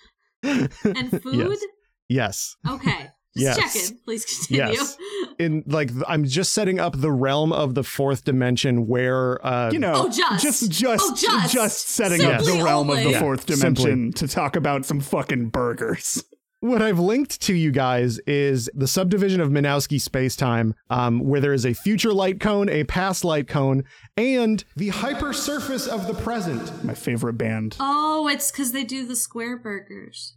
and 0.43 1.21
food? 1.21 1.57
Yes. 2.07 2.55
Okay. 2.67 3.09
Yes. 3.39 3.57
Checking. 3.57 3.97
Please 4.05 4.25
continue. 4.47 4.73
Yes. 4.73 4.97
In 5.39 5.63
like, 5.67 5.89
th- 5.91 6.03
I'm 6.07 6.25
just 6.25 6.53
setting 6.53 6.79
up 6.79 6.99
the 6.99 7.11
realm 7.11 7.51
of 7.53 7.73
the 7.75 7.83
fourth 7.83 8.23
dimension 8.25 8.87
where, 8.87 9.45
uh, 9.45 9.71
You 9.71 9.79
know, 9.79 9.93
Oh, 9.95 10.09
just. 10.09 10.43
just 10.43 10.71
just 10.71 11.03
Oh, 11.03 11.15
just. 11.15 11.53
just 11.53 11.87
setting 11.89 12.23
up 12.25 12.39
the 12.39 12.45
Simply 12.45 12.63
realm 12.63 12.89
of 12.89 12.97
only. 12.97 13.03
the 13.05 13.11
Yeah, 13.11 13.19
fourth 13.19 13.47
simply. 13.49 13.83
dimension 13.85 14.13
to 14.13 14.27
talk 14.27 14.55
about 14.55 14.85
some 14.85 14.99
fucking 14.99 15.49
burgers. 15.49 16.23
What 16.61 16.81
I've 16.81 16.99
linked 16.99 17.39
to 17.43 17.53
you 17.53 17.71
guys 17.71 18.19
is 18.27 18.69
the 18.73 18.85
subdivision 18.85 19.39
of 19.39 19.47
Minkowski 19.49 19.95
spacetime, 19.95 20.73
um, 20.89 21.19
where 21.21 21.39
there 21.39 21.53
is 21.53 21.65
a 21.65 21.73
future 21.73 22.11
light 22.11 22.41
cone, 22.41 22.67
a 22.67 22.83
past 22.83 23.23
light 23.23 23.47
cone, 23.47 23.85
and 24.17 24.61
the 24.75 24.89
hypersurface 24.89 25.87
of 25.87 26.05
the 26.07 26.13
present. 26.15 26.83
My 26.83 26.93
favorite 26.93 27.37
band. 27.37 27.77
Oh, 27.79 28.27
it's 28.27 28.51
because 28.51 28.73
they 28.73 28.83
do 28.83 29.05
the 29.07 29.15
square 29.15 29.55
burgers. 29.57 30.33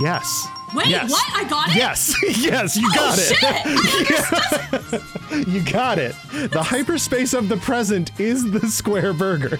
Yes. 0.00 0.46
Wait, 0.74 0.88
Yes. 0.88 1.10
what? 1.10 1.24
I 1.34 1.48
got 1.48 1.68
it? 1.70 1.76
Yes, 1.76 2.14
yes, 2.38 2.76
you 2.76 2.88
oh, 2.90 2.94
got 2.94 3.18
oh, 3.18 3.22
it. 3.22 4.82
shit! 4.82 5.02
You 5.48 5.60
got 5.62 5.98
it. 5.98 6.14
The 6.52 6.62
hyperspace 6.62 7.34
of 7.34 7.48
the 7.48 7.56
present 7.56 8.18
is 8.20 8.48
the 8.52 8.66
square 8.68 9.12
burger. 9.12 9.58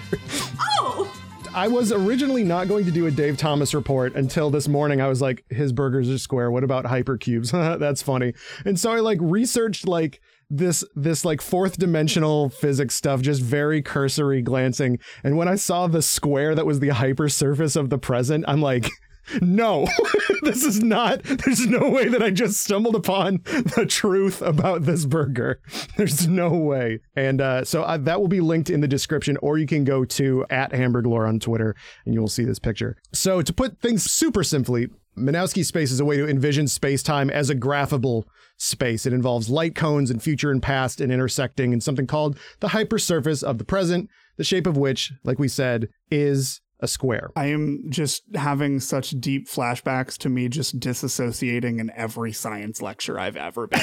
Oh! 0.59 1.13
I 1.53 1.67
was 1.67 1.91
originally 1.91 2.43
not 2.43 2.67
going 2.67 2.85
to 2.85 2.91
do 2.91 3.07
a 3.07 3.11
Dave 3.11 3.37
Thomas 3.37 3.73
report 3.73 4.15
until 4.15 4.49
this 4.49 4.67
morning. 4.67 4.99
I 5.01 5.07
was 5.07 5.21
like, 5.21 5.43
his 5.49 5.71
burgers 5.73 6.09
are 6.09 6.17
square. 6.17 6.49
What 6.51 6.63
about 6.63 6.85
hypercubes? 6.85 7.51
That's 7.79 8.01
funny. 8.01 8.33
And 8.65 8.79
so 8.79 8.91
I 8.91 8.99
like 8.99 9.19
researched 9.21 9.87
like 9.87 10.21
this 10.49 10.83
this 10.95 11.25
like 11.25 11.41
fourth 11.41 11.77
dimensional 11.77 12.49
physics 12.49 12.95
stuff, 12.95 13.21
just 13.21 13.41
very 13.41 13.81
cursory 13.81 14.41
glancing. 14.41 14.99
And 15.23 15.37
when 15.37 15.47
I 15.47 15.55
saw 15.55 15.87
the 15.87 16.01
square 16.01 16.55
that 16.55 16.65
was 16.65 16.79
the 16.79 16.89
hypersurface 16.89 17.75
of 17.75 17.89
the 17.89 17.97
present, 17.97 18.45
I'm 18.47 18.61
like, 18.61 18.89
no, 19.41 19.87
this 20.41 20.63
is 20.63 20.83
not. 20.83 21.23
There's 21.23 21.65
no 21.65 21.89
way 21.89 22.07
that 22.07 22.21
I 22.21 22.31
just 22.31 22.61
stumbled 22.61 22.95
upon 22.95 23.41
the 23.45 23.85
truth 23.87 24.41
about 24.41 24.83
this 24.83 25.05
burger. 25.05 25.59
There's 25.97 26.27
no 26.27 26.49
way. 26.49 27.01
And 27.15 27.41
uh, 27.41 27.63
so 27.65 27.83
uh, 27.83 27.97
that 27.97 28.19
will 28.19 28.27
be 28.27 28.41
linked 28.41 28.69
in 28.69 28.81
the 28.81 28.87
description, 28.87 29.37
or 29.41 29.57
you 29.57 29.67
can 29.67 29.83
go 29.83 30.05
to 30.05 30.45
at 30.49 30.71
Hamburglore 30.71 31.27
on 31.27 31.39
Twitter 31.39 31.75
and 32.05 32.13
you 32.13 32.21
will 32.21 32.27
see 32.27 32.43
this 32.43 32.59
picture. 32.59 32.97
So 33.13 33.41
to 33.41 33.53
put 33.53 33.79
things 33.79 34.09
super 34.09 34.43
simply, 34.43 34.89
Minkowski 35.17 35.63
space 35.63 35.91
is 35.91 35.99
a 35.99 36.05
way 36.05 36.17
to 36.17 36.27
envision 36.27 36.67
space 36.67 37.01
time 37.01 37.29
as 37.29 37.49
a 37.49 37.55
graphable 37.55 38.23
space. 38.57 39.05
It 39.05 39.13
involves 39.13 39.49
light 39.49 39.75
cones 39.75 40.11
and 40.11 40.21
future 40.21 40.51
and 40.51 40.61
past 40.61 40.99
and 40.99 41.11
intersecting 41.11 41.73
in 41.73 41.81
something 41.81 42.07
called 42.07 42.37
the 42.59 42.69
hypersurface 42.69 43.43
of 43.43 43.57
the 43.57 43.65
present, 43.65 44.09
the 44.37 44.43
shape 44.43 44.67
of 44.67 44.77
which, 44.77 45.13
like 45.23 45.39
we 45.39 45.47
said, 45.47 45.89
is 46.11 46.61
a 46.79 46.87
square. 46.87 47.29
I 47.35 47.47
am 47.47 47.85
just 47.89 48.23
having 48.35 48.79
such 48.79 49.11
deep 49.11 49.47
flashbacks 49.47 50.17
to 50.19 50.29
me 50.29 50.49
just 50.49 50.79
disassociating 50.79 51.79
in 51.79 51.91
every 51.95 52.33
science 52.33 52.81
lecture 52.81 53.19
I've 53.19 53.37
ever 53.37 53.67
been. 53.67 53.79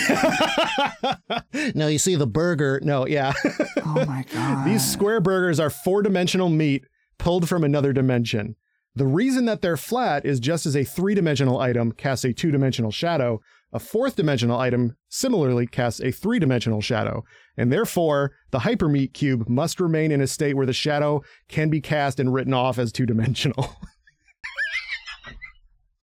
in. 1.55 1.72
no, 1.74 1.87
you 1.88 1.98
see 1.98 2.14
the 2.14 2.26
burger. 2.26 2.81
No, 2.83 3.07
yeah. 3.07 3.33
oh 3.85 4.05
my 4.07 4.24
god. 4.33 4.66
These 4.66 4.90
square 4.90 5.20
burgers 5.20 5.59
are 5.59 5.70
four 5.70 6.02
dimensional 6.02 6.48
meat 6.48 6.85
pulled 7.18 7.48
from 7.48 7.64
another 7.64 7.92
dimension. 7.92 8.57
The 8.94 9.07
reason 9.07 9.46
that 9.46 9.62
they're 9.62 9.78
flat 9.78 10.26
is 10.26 10.38
just 10.38 10.66
as 10.66 10.76
a 10.76 10.85
three 10.85 11.14
dimensional 11.14 11.59
item 11.59 11.92
casts 11.92 12.26
a 12.26 12.35
two 12.35 12.50
dimensional 12.50 12.90
shadow, 12.90 13.40
a 13.73 13.79
fourth 13.79 14.17
dimensional 14.17 14.59
item 14.59 14.97
similarly 15.09 15.67
casts 15.67 16.01
a 16.01 16.11
three 16.11 16.39
dimensional 16.39 16.81
shadow. 16.81 17.25
And 17.57 17.73
therefore, 17.73 18.33
the 18.51 18.61
hypermeat 18.61 19.15
cube 19.15 19.49
must 19.49 19.81
remain 19.81 20.13
in 20.13 20.21
a 20.21 20.27
state 20.27 20.55
where 20.55 20.67
the 20.67 20.73
shadow 20.73 21.23
can 21.49 21.71
be 21.71 21.81
cast 21.81 22.21
and 22.21 22.33
written 22.33 22.55
off 22.55 22.79
as 22.79 22.93
two 22.93 23.07
dimensional. 23.07 23.77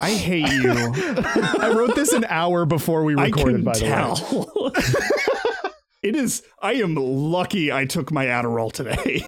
I 0.02 0.12
hate 0.12 0.50
you. 0.50 0.72
I 0.74 1.74
wrote 1.76 1.94
this 1.96 2.14
an 2.14 2.26
hour 2.30 2.66
before 2.66 3.04
we 3.04 3.16
recorded, 3.16 3.66
by 3.66 3.74
the 3.78 3.84
way. 3.84 3.90
tell. 3.90 4.72
it 6.02 6.16
is. 6.16 6.42
I 6.62 6.76
am 6.76 6.96
lucky 6.96 7.70
I 7.70 7.84
took 7.84 8.10
my 8.10 8.26
Adderall 8.28 8.72
today. 8.72 9.26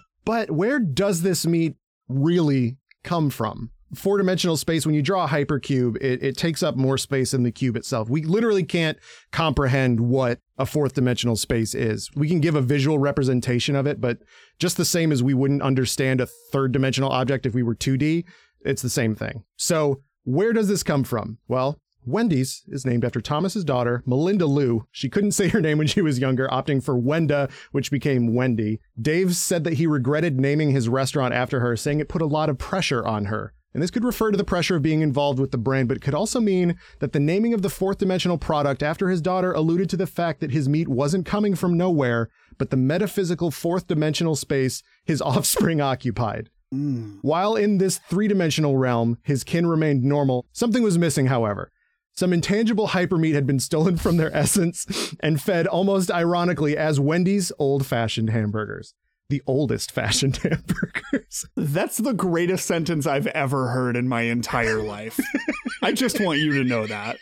But 0.26 0.50
where 0.50 0.80
does 0.80 1.22
this 1.22 1.46
meat 1.46 1.76
really 2.08 2.76
come 3.04 3.30
from? 3.30 3.70
Four 3.94 4.18
dimensional 4.18 4.56
space, 4.56 4.84
when 4.84 4.94
you 4.94 5.02
draw 5.02 5.24
a 5.24 5.28
hypercube, 5.28 5.96
it, 6.00 6.22
it 6.22 6.36
takes 6.36 6.62
up 6.62 6.76
more 6.76 6.98
space 6.98 7.30
than 7.30 7.44
the 7.44 7.52
cube 7.52 7.76
itself. 7.76 8.08
We 8.08 8.22
literally 8.22 8.64
can't 8.64 8.98
comprehend 9.30 10.00
what 10.00 10.40
a 10.58 10.66
fourth 10.66 10.94
dimensional 10.94 11.36
space 11.36 11.74
is. 11.74 12.10
We 12.16 12.28
can 12.28 12.40
give 12.40 12.56
a 12.56 12.60
visual 12.60 12.98
representation 12.98 13.76
of 13.76 13.86
it, 13.86 14.00
but 14.00 14.18
just 14.58 14.76
the 14.76 14.84
same 14.84 15.12
as 15.12 15.22
we 15.22 15.34
wouldn't 15.34 15.62
understand 15.62 16.20
a 16.20 16.26
third 16.26 16.72
dimensional 16.72 17.10
object 17.10 17.46
if 17.46 17.54
we 17.54 17.62
were 17.62 17.76
2D, 17.76 18.24
it's 18.62 18.82
the 18.82 18.90
same 18.90 19.14
thing. 19.14 19.44
So, 19.56 20.02
where 20.24 20.52
does 20.52 20.66
this 20.66 20.82
come 20.82 21.04
from? 21.04 21.38
Well, 21.46 21.78
Wendy's 22.06 22.62
is 22.68 22.86
named 22.86 23.04
after 23.04 23.20
Thomas's 23.20 23.64
daughter, 23.64 24.02
Melinda 24.06 24.46
Lou. 24.46 24.86
She 24.92 25.08
couldn't 25.08 25.32
say 25.32 25.48
her 25.48 25.60
name 25.60 25.78
when 25.78 25.88
she 25.88 26.00
was 26.00 26.20
younger, 26.20 26.48
opting 26.48 26.82
for 26.82 26.94
Wenda, 26.94 27.50
which 27.72 27.90
became 27.90 28.34
Wendy. 28.34 28.80
Dave 29.00 29.34
said 29.34 29.64
that 29.64 29.74
he 29.74 29.86
regretted 29.86 30.40
naming 30.40 30.70
his 30.70 30.88
restaurant 30.88 31.34
after 31.34 31.60
her, 31.60 31.76
saying 31.76 32.00
it 32.00 32.08
put 32.08 32.22
a 32.22 32.26
lot 32.26 32.48
of 32.48 32.58
pressure 32.58 33.04
on 33.04 33.26
her. 33.26 33.52
And 33.76 33.82
this 33.82 33.90
could 33.90 34.04
refer 34.04 34.30
to 34.30 34.38
the 34.38 34.42
pressure 34.42 34.76
of 34.76 34.82
being 34.82 35.02
involved 35.02 35.38
with 35.38 35.50
the 35.50 35.58
brand, 35.58 35.88
but 35.88 35.98
it 35.98 36.00
could 36.00 36.14
also 36.14 36.40
mean 36.40 36.78
that 37.00 37.12
the 37.12 37.20
naming 37.20 37.52
of 37.52 37.60
the 37.60 37.68
fourth 37.68 37.98
dimensional 37.98 38.38
product 38.38 38.82
after 38.82 39.10
his 39.10 39.20
daughter 39.20 39.52
alluded 39.52 39.90
to 39.90 39.98
the 39.98 40.06
fact 40.06 40.40
that 40.40 40.50
his 40.50 40.66
meat 40.66 40.88
wasn't 40.88 41.26
coming 41.26 41.54
from 41.54 41.76
nowhere, 41.76 42.30
but 42.56 42.70
the 42.70 42.78
metaphysical 42.78 43.50
fourth 43.50 43.86
dimensional 43.86 44.34
space 44.34 44.82
his 45.04 45.20
offspring 45.36 45.82
occupied. 45.82 46.48
Hmm. 46.72 47.18
While 47.20 47.54
in 47.54 47.76
this 47.76 47.98
three 47.98 48.28
dimensional 48.28 48.78
realm, 48.78 49.18
his 49.22 49.44
kin 49.44 49.66
remained 49.66 50.02
normal, 50.02 50.46
something 50.52 50.82
was 50.82 50.96
missing, 50.96 51.26
however. 51.26 51.70
Some 52.14 52.32
intangible 52.32 52.86
hypermeat 52.88 53.34
had 53.34 53.46
been 53.46 53.60
stolen 53.60 53.96
from 53.98 54.16
their 54.16 54.34
essence 54.34 55.14
and 55.20 55.38
fed 55.38 55.66
almost 55.66 56.10
ironically 56.10 56.78
as 56.78 56.98
Wendy's 56.98 57.52
old 57.58 57.84
fashioned 57.84 58.30
hamburgers. 58.30 58.94
The 59.28 59.42
oldest 59.46 59.90
fashioned 59.90 60.36
hamburgers. 60.42 61.46
That's 61.56 61.98
the 61.98 62.12
greatest 62.12 62.64
sentence 62.66 63.06
I've 63.06 63.26
ever 63.28 63.68
heard 63.70 63.96
in 63.96 64.08
my 64.08 64.22
entire 64.22 64.80
life. 64.82 65.18
I 65.82 65.92
just 65.92 66.20
want 66.20 66.38
you 66.38 66.52
to 66.54 66.64
know 66.64 66.86
that. 66.86 67.16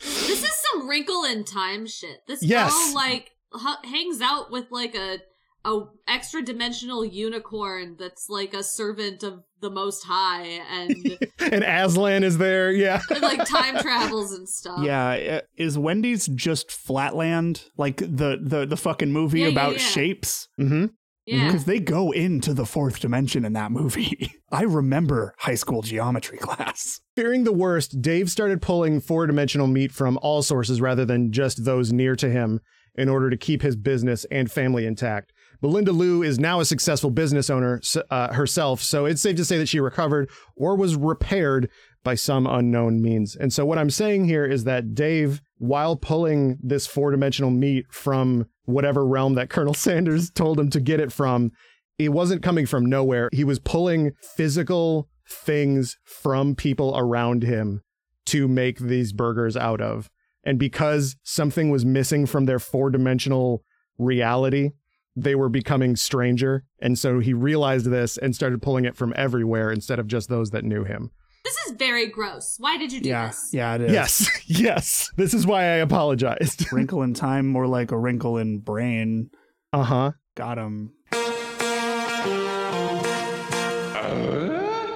This 0.00 0.42
is 0.42 0.52
some 0.72 0.88
wrinkle 0.88 1.22
in 1.24 1.44
time 1.44 1.86
shit. 1.86 2.26
This 2.26 2.42
Yes. 2.42 2.72
girl 2.72 2.94
like 2.94 3.30
h- 3.54 3.88
hangs 3.90 4.20
out 4.20 4.50
with 4.50 4.66
like 4.72 4.96
a 4.96 5.18
a 5.66 5.80
extra 6.06 6.40
dimensional 6.42 7.04
unicorn 7.04 7.96
that's 7.98 8.28
like 8.30 8.54
a 8.54 8.62
servant 8.62 9.22
of 9.24 9.42
the 9.60 9.68
Most 9.68 10.04
High 10.04 10.60
and, 10.70 11.18
and 11.52 11.64
Aslan 11.64 12.22
is 12.22 12.38
there. 12.38 12.70
Yeah. 12.70 13.00
and, 13.10 13.20
like 13.20 13.44
time 13.44 13.76
travels 13.78 14.32
and 14.32 14.48
stuff. 14.48 14.78
Yeah, 14.82 15.08
uh, 15.08 15.40
is 15.56 15.76
Wendy's 15.76 16.26
just 16.28 16.70
Flatland 16.70 17.64
like 17.76 17.96
the 17.98 18.38
the 18.40 18.64
the 18.64 18.76
fucking 18.76 19.12
movie 19.12 19.40
Yeah, 19.40 19.46
yeah, 19.46 19.52
about 19.52 19.72
yeah. 19.72 19.78
shapes? 19.78 20.48
Mm-hmm. 20.60 20.86
yeah. 21.26 21.46
Because 21.46 21.64
they 21.64 21.80
go 21.80 22.12
into 22.12 22.54
the 22.54 22.66
fourth 22.66 23.00
dimension 23.00 23.44
in 23.44 23.52
that 23.54 23.72
movie. 23.72 24.30
I 24.52 24.62
remember 24.62 25.34
high 25.38 25.56
school 25.56 25.82
geometry 25.82 26.38
class. 26.38 27.00
Fearing 27.16 27.42
the 27.42 27.52
worst, 27.52 28.00
Dave 28.00 28.30
started 28.30 28.62
pulling 28.62 29.00
four 29.00 29.26
dimensional 29.26 29.66
meat 29.66 29.90
from 29.90 30.16
all 30.22 30.42
sources 30.42 30.80
rather 30.80 31.04
than 31.04 31.32
just 31.32 31.64
those 31.64 31.92
near 31.92 32.14
to 32.16 32.30
him 32.30 32.60
in 32.94 33.08
order 33.08 33.28
to 33.30 33.36
keep 33.36 33.62
his 33.62 33.76
business 33.76 34.24
and 34.30 34.50
family 34.50 34.86
intact. 34.86 35.32
Melinda 35.62 35.92
Lou 35.92 36.22
is 36.22 36.38
now 36.38 36.60
a 36.60 36.64
successful 36.64 37.10
business 37.10 37.48
owner 37.50 37.80
uh, 38.10 38.32
herself, 38.32 38.82
so 38.82 39.06
it's 39.06 39.22
safe 39.22 39.36
to 39.36 39.44
say 39.44 39.58
that 39.58 39.68
she 39.68 39.80
recovered 39.80 40.30
or 40.54 40.76
was 40.76 40.96
repaired 40.96 41.70
by 42.04 42.14
some 42.14 42.46
unknown 42.46 43.02
means. 43.02 43.34
And 43.34 43.52
so 43.52 43.64
what 43.66 43.78
I'm 43.78 43.90
saying 43.90 44.26
here 44.26 44.44
is 44.44 44.64
that 44.64 44.94
Dave, 44.94 45.40
while 45.58 45.96
pulling 45.96 46.58
this 46.62 46.86
four 46.86 47.10
dimensional 47.10 47.50
meat 47.50 47.86
from 47.90 48.46
whatever 48.64 49.04
realm 49.06 49.34
that 49.34 49.50
Colonel 49.50 49.74
Sanders 49.74 50.30
told 50.30 50.60
him 50.60 50.70
to 50.70 50.80
get 50.80 51.00
it 51.00 51.12
from, 51.12 51.50
it 51.98 52.10
wasn't 52.10 52.42
coming 52.42 52.66
from 52.66 52.86
nowhere. 52.86 53.28
He 53.32 53.44
was 53.44 53.58
pulling 53.58 54.12
physical 54.36 55.08
things 55.28 55.96
from 56.04 56.54
people 56.54 56.94
around 56.96 57.42
him 57.42 57.82
to 58.26 58.46
make 58.46 58.78
these 58.78 59.12
burgers 59.12 59.56
out 59.56 59.80
of. 59.80 60.10
And 60.44 60.58
because 60.58 61.16
something 61.24 61.70
was 61.70 61.84
missing 61.84 62.26
from 62.26 62.44
their 62.44 62.60
four 62.60 62.90
dimensional 62.90 63.64
reality, 63.98 64.70
they 65.16 65.34
were 65.34 65.48
becoming 65.48 65.96
stranger. 65.96 66.64
And 66.80 66.98
so 66.98 67.18
he 67.20 67.32
realized 67.32 67.86
this 67.86 68.18
and 68.18 68.34
started 68.34 68.60
pulling 68.62 68.84
it 68.84 68.96
from 68.96 69.14
everywhere 69.16 69.72
instead 69.72 69.98
of 69.98 70.06
just 70.06 70.28
those 70.28 70.50
that 70.50 70.64
knew 70.64 70.84
him. 70.84 71.10
This 71.44 71.56
is 71.68 71.72
very 71.76 72.06
gross. 72.08 72.56
Why 72.58 72.76
did 72.76 72.92
you 72.92 73.00
do 73.00 73.08
Yeah, 73.08 73.28
this? 73.28 73.50
yeah, 73.52 73.74
it 73.76 73.80
is. 73.82 73.92
Yes, 73.92 74.30
yes. 74.46 75.10
This 75.16 75.32
is 75.32 75.46
why 75.46 75.62
I 75.62 75.76
apologized. 75.76 76.66
Wrinkle 76.72 77.02
in 77.02 77.14
time, 77.14 77.46
more 77.46 77.66
like 77.66 77.92
a 77.92 77.98
wrinkle 77.98 78.36
in 78.36 78.58
brain. 78.58 79.30
Uh 79.72 79.84
huh. 79.84 80.12
Got 80.34 80.58
him. 80.58 80.92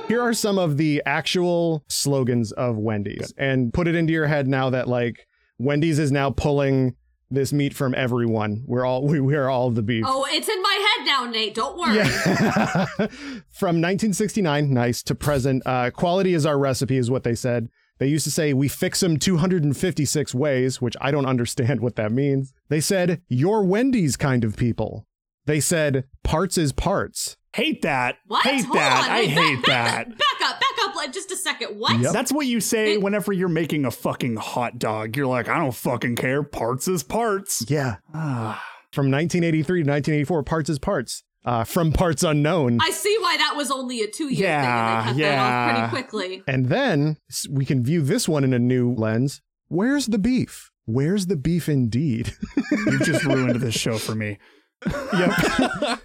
Here 0.08 0.20
are 0.22 0.34
some 0.34 0.58
of 0.58 0.76
the 0.76 1.00
actual 1.06 1.84
slogans 1.88 2.50
of 2.50 2.76
Wendy's. 2.76 3.32
And 3.38 3.72
put 3.72 3.86
it 3.86 3.94
into 3.94 4.12
your 4.12 4.26
head 4.26 4.48
now 4.48 4.68
that 4.70 4.88
like 4.88 5.24
Wendy's 5.58 6.00
is 6.00 6.10
now 6.10 6.30
pulling 6.30 6.96
this 7.30 7.52
meat 7.52 7.74
from 7.74 7.94
everyone. 7.94 8.64
We're 8.66 8.84
all 8.84 9.06
we, 9.06 9.20
we 9.20 9.34
are 9.36 9.48
all 9.48 9.70
the 9.70 9.82
beef. 9.82 10.04
Oh, 10.06 10.26
it's 10.30 10.48
in 10.48 10.62
my 10.62 10.94
head 10.96 11.06
now, 11.06 11.30
Nate. 11.30 11.54
Don't 11.54 11.78
worry. 11.78 11.96
Yeah. 11.96 12.86
From 13.50 13.76
1969, 13.76 14.72
nice, 14.72 15.02
to 15.04 15.14
present, 15.14 15.62
uh, 15.66 15.90
quality 15.90 16.34
is 16.34 16.46
our 16.46 16.58
recipe, 16.58 16.96
is 16.96 17.10
what 17.10 17.24
they 17.24 17.34
said. 17.34 17.68
They 17.98 18.06
used 18.06 18.24
to 18.24 18.30
say, 18.30 18.54
we 18.54 18.68
fix 18.68 19.00
them 19.00 19.18
256 19.18 20.34
ways, 20.34 20.80
which 20.80 20.96
I 21.00 21.10
don't 21.10 21.26
understand 21.34 21.80
what 21.80 21.96
that 21.96 22.12
means. 22.12 22.52
They 22.68 22.80
said, 22.80 23.22
you're 23.28 23.62
Wendy's 23.62 24.16
kind 24.16 24.42
of 24.44 24.56
people. 24.56 25.06
They 25.46 25.60
said, 25.60 26.04
parts 26.22 26.56
is 26.58 26.72
parts. 26.72 27.36
Hate 27.54 27.82
that. 27.82 28.16
What? 28.26 28.44
Hate 28.44 28.64
Hold 28.64 28.76
that. 28.76 29.04
on. 29.04 29.10
I 29.10 29.24
hate 29.24 29.66
back, 29.66 30.06
that. 30.06 30.18
Back, 30.18 30.18
back 30.18 30.50
up. 30.50 30.59
Back 31.06 31.12
just 31.14 31.30
a 31.30 31.36
second. 31.36 31.78
What? 31.78 31.98
Yep. 32.00 32.12
That's 32.12 32.32
what 32.32 32.46
you 32.46 32.60
say 32.60 32.94
It- 32.94 33.02
whenever 33.02 33.32
you're 33.32 33.48
making 33.48 33.84
a 33.84 33.90
fucking 33.90 34.36
hot 34.36 34.78
dog. 34.78 35.16
You're 35.16 35.26
like, 35.26 35.48
I 35.48 35.58
don't 35.58 35.74
fucking 35.74 36.16
care. 36.16 36.42
Parts 36.42 36.88
is 36.88 37.02
parts. 37.02 37.64
Yeah. 37.68 37.96
Ah. 38.14 38.62
From 38.92 39.06
1983 39.10 39.84
to 39.84 39.88
1984, 39.88 40.42
parts 40.42 40.68
is 40.68 40.78
parts. 40.80 41.22
Uh, 41.44 41.62
from 41.64 41.92
parts 41.92 42.22
unknown. 42.24 42.78
I 42.82 42.90
see 42.90 43.16
why 43.20 43.36
that 43.38 43.54
was 43.56 43.70
only 43.70 44.02
a 44.02 44.08
two-year 44.10 44.46
Yeah, 44.48 45.02
thing, 45.04 45.10
and 45.10 45.18
they 45.18 45.22
cut 45.22 45.30
that 45.30 45.38
off 45.38 45.48
yeah. 45.48 45.88
pretty 45.88 46.02
quickly. 46.02 46.42
And 46.48 46.66
then 46.66 47.16
we 47.48 47.64
can 47.64 47.82
view 47.84 48.02
this 48.02 48.28
one 48.28 48.42
in 48.44 48.52
a 48.52 48.58
new 48.58 48.92
lens. 48.92 49.40
Where's 49.68 50.06
the 50.06 50.18
beef? 50.18 50.70
Where's 50.86 51.26
the 51.26 51.36
beef 51.36 51.68
indeed? 51.68 52.34
You've 52.72 53.02
just 53.02 53.24
ruined 53.24 53.60
this 53.60 53.74
show 53.74 53.96
for 53.96 54.14
me. 54.16 54.38
yep. 54.84 55.30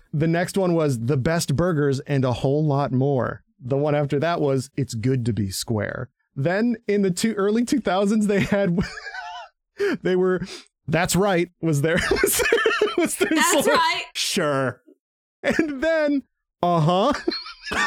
the 0.13 0.27
next 0.27 0.55
one 0.57 0.73
was 0.75 0.99
the 0.99 1.17
best 1.17 1.55
burgers 1.55 1.99
and 2.01 2.23
a 2.23 2.33
whole 2.33 2.63
lot 2.65 2.91
more. 2.91 3.41
The 3.65 3.77
one 3.77 3.95
after 3.95 4.19
that 4.19 4.39
was 4.39 4.69
it's 4.77 4.93
good 4.93 5.25
to 5.25 5.33
be 5.33 5.49
square. 5.49 6.09
Then 6.35 6.77
in 6.87 7.01
the 7.01 7.11
two 7.11 7.33
early 7.33 7.65
2000s 7.65 8.27
they 8.27 8.41
had 8.41 8.77
they 10.03 10.15
were 10.15 10.41
that's 10.87 11.15
right 11.15 11.49
was 11.61 11.81
there. 11.81 11.95
was 12.11 12.37
their, 12.37 12.95
was 12.97 13.15
their 13.15 13.29
That's 13.33 13.67
right. 13.67 14.03
Sure. 14.13 14.81
And 15.41 15.81
then 15.83 16.23
uh-huh. 16.61 17.13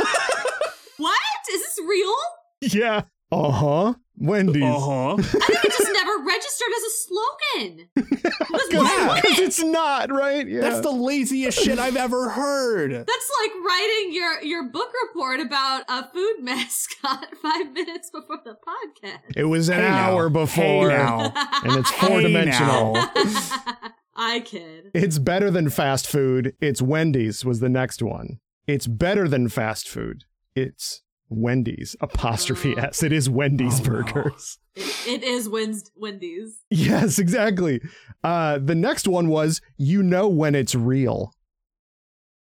What? 0.98 1.18
Is 1.52 1.62
this 1.62 1.78
real? 1.88 2.14
Yeah. 2.60 3.02
Uh-huh. 3.30 3.94
Wendy's. 4.20 4.62
Uh 4.62 4.78
huh. 4.80 5.14
I 5.14 5.22
think 5.22 5.64
it 5.64 5.72
just 5.72 5.92
never 5.92 6.24
registered 6.24 6.68
as 6.76 6.82
a 6.82 6.90
slogan. 6.90 7.88
Because 7.94 8.68
Cuz 8.68 9.38
it? 9.38 9.38
it's 9.40 9.62
not, 9.62 10.10
right? 10.12 10.46
Yeah. 10.48 10.60
That's 10.62 10.80
the 10.80 10.90
laziest 10.90 11.58
shit 11.58 11.78
I've 11.78 11.96
ever 11.96 12.28
heard. 12.30 12.92
That's 12.92 13.30
like 13.42 13.50
writing 13.64 14.12
your 14.12 14.42
your 14.42 14.68
book 14.70 14.90
report 15.06 15.40
about 15.40 15.84
a 15.88 16.08
food 16.10 16.36
mascot 16.40 17.26
five 17.42 17.72
minutes 17.72 18.10
before 18.10 18.40
the 18.44 18.56
podcast. 18.66 19.36
it 19.36 19.44
was 19.44 19.68
an 19.68 19.76
Hey 19.76 19.82
now. 19.88 20.10
hour 20.12 20.28
before 20.28 20.90
Hey 20.90 20.96
now. 20.96 21.32
and 21.64 21.72
it's 21.76 21.90
Hey 21.90 22.06
four 22.08 22.20
dimensional. 22.20 22.94
now. 22.94 23.10
I 24.16 24.40
kid. 24.40 24.90
It's 24.94 25.18
better 25.18 25.50
than 25.50 25.70
fast 25.70 26.06
food. 26.08 26.54
It's 26.60 26.82
Wendy's 26.82 27.44
was 27.44 27.60
the 27.60 27.68
next 27.68 28.02
one. 28.02 28.40
It's 28.66 28.86
better 28.88 29.28
than 29.28 29.48
fast 29.48 29.88
food. 29.88 30.24
It's 30.56 31.02
Wendy's 31.30 31.94
apostrophe 32.00 32.74
Oh. 32.76 32.80
s. 32.80 33.02
It 33.02 33.12
is 33.12 33.28
Wendy's 33.28 33.80
Oh, 33.80 33.84
no. 33.84 33.90
burgers. 34.02 34.58
It, 34.74 35.06
it 35.08 35.24
is 35.24 35.48
Wednes- 35.48 35.90
Wendy's. 35.96 36.58
Yes, 36.70 37.18
exactly. 37.18 37.80
Uh, 38.24 38.58
the 38.58 38.74
next 38.74 39.06
one 39.08 39.28
was 39.28 39.60
you 39.76 40.02
know 40.02 40.28
when 40.28 40.54
it's 40.54 40.74
real. 40.74 41.32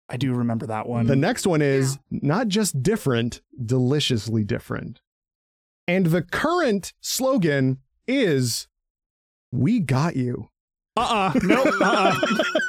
I 0.09 0.15
do 0.17 0.33
remember 0.33 0.67
that 0.67 0.87
one. 0.87 1.07
The 1.07 1.15
next 1.17 1.45
one 1.45 1.61
is 1.61 1.99
not 2.09 2.47
just 2.47 2.81
different, 2.81 3.41
deliciously 3.65 4.43
different. 4.45 5.01
And 5.85 6.05
the 6.07 6.21
current 6.21 6.93
slogan 7.01 7.79
is 8.07 8.67
we 9.51 9.79
got 9.81 10.15
you. 10.15 10.49
uh 10.95 11.31
uh 11.35 11.39
Nope. 11.43 11.67
Uh 11.81 12.15
uh 12.21 12.43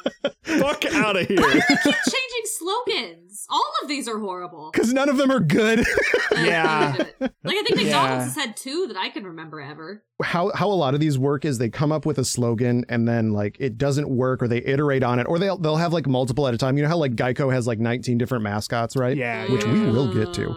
Fuck 0.61 0.85
out 0.87 1.17
of 1.17 1.27
here. 1.27 1.37
Keep 1.39 1.83
changing 1.85 2.45
slogans. 2.45 3.47
All 3.51 3.73
of 3.83 3.89
these 3.89 4.09
are 4.09 4.19
horrible. 4.19 4.71
Cuz 4.73 4.93
none 4.93 5.09
of 5.09 5.17
them 5.17 5.31
are 5.31 5.41
good. 5.41 5.85
Yeah. 6.33 6.95
like 7.21 7.31
I 7.47 7.63
think 7.63 7.77
McDonald's 7.77 7.87
Yeah. 7.91 8.25
has 8.25 8.35
had 8.35 8.57
two 8.57 8.87
that 8.89 8.97
I 8.97 9.09
can 9.11 9.25
remember 9.25 9.61
ever. 9.61 10.03
how 10.23 10.51
how 10.55 10.69
a 10.69 10.75
lot 10.75 10.95
of 10.95 11.01
these 11.01 11.19
work 11.19 11.45
is 11.45 11.59
they 11.59 11.69
come 11.69 11.93
up 11.93 12.05
with 12.07 12.19
a 12.19 12.25
slogan 12.25 12.85
and 12.89 13.07
then 13.09 13.33
like 13.33 13.57
it 13.61 13.79
doesn't 13.79 14.09
work 14.09 14.43
or 14.43 14.49
they 14.49 14.59
iterate 14.65 15.03
on 15.03 15.19
it 15.19 15.27
or 15.29 15.39
they'll 15.39 15.57
they'll 15.59 15.77
have 15.77 15.93
like 15.93 16.07
multiple 16.07 16.47
at 16.49 16.55
a 16.55 16.59
time. 16.59 16.77
You 16.77 16.83
know 16.83 16.89
how 16.89 16.97
like 16.99 17.15
Geico 17.17 17.53
has 17.53 17.67
like 17.67 17.79
19 17.79 18.19
different 18.19 18.45
mascots, 18.45 18.97
right? 18.97 19.17
Yeah. 19.17 19.51
Which 19.51 19.65
we 19.65 19.81
will 19.91 20.13
get 20.13 20.33
to. 20.35 20.55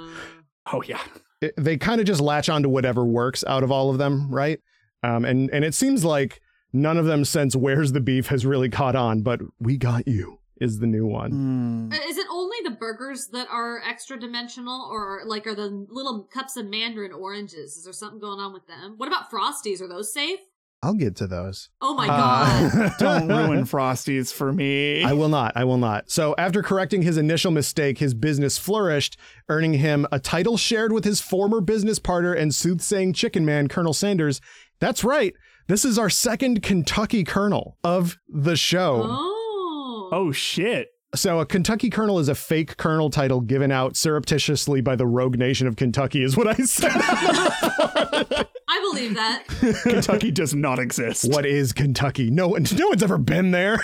Oh 0.71 0.81
yeah. 0.83 1.01
It- 1.41 1.53
they 1.57 1.77
kind 1.77 1.99
of 1.99 2.05
just 2.07 2.21
latch 2.21 2.49
on 2.49 2.63
to 2.63 2.69
whatever 2.69 3.03
works 3.05 3.43
out 3.47 3.63
of 3.63 3.71
all 3.71 3.89
of 3.89 3.97
them, 3.97 4.29
right? 4.33 4.59
Um, 5.03 5.25
and 5.25 5.49
and 5.51 5.65
it 5.65 5.73
seems 5.73 6.05
like 6.05 6.39
none 6.73 6.97
of 6.97 7.05
them 7.05 7.25
since 7.25 7.55
Where's 7.55 7.91
the 7.91 8.01
Beef 8.01 8.27
has 8.27 8.45
really 8.45 8.69
caught 8.69 8.95
on, 8.95 9.21
but 9.21 9.41
We 9.59 9.77
Got 9.77 10.07
You 10.07 10.39
is 10.59 10.79
the 10.79 10.87
new 10.87 11.07
one. 11.07 11.89
Uh, 11.91 11.95
Is 12.07 12.17
it 12.17 12.27
only 12.31 12.57
the 12.63 12.71
burgers 12.71 13.27
that 13.33 13.47
are 13.49 13.81
extra 13.87 14.19
dimensional, 14.19 14.87
or 14.91 15.21
like 15.25 15.47
are 15.47 15.55
the 15.55 15.85
little 15.89 16.29
cups 16.31 16.55
of 16.55 16.67
mandarin 16.67 17.11
oranges? 17.11 17.77
Is 17.77 17.83
there 17.83 17.93
something 17.93 18.19
going 18.19 18.39
on 18.39 18.53
with 18.53 18.67
them? 18.67 18.93
What 18.97 19.07
about 19.07 19.31
frosties? 19.31 19.81
Are 19.81 19.87
those 19.87 20.13
safe? 20.13 20.39
I'll 20.83 20.95
get 20.95 21.15
to 21.17 21.27
those. 21.27 21.69
Oh 21.79 21.93
my 21.93 22.07
god! 22.07 22.75
Uh, 22.75 22.89
Don't 22.99 23.27
ruin 23.27 23.65
Frosties 23.65 24.33
for 24.33 24.51
me. 24.51 25.03
I 25.03 25.13
will 25.13 25.29
not. 25.29 25.53
I 25.55 25.63
will 25.63 25.77
not. 25.77 26.09
So, 26.09 26.33
after 26.39 26.63
correcting 26.63 27.03
his 27.03 27.17
initial 27.17 27.51
mistake, 27.51 27.99
his 27.99 28.15
business 28.15 28.57
flourished, 28.57 29.15
earning 29.47 29.73
him 29.73 30.07
a 30.11 30.19
title 30.19 30.57
shared 30.57 30.91
with 30.91 31.05
his 31.05 31.21
former 31.21 31.61
business 31.61 31.99
partner 31.99 32.33
and 32.33 32.53
soothsaying 32.53 33.13
chicken 33.13 33.45
man, 33.45 33.67
Colonel 33.67 33.93
Sanders. 33.93 34.41
That's 34.79 35.03
right. 35.03 35.35
This 35.71 35.85
is 35.85 35.97
our 35.97 36.09
second 36.09 36.61
Kentucky 36.61 37.23
Colonel 37.23 37.77
of 37.81 38.17
the 38.27 38.57
show. 38.57 39.03
Oh, 39.05 40.09
oh 40.11 40.31
shit. 40.33 40.89
So, 41.15 41.39
a 41.39 41.45
Kentucky 41.45 41.89
Colonel 41.89 42.19
is 42.19 42.27
a 42.27 42.35
fake 42.35 42.75
colonel 42.75 43.09
title 43.09 43.39
given 43.39 43.71
out 43.71 43.95
surreptitiously 43.95 44.81
by 44.81 44.97
the 44.97 45.07
rogue 45.07 45.37
nation 45.37 45.67
of 45.67 45.77
Kentucky, 45.77 46.23
is 46.23 46.35
what 46.35 46.47
I 46.47 46.55
said. 46.65 46.91
I 46.93 48.89
believe 48.91 49.15
that. 49.15 49.45
Kentucky 49.83 50.29
does 50.29 50.53
not 50.53 50.77
exist. 50.77 51.31
what 51.31 51.45
is 51.45 51.71
Kentucky? 51.71 52.29
No 52.29 52.49
one, 52.49 52.65
no 52.75 52.89
one's 52.89 53.01
ever 53.03 53.17
been 53.17 53.51
there. 53.51 53.79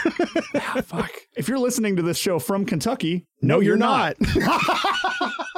Ah, 0.55 0.81
fuck. 0.85 1.11
If 1.37 1.47
you're 1.47 1.57
listening 1.57 1.95
to 1.95 2.01
this 2.01 2.17
show 2.17 2.37
from 2.37 2.65
Kentucky, 2.65 3.27
No, 3.41 3.61
you're 3.61 3.77
not. 3.77 4.17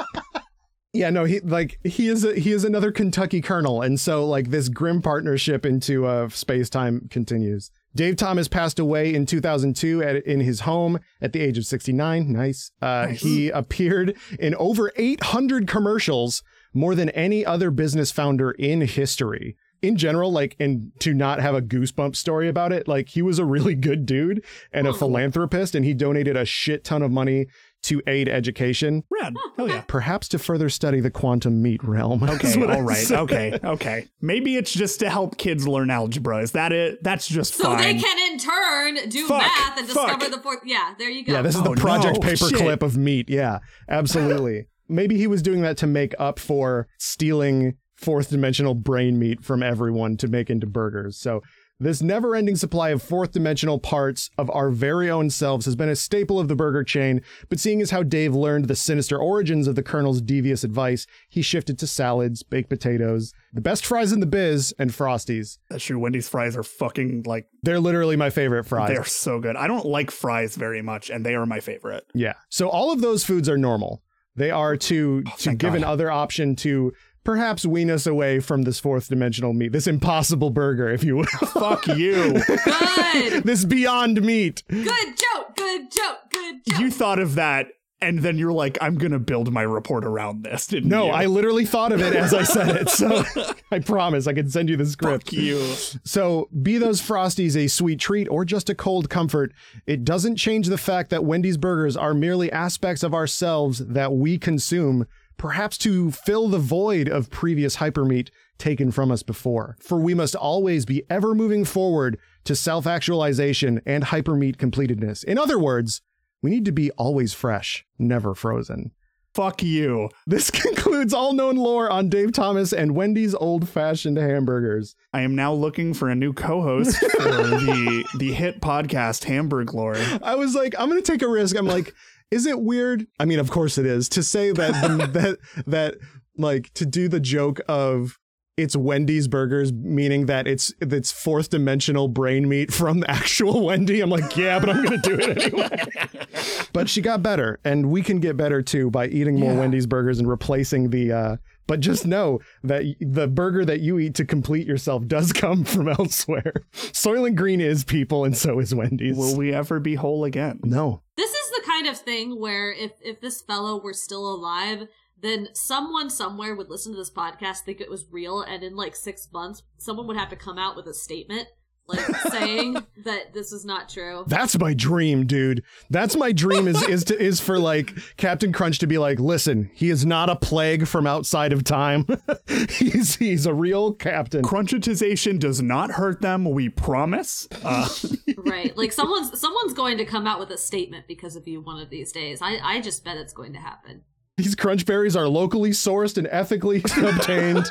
yeah, 0.92 1.10
no, 1.10 1.24
he 1.24 1.40
like 1.40 1.78
he 1.84 2.08
is 2.08 2.24
a, 2.24 2.34
he 2.38 2.52
is 2.52 2.64
another 2.64 2.90
Kentucky 2.90 3.40
colonel, 3.40 3.80
and 3.82 3.98
so 4.00 4.26
like 4.26 4.50
this 4.50 4.68
grim 4.68 5.02
partnership 5.02 5.64
into 5.64 6.06
uh, 6.06 6.28
space 6.28 6.68
time 6.68 7.08
continues. 7.10 7.70
Dave 7.94 8.16
Thomas 8.16 8.46
passed 8.48 8.78
away 8.78 9.12
in 9.14 9.26
2002 9.26 10.02
at, 10.02 10.16
in 10.24 10.40
his 10.40 10.60
home 10.60 11.00
at 11.20 11.32
the 11.32 11.40
age 11.40 11.58
of 11.58 11.66
69. 11.66 12.32
Nice. 12.32 12.70
Uh, 12.80 13.06
Nice. 13.08 13.20
He 13.20 13.50
appeared 13.50 14.16
in 14.38 14.54
over 14.54 14.92
800 14.96 15.66
commercials, 15.66 16.42
more 16.72 16.94
than 16.94 17.08
any 17.10 17.44
other 17.44 17.72
business 17.72 18.12
founder 18.12 18.52
in 18.52 18.82
history. 18.82 19.56
In 19.82 19.96
general, 19.96 20.30
like, 20.30 20.56
and 20.60 20.92
to 21.00 21.14
not 21.14 21.40
have 21.40 21.54
a 21.54 21.62
goosebump 21.62 22.14
story 22.14 22.48
about 22.48 22.70
it, 22.70 22.86
like, 22.86 23.08
he 23.08 23.22
was 23.22 23.38
a 23.38 23.46
really 23.46 23.74
good 23.74 24.04
dude 24.06 24.44
and 24.72 24.86
a 24.86 24.92
philanthropist, 24.92 25.74
and 25.74 25.86
he 25.86 25.94
donated 25.94 26.36
a 26.36 26.44
shit 26.44 26.84
ton 26.84 27.00
of 27.02 27.10
money 27.10 27.46
to 27.82 28.02
aid 28.06 28.28
education, 28.28 29.04
Rad. 29.10 29.34
Hell 29.56 29.68
yeah. 29.68 29.80
perhaps 29.88 30.28
to 30.28 30.38
further 30.38 30.68
study 30.68 31.00
the 31.00 31.10
quantum 31.10 31.62
meat 31.62 31.82
realm. 31.82 32.22
Okay, 32.30 32.62
all 32.66 32.82
right. 32.82 33.10
Okay, 33.10 33.58
okay. 33.64 34.06
Maybe 34.20 34.56
it's 34.56 34.72
just 34.72 35.00
to 35.00 35.10
help 35.10 35.38
kids 35.38 35.66
learn 35.66 35.90
algebra. 35.90 36.38
Is 36.42 36.52
that 36.52 36.72
it? 36.72 37.02
That's 37.02 37.26
just 37.26 37.54
So 37.54 37.64
fine. 37.64 37.78
they 37.82 37.94
can 38.02 38.32
in 38.32 38.38
turn 38.38 39.08
do 39.08 39.26
Fuck, 39.26 39.42
math 39.42 39.78
and 39.78 39.88
fuck. 39.88 40.06
discover 40.18 40.36
the 40.36 40.42
fourth. 40.42 40.60
Yeah, 40.64 40.94
there 40.98 41.10
you 41.10 41.24
go. 41.24 41.32
Yeah, 41.32 41.42
this 41.42 41.54
is 41.54 41.62
Oh, 41.64 41.74
the 41.74 41.80
project 41.80 42.18
oh, 42.22 42.26
no, 42.26 42.34
shit. 42.34 42.52
paperclip 42.52 42.82
of 42.82 42.96
meat. 42.96 43.28
Yeah, 43.30 43.58
absolutely. 43.88 44.66
Maybe 44.88 45.16
he 45.16 45.26
was 45.26 45.42
doing 45.42 45.62
that 45.62 45.76
to 45.78 45.86
make 45.86 46.14
up 46.18 46.38
for 46.38 46.88
stealing 46.98 47.76
fourth 47.96 48.30
dimensional 48.30 48.74
brain 48.74 49.18
meat 49.18 49.44
from 49.44 49.62
everyone 49.62 50.16
to 50.18 50.26
make 50.28 50.48
into 50.50 50.66
burgers. 50.66 51.18
So 51.20 51.42
this 51.80 52.02
never 52.02 52.36
ending 52.36 52.56
supply 52.56 52.90
of 52.90 53.02
fourth 53.02 53.32
dimensional 53.32 53.78
parts 53.78 54.30
of 54.36 54.50
our 54.50 54.70
very 54.70 55.10
own 55.10 55.30
selves 55.30 55.64
has 55.64 55.74
been 55.74 55.88
a 55.88 55.96
staple 55.96 56.38
of 56.38 56.46
the 56.48 56.54
burger 56.54 56.84
chain, 56.84 57.22
but 57.48 57.58
seeing 57.58 57.80
as 57.80 57.90
how 57.90 58.02
Dave 58.02 58.34
learned 58.34 58.66
the 58.66 58.76
sinister 58.76 59.18
origins 59.18 59.66
of 59.66 59.74
the 59.74 59.82
Colonel's 59.82 60.20
devious 60.20 60.62
advice, 60.62 61.06
he 61.28 61.40
shifted 61.40 61.78
to 61.78 61.86
salads, 61.86 62.42
baked 62.42 62.68
potatoes, 62.68 63.32
the 63.52 63.62
best 63.62 63.86
fries 63.86 64.12
in 64.12 64.20
the 64.20 64.26
biz, 64.26 64.74
and 64.78 64.90
Frosties. 64.90 65.58
That's 65.70 65.82
true. 65.82 65.98
Wendy's 65.98 66.28
fries 66.28 66.56
are 66.56 66.62
fucking 66.62 67.24
like 67.26 67.46
They're 67.62 67.80
literally 67.80 68.16
my 68.16 68.30
favorite 68.30 68.64
fries. 68.64 68.88
they're 68.88 69.04
so 69.04 69.40
good. 69.40 69.56
I 69.56 69.66
don't 69.66 69.86
like 69.86 70.10
fries 70.10 70.56
very 70.56 70.82
much, 70.82 71.08
and 71.08 71.24
they 71.24 71.34
are 71.34 71.46
my 71.46 71.60
favorite. 71.60 72.04
Yeah. 72.14 72.34
So 72.50 72.68
all 72.68 72.92
of 72.92 73.00
those 73.00 73.24
foods 73.24 73.48
are 73.48 73.58
normal. 73.58 74.02
They 74.36 74.50
are 74.50 74.76
to 74.76 75.24
oh, 75.26 75.32
to 75.38 75.50
give 75.50 75.72
God. 75.72 75.78
another 75.78 76.10
option 76.10 76.54
to 76.56 76.92
perhaps 77.30 77.64
wean 77.64 77.88
us 77.92 78.08
away 78.08 78.40
from 78.40 78.62
this 78.62 78.80
fourth 78.80 79.08
dimensional 79.08 79.52
meat, 79.52 79.70
this 79.70 79.86
impossible 79.86 80.50
burger, 80.50 80.88
if 80.88 81.04
you 81.04 81.14
will. 81.14 81.24
Fuck 81.46 81.86
you. 81.86 82.42
Good. 82.64 83.44
this 83.44 83.64
beyond 83.64 84.20
meat. 84.20 84.64
Good 84.68 84.86
joke. 84.86 85.54
Good 85.56 85.92
joke. 85.92 86.18
Good 86.28 86.64
joke. 86.66 86.80
you 86.80 86.90
thought 86.90 87.20
of 87.20 87.36
that, 87.36 87.68
and 88.00 88.18
then 88.18 88.36
you're 88.36 88.52
like, 88.52 88.78
I'm 88.80 88.96
gonna 88.96 89.20
build 89.20 89.52
my 89.52 89.62
report 89.62 90.04
around 90.04 90.42
this, 90.42 90.66
didn't 90.66 90.88
No, 90.88 91.06
you? 91.06 91.12
I 91.12 91.26
literally 91.26 91.64
thought 91.66 91.92
of 91.92 92.00
it 92.00 92.16
as 92.16 92.34
I 92.34 92.42
said 92.42 92.74
it. 92.74 92.88
So 92.88 93.22
I 93.70 93.78
promise 93.78 94.26
I 94.26 94.32
can 94.32 94.50
send 94.50 94.68
you 94.68 94.76
the 94.76 94.86
script. 94.86 95.26
Fuck 95.26 95.32
you. 95.32 95.60
So, 96.02 96.48
be 96.62 96.78
those 96.78 97.00
Frosties 97.00 97.56
a 97.56 97.68
sweet 97.68 98.00
treat 98.00 98.26
or 98.26 98.44
just 98.44 98.68
a 98.68 98.74
cold 98.74 99.08
comfort, 99.08 99.52
it 99.86 100.04
doesn't 100.04 100.34
change 100.34 100.66
the 100.66 100.78
fact 100.78 101.10
that 101.10 101.24
Wendy's 101.24 101.58
burgers 101.58 101.96
are 101.96 102.12
merely 102.12 102.50
aspects 102.50 103.04
of 103.04 103.14
ourselves 103.14 103.78
that 103.86 104.12
we 104.14 104.36
consume, 104.36 105.06
perhaps 105.40 105.78
to 105.78 106.10
fill 106.10 106.48
the 106.48 106.58
void 106.58 107.08
of 107.08 107.30
previous 107.30 107.76
hypermeat 107.76 108.30
taken 108.58 108.90
from 108.90 109.10
us 109.10 109.22
before. 109.22 109.74
For 109.80 109.98
we 109.98 110.12
must 110.12 110.34
always 110.34 110.84
be 110.84 111.02
ever 111.08 111.34
moving 111.34 111.64
forward 111.64 112.18
to 112.44 112.54
self 112.54 112.86
actualization 112.86 113.80
and 113.86 114.04
hypermeat 114.04 114.58
completedness. 114.58 115.24
In 115.24 115.38
other 115.38 115.58
words, 115.58 116.02
we 116.42 116.50
need 116.50 116.66
to 116.66 116.72
be 116.72 116.90
always 116.92 117.32
fresh, 117.32 117.86
never 117.98 118.34
frozen. 118.34 118.92
Fuck 119.32 119.62
you. 119.62 120.10
This 120.26 120.50
concludes 120.50 121.14
all 121.14 121.32
known 121.32 121.56
lore 121.56 121.88
on 121.88 122.10
Dave 122.10 122.32
Thomas 122.32 122.74
and 122.74 122.94
Wendy's 122.94 123.34
old 123.34 123.66
fashioned 123.66 124.18
hamburgers. 124.18 124.94
I 125.14 125.22
am 125.22 125.34
now 125.34 125.54
looking 125.54 125.94
for 125.94 126.10
a 126.10 126.14
new 126.14 126.34
co-host 126.34 126.98
for 126.98 127.22
the 127.22 128.04
the 128.18 128.32
hit 128.34 128.60
podcast 128.60 129.24
Hamburg 129.24 129.72
Lore. 129.72 129.96
I 130.22 130.34
was 130.34 130.54
like, 130.54 130.74
I'm 130.78 130.90
gonna 130.90 131.00
take 131.00 131.22
a 131.22 131.28
risk. 131.28 131.56
I'm 131.56 131.66
like, 131.66 131.94
is 132.30 132.46
it 132.46 132.60
weird? 132.60 133.06
I 133.18 133.24
mean, 133.24 133.38
of 133.38 133.50
course 133.50 133.78
it 133.78 133.86
is 133.86 134.08
to 134.10 134.22
say 134.22 134.52
that 134.52 134.72
that 135.12 135.38
that 135.66 135.96
like 136.36 136.72
to 136.74 136.86
do 136.86 137.08
the 137.08 137.20
joke 137.20 137.60
of 137.68 138.18
it's 138.56 138.76
Wendy's 138.76 139.26
burgers, 139.26 139.72
meaning 139.72 140.26
that 140.26 140.46
it's 140.46 140.72
it's 140.80 141.10
fourth 141.10 141.48
dimensional 141.50 142.08
brain 142.08 142.46
meat 142.48 142.72
from 142.72 143.00
the 143.00 143.10
actual 143.10 143.64
Wendy. 143.66 144.00
I'm 144.00 144.10
like, 144.10 144.36
yeah, 144.36 144.58
but 144.58 144.68
I'm 144.70 144.84
gonna 144.84 144.98
do 144.98 145.18
it 145.18 145.42
anyway. 145.44 146.66
but 146.72 146.88
she 146.88 147.00
got 147.00 147.22
better, 147.22 147.58
and 147.64 147.90
we 147.90 148.02
can 148.02 148.20
get 148.20 148.36
better 148.36 148.60
too 148.60 148.90
by 148.90 149.06
eating 149.08 149.38
more 149.40 149.52
Yeah. 149.52 149.60
Wendy's 149.60 149.86
burgers 149.86 150.18
and 150.18 150.28
replacing 150.28 150.90
the. 150.90 151.12
uh 151.12 151.36
but 151.66 151.78
just 151.78 152.04
know 152.04 152.40
that 152.64 152.82
the 153.00 153.28
burger 153.28 153.64
that 153.64 153.78
you 153.78 154.00
eat 154.00 154.16
to 154.16 154.24
complete 154.24 154.66
yourself 154.66 155.06
does 155.06 155.32
come 155.32 155.62
from 155.64 155.88
elsewhere. 155.88 156.52
Soylent 156.72 157.36
Green 157.36 157.60
is 157.60 157.84
people, 157.84 158.24
and 158.24 158.36
so 158.36 158.58
is 158.58 158.74
Wendy's. 158.74 159.16
Will 159.16 159.36
we 159.36 159.54
ever 159.54 159.78
be 159.78 159.94
whole 159.94 160.24
again? 160.24 160.58
no. 160.64 161.02
This 161.16 161.30
is 161.30 161.36
the 161.36 161.39
kind 161.80 161.94
of 161.94 162.00
thing 162.00 162.38
where 162.38 162.72
if 162.72 162.92
if 163.00 163.20
this 163.20 163.40
fellow 163.40 163.80
were 163.80 163.92
still 163.92 164.32
alive, 164.32 164.88
then 165.20 165.48
someone 165.54 166.10
somewhere 166.10 166.54
would 166.54 166.68
listen 166.68 166.92
to 166.92 166.98
this 166.98 167.10
podcast, 167.10 167.60
think 167.60 167.80
it 167.80 167.90
was 167.90 168.06
real, 168.10 168.42
and 168.42 168.62
in 168.62 168.76
like 168.76 168.94
six 168.94 169.28
months, 169.32 169.62
someone 169.78 170.06
would 170.06 170.16
have 170.16 170.30
to 170.30 170.36
come 170.36 170.58
out 170.58 170.76
with 170.76 170.86
a 170.86 170.94
statement 170.94 171.48
like 171.90 172.16
saying 172.30 172.74
that 173.04 173.32
this 173.34 173.52
is 173.52 173.64
not 173.64 173.88
true. 173.88 174.24
That's 174.26 174.58
my 174.58 174.74
dream, 174.74 175.26
dude. 175.26 175.62
That's 175.90 176.16
my 176.16 176.32
dream 176.32 176.68
is 176.68 176.82
is 176.82 177.04
to 177.04 177.20
is 177.20 177.40
for 177.40 177.58
like 177.58 177.94
Captain 178.16 178.52
Crunch 178.52 178.78
to 178.80 178.86
be 178.86 178.98
like, 178.98 179.18
listen, 179.18 179.70
he 179.74 179.90
is 179.90 180.06
not 180.06 180.30
a 180.30 180.36
plague 180.36 180.86
from 180.86 181.06
outside 181.06 181.52
of 181.52 181.64
time. 181.64 182.06
he's 182.68 183.16
he's 183.16 183.46
a 183.46 183.54
real 183.54 183.92
captain. 183.92 184.42
Crunchitization 184.42 185.38
does 185.38 185.60
not 185.60 185.92
hurt 185.92 186.20
them. 186.20 186.50
We 186.50 186.68
promise. 186.68 187.48
Uh, 187.64 187.88
right. 188.38 188.76
Like 188.76 188.92
someone's 188.92 189.38
someone's 189.38 189.74
going 189.74 189.98
to 189.98 190.04
come 190.04 190.26
out 190.26 190.38
with 190.38 190.50
a 190.50 190.58
statement 190.58 191.06
because 191.06 191.36
of 191.36 191.46
you 191.46 191.60
one 191.60 191.80
of 191.80 191.90
these 191.90 192.12
days. 192.12 192.40
I, 192.42 192.58
I 192.62 192.80
just 192.80 193.04
bet 193.04 193.16
it's 193.16 193.32
going 193.32 193.52
to 193.54 193.60
happen. 193.60 194.02
These 194.36 194.54
crunch 194.54 194.86
berries 194.86 195.16
are 195.16 195.28
locally 195.28 195.70
sourced 195.70 196.16
and 196.16 196.26
ethically 196.30 196.82
obtained. 196.96 197.66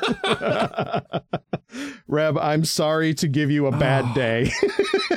Reb, 2.07 2.37
I'm 2.37 2.65
sorry 2.65 3.13
to 3.15 3.27
give 3.27 3.51
you 3.51 3.67
a 3.67 3.71
bad 3.71 4.13
day. 4.15 4.51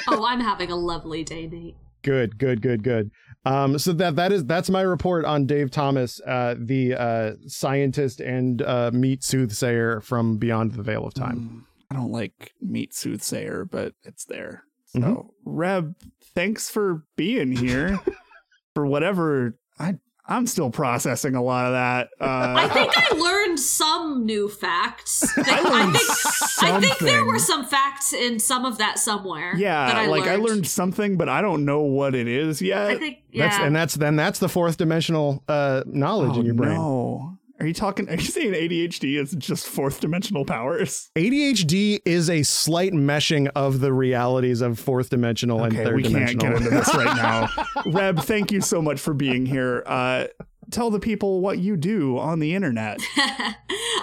Oh, 0.08 0.26
I'm 0.26 0.40
having 0.40 0.70
a 0.70 0.76
lovely 0.76 1.22
day, 1.22 1.46
Nate. 1.46 1.76
good, 2.02 2.36
good, 2.36 2.60
good, 2.60 2.82
good. 2.82 3.10
Um, 3.46 3.78
so 3.78 3.92
that 3.94 4.16
that 4.16 4.32
is 4.32 4.44
that's 4.44 4.68
my 4.68 4.82
report 4.82 5.24
on 5.24 5.46
Dave 5.46 5.70
Thomas, 5.70 6.20
uh, 6.26 6.54
the 6.58 6.94
uh, 6.94 7.32
scientist 7.46 8.20
and 8.20 8.60
uh, 8.62 8.90
meat 8.92 9.22
soothsayer 9.22 10.00
from 10.00 10.38
Beyond 10.38 10.72
the 10.72 10.82
Veil 10.82 11.06
of 11.06 11.14
Time. 11.14 11.66
I 11.90 11.94
don't 11.94 12.10
like 12.10 12.52
meat 12.60 12.94
soothsayer, 12.94 13.64
but 13.64 13.94
it's 14.02 14.24
there. 14.24 14.64
So, 14.86 14.98
Mhm. 15.00 15.26
Reb, 15.44 15.94
thanks 16.34 16.68
for 16.68 17.04
being 17.16 17.52
here. 17.52 18.00
for 18.74 18.86
whatever 18.86 19.56
I 19.78 19.94
I'm 20.24 20.46
still 20.46 20.70
processing 20.70 21.34
a 21.34 21.42
lot 21.42 21.66
of 21.66 21.72
that. 21.72 22.10
Uh, 22.20 22.54
I 22.56 22.68
think 22.68 22.92
I 22.96 23.14
learned 23.16 23.58
some 23.58 24.24
new 24.24 24.48
facts. 24.48 25.24
I 25.36 25.60
learned 25.60 25.96
think 25.96 26.62
I 26.62 26.80
think 26.80 26.98
there 26.98 27.24
were 27.24 27.40
some 27.40 27.64
facts 27.64 28.12
in 28.12 28.38
some 28.38 28.64
of 28.64 28.78
that 28.78 28.98
somewhere. 29.00 29.54
yeah, 29.56 29.86
that 29.86 29.96
I 29.96 30.06
like 30.06 30.22
I 30.22 30.36
learned. 30.36 30.44
learned 30.44 30.66
something, 30.68 31.16
but 31.16 31.28
I 31.28 31.42
don't 31.42 31.64
know 31.64 31.80
what 31.80 32.14
it 32.14 32.28
is 32.28 32.62
yet. 32.62 32.90
I 32.90 32.98
think 32.98 33.18
yeah. 33.32 33.48
That's 33.48 33.62
and 33.62 33.74
that's 33.74 33.94
then 33.94 34.16
that's 34.16 34.38
the 34.38 34.48
fourth 34.48 34.76
dimensional 34.76 35.42
uh, 35.48 35.82
knowledge 35.86 36.36
oh, 36.36 36.40
in 36.40 36.46
your 36.46 36.54
brain. 36.54 36.74
no. 36.74 37.38
Are 37.60 37.66
you 37.66 37.74
talking? 37.74 38.08
Are 38.08 38.14
you 38.14 38.20
saying 38.22 38.52
ADHD 38.52 39.20
is 39.20 39.32
just 39.32 39.66
fourth 39.66 40.00
dimensional 40.00 40.44
powers? 40.44 41.10
ADHD 41.16 42.00
is 42.04 42.28
a 42.28 42.42
slight 42.42 42.92
meshing 42.92 43.48
of 43.54 43.80
the 43.80 43.92
realities 43.92 44.60
of 44.60 44.78
fourth 44.78 45.10
dimensional 45.10 45.62
and 45.64 45.72
Okay, 45.74 45.84
third 45.84 45.96
we 45.96 46.02
can't 46.02 46.38
get 46.38 46.52
into 46.54 46.70
this 46.70 46.92
right 46.94 47.04
now. 47.16 47.48
Reb, 47.86 48.20
thank 48.20 48.50
you 48.50 48.60
so 48.60 48.82
much 48.82 48.98
for 48.98 49.14
being 49.14 49.46
here. 49.46 49.82
Uh, 49.86 50.26
tell 50.72 50.90
the 50.90 50.98
people 50.98 51.40
what 51.40 51.58
you 51.58 51.76
do 51.76 52.18
on 52.18 52.38
the 52.38 52.54
internet. 52.54 53.00
uh, 53.18 53.54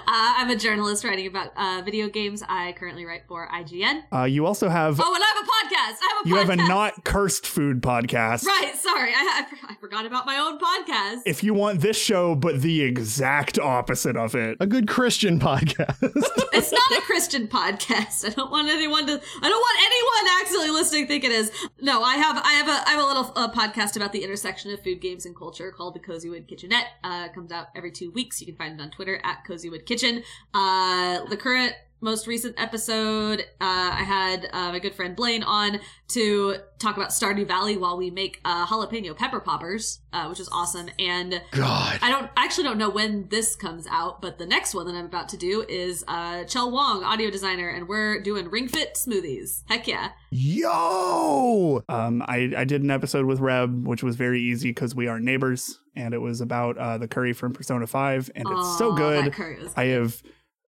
I'm 0.08 0.50
a 0.50 0.56
journalist 0.56 1.04
writing 1.04 1.28
about 1.28 1.52
uh, 1.58 1.82
video 1.84 2.08
games. 2.08 2.44
I 2.48 2.74
currently 2.74 3.06
write 3.06 3.24
for 3.28 3.50
IGN. 3.50 4.04
Uh, 4.14 4.24
you 4.24 4.46
also 4.46 4.70
have 4.70 5.00
Oh, 5.02 5.14
and 5.14 5.24
I 5.24 5.28
have 5.28 5.44
a 5.44 5.48
podcast. 5.48 5.98
I 6.02 6.16
have 6.16 6.26
a 6.26 6.30
you 6.30 6.36
podcast. 6.36 6.60
have 6.60 6.68
a 6.68 6.70
not 6.70 7.04
cursed 7.04 7.46
food 7.46 7.82
podcast. 7.82 8.46
Right, 8.46 8.76
sorry, 8.76 9.12
I, 9.16 9.46
I, 9.52 9.72
I 9.72 9.76
forgot 9.76 10.06
about 10.06 10.26
my 10.26 10.38
own 10.38 10.60
podcast. 10.60 11.22
If 11.26 11.44
you 11.44 11.54
want 11.54 11.82
this 11.82 11.98
show, 11.98 12.36
but 12.36 12.62
the 12.62 12.82
exact 12.82 13.60
opposite 13.60 14.16
of 14.16 14.36
it, 14.36 14.58
a 14.60 14.68
good 14.68 14.88
Christian 14.88 15.40
podcast. 15.40 15.98
it's 16.54 16.72
not 16.72 16.98
a 16.98 17.02
Christian 17.02 17.48
podcast. 17.48 18.26
I 18.26 18.30
don't 18.30 18.52
want 18.52 18.70
anyone 18.70 19.06
to. 19.08 19.14
I 19.14 19.50
don't 19.50 19.60
want 19.60 19.80
anyone 19.82 20.42
accidentally 20.42 20.72
listening 20.72 21.08
think 21.08 21.24
it 21.24 21.32
is. 21.32 21.52
No, 21.82 22.02
I 22.04 22.16
have. 22.16 22.38
I 22.38 22.54
have 22.54 22.68
a. 22.68 22.88
I 22.88 22.92
have 22.92 23.04
a 23.04 23.08
little 23.08 23.34
uh, 23.36 23.52
podcast 23.52 23.96
about 23.96 24.12
the 24.12 24.24
intersection 24.24 24.72
of 24.72 24.84
food, 24.84 25.02
games, 25.02 25.26
and 25.26 25.36
culture 25.36 25.72
called 25.72 25.96
the 25.96 26.00
Cozywood 26.00 26.48
Kitchenette. 26.60 26.88
Uh, 27.04 27.30
comes 27.30 27.52
out 27.52 27.68
every 27.76 27.92
two 27.92 28.12
weeks. 28.12 28.42
You 28.42 28.48
can 28.48 28.56
find 28.56 28.80
it 28.80 28.84
on 28.84 28.92
Twitter 28.92 29.20
at 29.24 29.46
Cozywood 29.48 29.86
Kitchen. 29.86 30.24
Uh, 30.54 31.26
the 31.26 31.38
current. 31.38 31.74
Most 32.02 32.28
recent 32.28 32.56
episode, 32.58 33.42
uh, 33.42 33.92
I 33.94 34.04
had 34.04 34.50
uh, 34.54 34.72
my 34.72 34.80
good 34.80 34.96
friend 34.96 35.16
Blaine 35.16 35.44
on 35.44 35.80
to 36.10 36.56
talk 36.80 36.96
about 36.96 37.10
Stardew 37.10 37.46
Valley 37.46 37.76
while 37.76 37.98
we 37.98 38.10
make 38.10 38.40
uh, 38.46 38.66
jalapeno 38.66 39.16
pepper 39.16 39.42
poppers, 39.42 40.00
uh, 40.14 40.28
which 40.28 40.40
is 40.40 40.48
awesome. 40.50 40.90
And 40.98 41.42
God. 41.52 42.00
I 42.02 42.10
don't 42.10 42.30
I 42.38 42.46
actually 42.46 42.64
don't 42.64 42.78
know 42.78 42.90
when 42.90 43.28
this 43.28 43.56
comes 43.56 43.86
out, 43.92 44.22
but 44.22 44.38
the 44.38 44.46
next 44.46 44.74
one 44.74 44.88
that 44.88 44.96
I'm 44.96 45.06
about 45.06 45.28
to 45.30 45.38
do 45.38 45.66
is 45.68 46.06
uh 46.08 46.46
Chell 46.46 46.72
Wong, 46.72 47.04
audio 47.04 47.30
designer, 47.30 47.68
and 47.68 47.88
we're 47.88 48.22
doing 48.22 48.50
ring 48.50 48.70
fit 48.70 48.96
smoothies. 48.96 49.64
Heck 49.68 49.88
yeah. 49.88 50.12
Yo! 50.32 51.84
um, 51.90 52.22
I, 52.28 52.54
I 52.56 52.64
did 52.64 52.82
an 52.82 52.92
episode 52.92 53.26
with 53.26 53.40
Reb, 53.40 53.88
which 53.88 54.04
was 54.04 54.16
very 54.16 54.42
easy 54.42 54.70
because 54.70 54.96
we 54.96 55.08
are 55.08 55.20
neighbors, 55.20 55.80
and 55.96 56.14
it 56.14 56.20
was 56.20 56.40
about 56.40 56.78
uh, 56.78 56.98
the 56.98 57.08
curry 57.08 57.34
from 57.34 57.52
Persona 57.52 57.88
Five, 57.88 58.30
and 58.36 58.46
it's 58.48 58.78
so 58.78 58.92
Aw, 58.92 58.96
good. 58.96 59.26
That 59.26 59.34
curry 59.34 59.60
was 59.62 59.74
I 59.76 59.86
have 59.86 60.22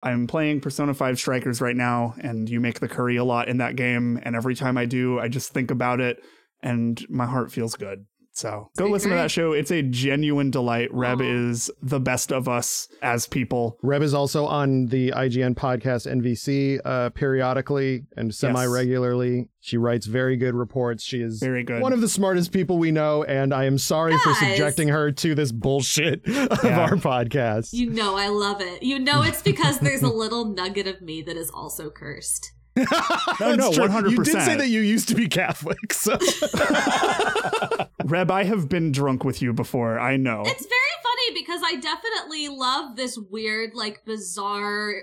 I'm 0.03 0.27
playing 0.27 0.61
Persona 0.61 0.95
5 0.95 1.19
Strikers 1.19 1.61
right 1.61 1.77
now 1.77 2.15
and 2.21 2.49
you 2.49 2.61
make 2.61 2.81
the 2.81 2.89
curry 2.89 3.17
a 3.17 3.25
lot 3.25 3.49
in 3.49 3.59
that 3.59 3.77
game 3.77 4.21
and 4.23 4.37
every 4.37 4.55
time 4.55 4.79
I 4.79 4.85
do 4.85 5.19
I 5.19 5.29
just 5.29 5.53
think 5.53 5.71
about 5.71 6.01
it 6.01 6.23
and 6.63 7.05
my 7.09 7.27
heart 7.27 7.53
feels 7.53 7.75
good. 7.75 8.07
So 8.39 8.51
go 8.51 8.69
Pretty 8.85 8.93
listen 8.93 9.11
to 9.11 9.17
that 9.17 9.33
show. 9.33 9.51
It's 9.53 9.73
a 9.73 9.83
genuine 9.83 10.53
delight. 10.53 10.95
Reb 10.95 11.21
Aw. 11.21 11.25
is 11.25 11.73
the 11.83 11.99
best 11.99 12.31
of 12.33 12.47
us 12.49 12.87
as 13.03 13.27
people. 13.27 13.77
Reb 13.83 14.01
is 14.01 14.15
also 14.15 14.47
on 14.47 14.87
the 14.87 15.11
IGN 15.11 15.57
podcast 15.57 16.07
NVC 16.09 16.79
uh, 16.85 17.11
periodically 17.11 18.05
and 18.17 18.33
semi 18.33 18.65
regularly. 18.65 19.49
She 19.61 19.77
writes 19.77 20.07
very 20.07 20.37
good 20.37 20.55
reports. 20.55 21.03
She 21.03 21.21
is 21.21 21.41
Very 21.41 21.65
good. 21.65 21.83
one 21.83 21.93
of 21.93 22.01
the 22.01 22.09
smartest 22.09 22.53
people 22.53 22.79
we 22.79 22.93
know, 22.93 23.25
and 23.25 23.53
I 23.53 23.65
am 23.65 23.77
sorry 23.77 24.17
for 24.19 24.33
subjecting 24.35 24.87
her 24.87 25.11
to 25.11 25.35
this 25.35 25.51
bullshit 25.51 26.21
of 26.29 26.63
Yeah. 26.63 26.79
our 26.81 26.93
podcast. 26.95 27.73
You 27.73 27.91
know 27.91 28.15
I 28.17 28.29
love 28.29 28.61
it. 28.61 28.85
You 28.85 29.01
know 29.01 29.23
it's 29.23 29.43
because 29.43 29.81
there's 29.81 30.03
a 30.03 30.09
little 30.09 30.45
nugget 30.45 30.87
of 30.87 31.03
me 31.03 31.23
that 31.23 31.37
is 31.37 31.51
also 31.51 31.91
cursed. 31.91 32.53
No, 33.41 33.55
no, 33.55 33.71
That's 33.71 33.77
true. 33.77 33.89
100%. 33.89 34.11
You 34.11 34.23
did 34.25 34.43
say 34.43 34.57
that 34.57 34.69
you 34.69 34.81
used 34.81 35.09
to 35.09 35.15
be 35.15 35.29
Catholic, 35.29 35.93
so 35.93 36.19
Reb, 38.05 38.31
I 38.31 38.45
have 38.45 38.69
been 38.69 38.93
drunk 38.93 39.25
with 39.25 39.43
you 39.43 39.53
before. 39.53 39.99
I 39.99 40.17
know. 40.17 40.43
It's 40.47 40.67
very 40.67 40.97
funny 41.03 41.41
because 41.41 41.61
I 41.65 41.77
definitely 41.77 42.49
love 42.49 42.97
this 42.97 43.19
weird, 43.19 43.75
like 43.75 44.05
bizarre 44.05 44.95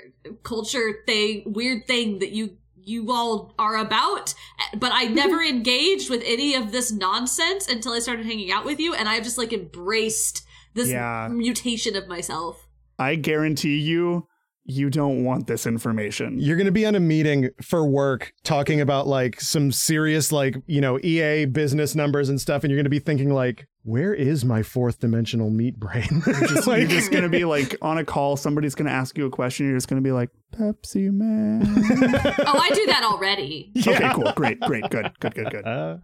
culture 0.44 1.00
thing, 1.06 1.44
weird 1.46 1.86
thing 1.88 2.20
that 2.20 2.32
you 2.32 2.58
you 2.88 3.12
all 3.12 3.56
are 3.58 3.78
about, 3.78 4.36
but 4.78 4.92
I 4.94 5.06
never 5.06 5.42
engaged 5.48 6.10
with 6.12 6.22
any 6.24 6.54
of 6.54 6.72
this 6.72 6.92
nonsense 6.92 7.68
until 7.68 7.94
I 7.94 8.00
started 8.00 8.28
hanging 8.28 8.52
out 8.52 8.64
with 8.64 8.80
you, 8.80 8.94
and 8.94 9.10
I've 9.10 9.24
just 9.24 9.38
like 9.40 9.54
embraced 9.54 10.46
this 10.76 10.90
Yeah. 10.90 11.28
mutation 11.32 11.96
of 11.96 12.08
myself. 12.08 12.68
I 13.00 13.16
guarantee 13.16 13.78
you, 13.80 14.28
you 14.68 14.89
don't 14.89 15.24
want 15.24 15.45
this 15.47 15.68
information. 15.68 16.39
you're 16.39 16.55
going 16.57 16.66
to 16.66 16.72
be 16.72 16.86
on 16.88 16.95
a 16.95 16.99
meeting 16.99 17.49
for 17.61 17.86
work 17.86 18.34
talking 18.43 18.82
about 18.82 19.05
like 19.05 19.39
some 19.39 19.72
serious 19.72 20.32
like, 20.32 20.55
you 20.66 20.82
know, 20.82 20.99
EA 21.03 21.45
business 21.45 21.93
numbers 21.93 22.30
and 22.30 22.41
stuff 22.41 22.63
and 22.63 22.72
you're 22.72 22.78
going 22.78 22.86
to 22.86 22.89
be 22.89 22.97
thinking 22.99 23.30
like, 23.32 23.68
where 23.84 24.11
is 24.16 24.43
my 24.43 24.63
fourth 24.63 24.99
dimensional 24.99 25.51
meat 25.51 25.80
brain? 25.80 26.24
Just- 26.26 26.66
Like- 26.66 26.80
you're 26.82 26.89
just 26.89 27.11
gonna 27.11 27.30
be 27.30 27.45
like 27.55 27.76
on 27.84 27.99
a 27.99 28.03
call. 28.03 28.36
Somebody's 28.36 28.74
gonna 28.74 28.89
ask 28.89 29.16
you 29.16 29.28
a 29.28 29.30
question. 29.30 29.68
You're 29.68 29.78
just 29.78 29.88
gonna 29.88 30.01
be 30.01 30.11
like 30.11 30.32
Pepsi 30.55 31.11
Man. 31.11 31.61
Oh, 32.47 32.57
I 32.59 32.70
do 32.74 32.86
that 32.88 33.03
already. 33.03 33.72
Okay, 33.78 34.09
cool, 34.16 34.32
great, 34.36 34.59
great, 34.61 34.89
good, 34.89 35.11
good, 35.20 35.36
good, 35.36 35.51
good. 35.51 35.66
Uh, 35.68 35.97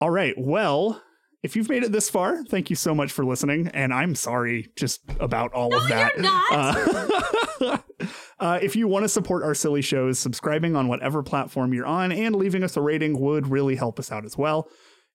All 0.00 0.10
right, 0.10 0.34
well, 0.38 1.02
if 1.42 1.56
you've 1.56 1.68
made 1.68 1.82
it 1.82 1.90
this 1.90 2.08
far, 2.08 2.44
thank 2.44 2.70
you 2.70 2.76
so 2.76 2.94
much 2.94 3.10
for 3.10 3.24
listening, 3.24 3.68
and 3.74 3.92
I'm 3.92 4.14
sorry 4.14 4.70
just 4.76 5.00
about 5.18 5.52
all 5.52 5.74
of 5.74 5.88
that. 5.88 6.12
you're 6.14 6.22
not. 6.22 6.52
Uh, 6.52 7.45
uh, 8.40 8.58
if 8.62 8.76
you 8.76 8.88
want 8.88 9.04
to 9.04 9.08
support 9.08 9.42
our 9.42 9.54
silly 9.54 9.82
shows, 9.82 10.18
subscribing 10.18 10.76
on 10.76 10.88
whatever 10.88 11.22
platform 11.22 11.72
you're 11.72 11.86
on 11.86 12.12
and 12.12 12.36
leaving 12.36 12.62
us 12.62 12.76
a 12.76 12.80
rating 12.80 13.18
would 13.20 13.48
really 13.48 13.76
help 13.76 13.98
us 13.98 14.12
out 14.12 14.24
as 14.24 14.36
well. 14.36 14.68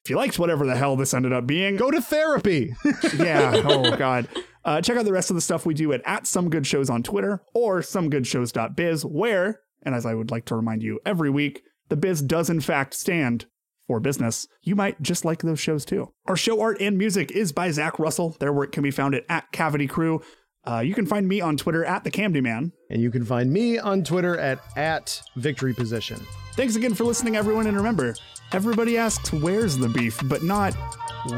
If 0.03 0.09
you 0.09 0.15
liked 0.15 0.39
whatever 0.39 0.65
the 0.65 0.75
hell 0.75 0.95
this 0.95 1.13
ended 1.13 1.31
up 1.31 1.45
being, 1.45 1.75
go 1.75 1.91
to 1.91 2.01
therapy. 2.01 2.73
yeah. 3.17 3.61
Oh 3.63 3.95
God. 3.95 4.27
Uh, 4.65 4.81
check 4.81 4.97
out 4.97 5.05
the 5.05 5.13
rest 5.13 5.29
of 5.29 5.35
the 5.35 5.41
stuff 5.41 5.65
we 5.65 5.73
do 5.73 5.93
at 5.93 6.01
at 6.05 6.25
some 6.25 6.49
good 6.49 6.65
shows 6.65 6.89
on 6.89 7.03
Twitter 7.03 7.43
or 7.53 7.81
somegoodshows.biz, 7.81 9.05
where, 9.05 9.59
and 9.83 9.93
as 9.93 10.05
I 10.05 10.15
would 10.15 10.31
like 10.31 10.45
to 10.45 10.55
remind 10.55 10.81
you 10.81 10.99
every 11.05 11.29
week, 11.29 11.63
the 11.89 11.95
biz 11.95 12.21
does 12.21 12.49
in 12.49 12.61
fact 12.61 12.93
stand 12.93 13.45
for 13.85 13.99
business. 13.99 14.47
You 14.63 14.75
might 14.75 15.01
just 15.01 15.25
like 15.25 15.41
those 15.41 15.59
shows 15.59 15.85
too. 15.85 16.13
Our 16.25 16.37
show 16.37 16.61
art 16.61 16.77
and 16.79 16.97
music 16.97 17.31
is 17.31 17.51
by 17.51 17.71
Zach 17.71 17.99
Russell. 17.99 18.37
Their 18.39 18.53
work 18.53 18.71
can 18.71 18.83
be 18.83 18.91
found 18.91 19.15
at, 19.15 19.25
at 19.29 19.51
Cavity 19.51 19.87
Crew. 19.87 20.21
Uh, 20.67 20.79
you 20.79 20.93
can 20.93 21.05
find 21.05 21.27
me 21.27 21.41
on 21.41 21.57
Twitter 21.57 21.83
at 21.83 22.03
the 22.03 22.11
Camdy 22.11 22.41
Man. 22.41 22.71
and 22.89 23.01
you 23.01 23.09
can 23.09 23.25
find 23.25 23.51
me 23.51 23.79
on 23.79 24.03
Twitter 24.03 24.37
at 24.37 24.59
at 24.77 25.21
victory 25.35 25.73
position. 25.73 26.19
Thanks 26.55 26.75
again 26.75 26.93
for 26.93 27.03
listening, 27.05 27.35
everyone, 27.35 27.65
and 27.67 27.75
remember, 27.77 28.13
everybody 28.51 28.97
asks 28.97 29.31
where's 29.31 29.77
the 29.77 29.89
beef, 29.89 30.19
but 30.25 30.43
not 30.43 30.73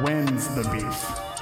when's 0.01 0.47
the 0.55 0.63
beef. 0.71 1.32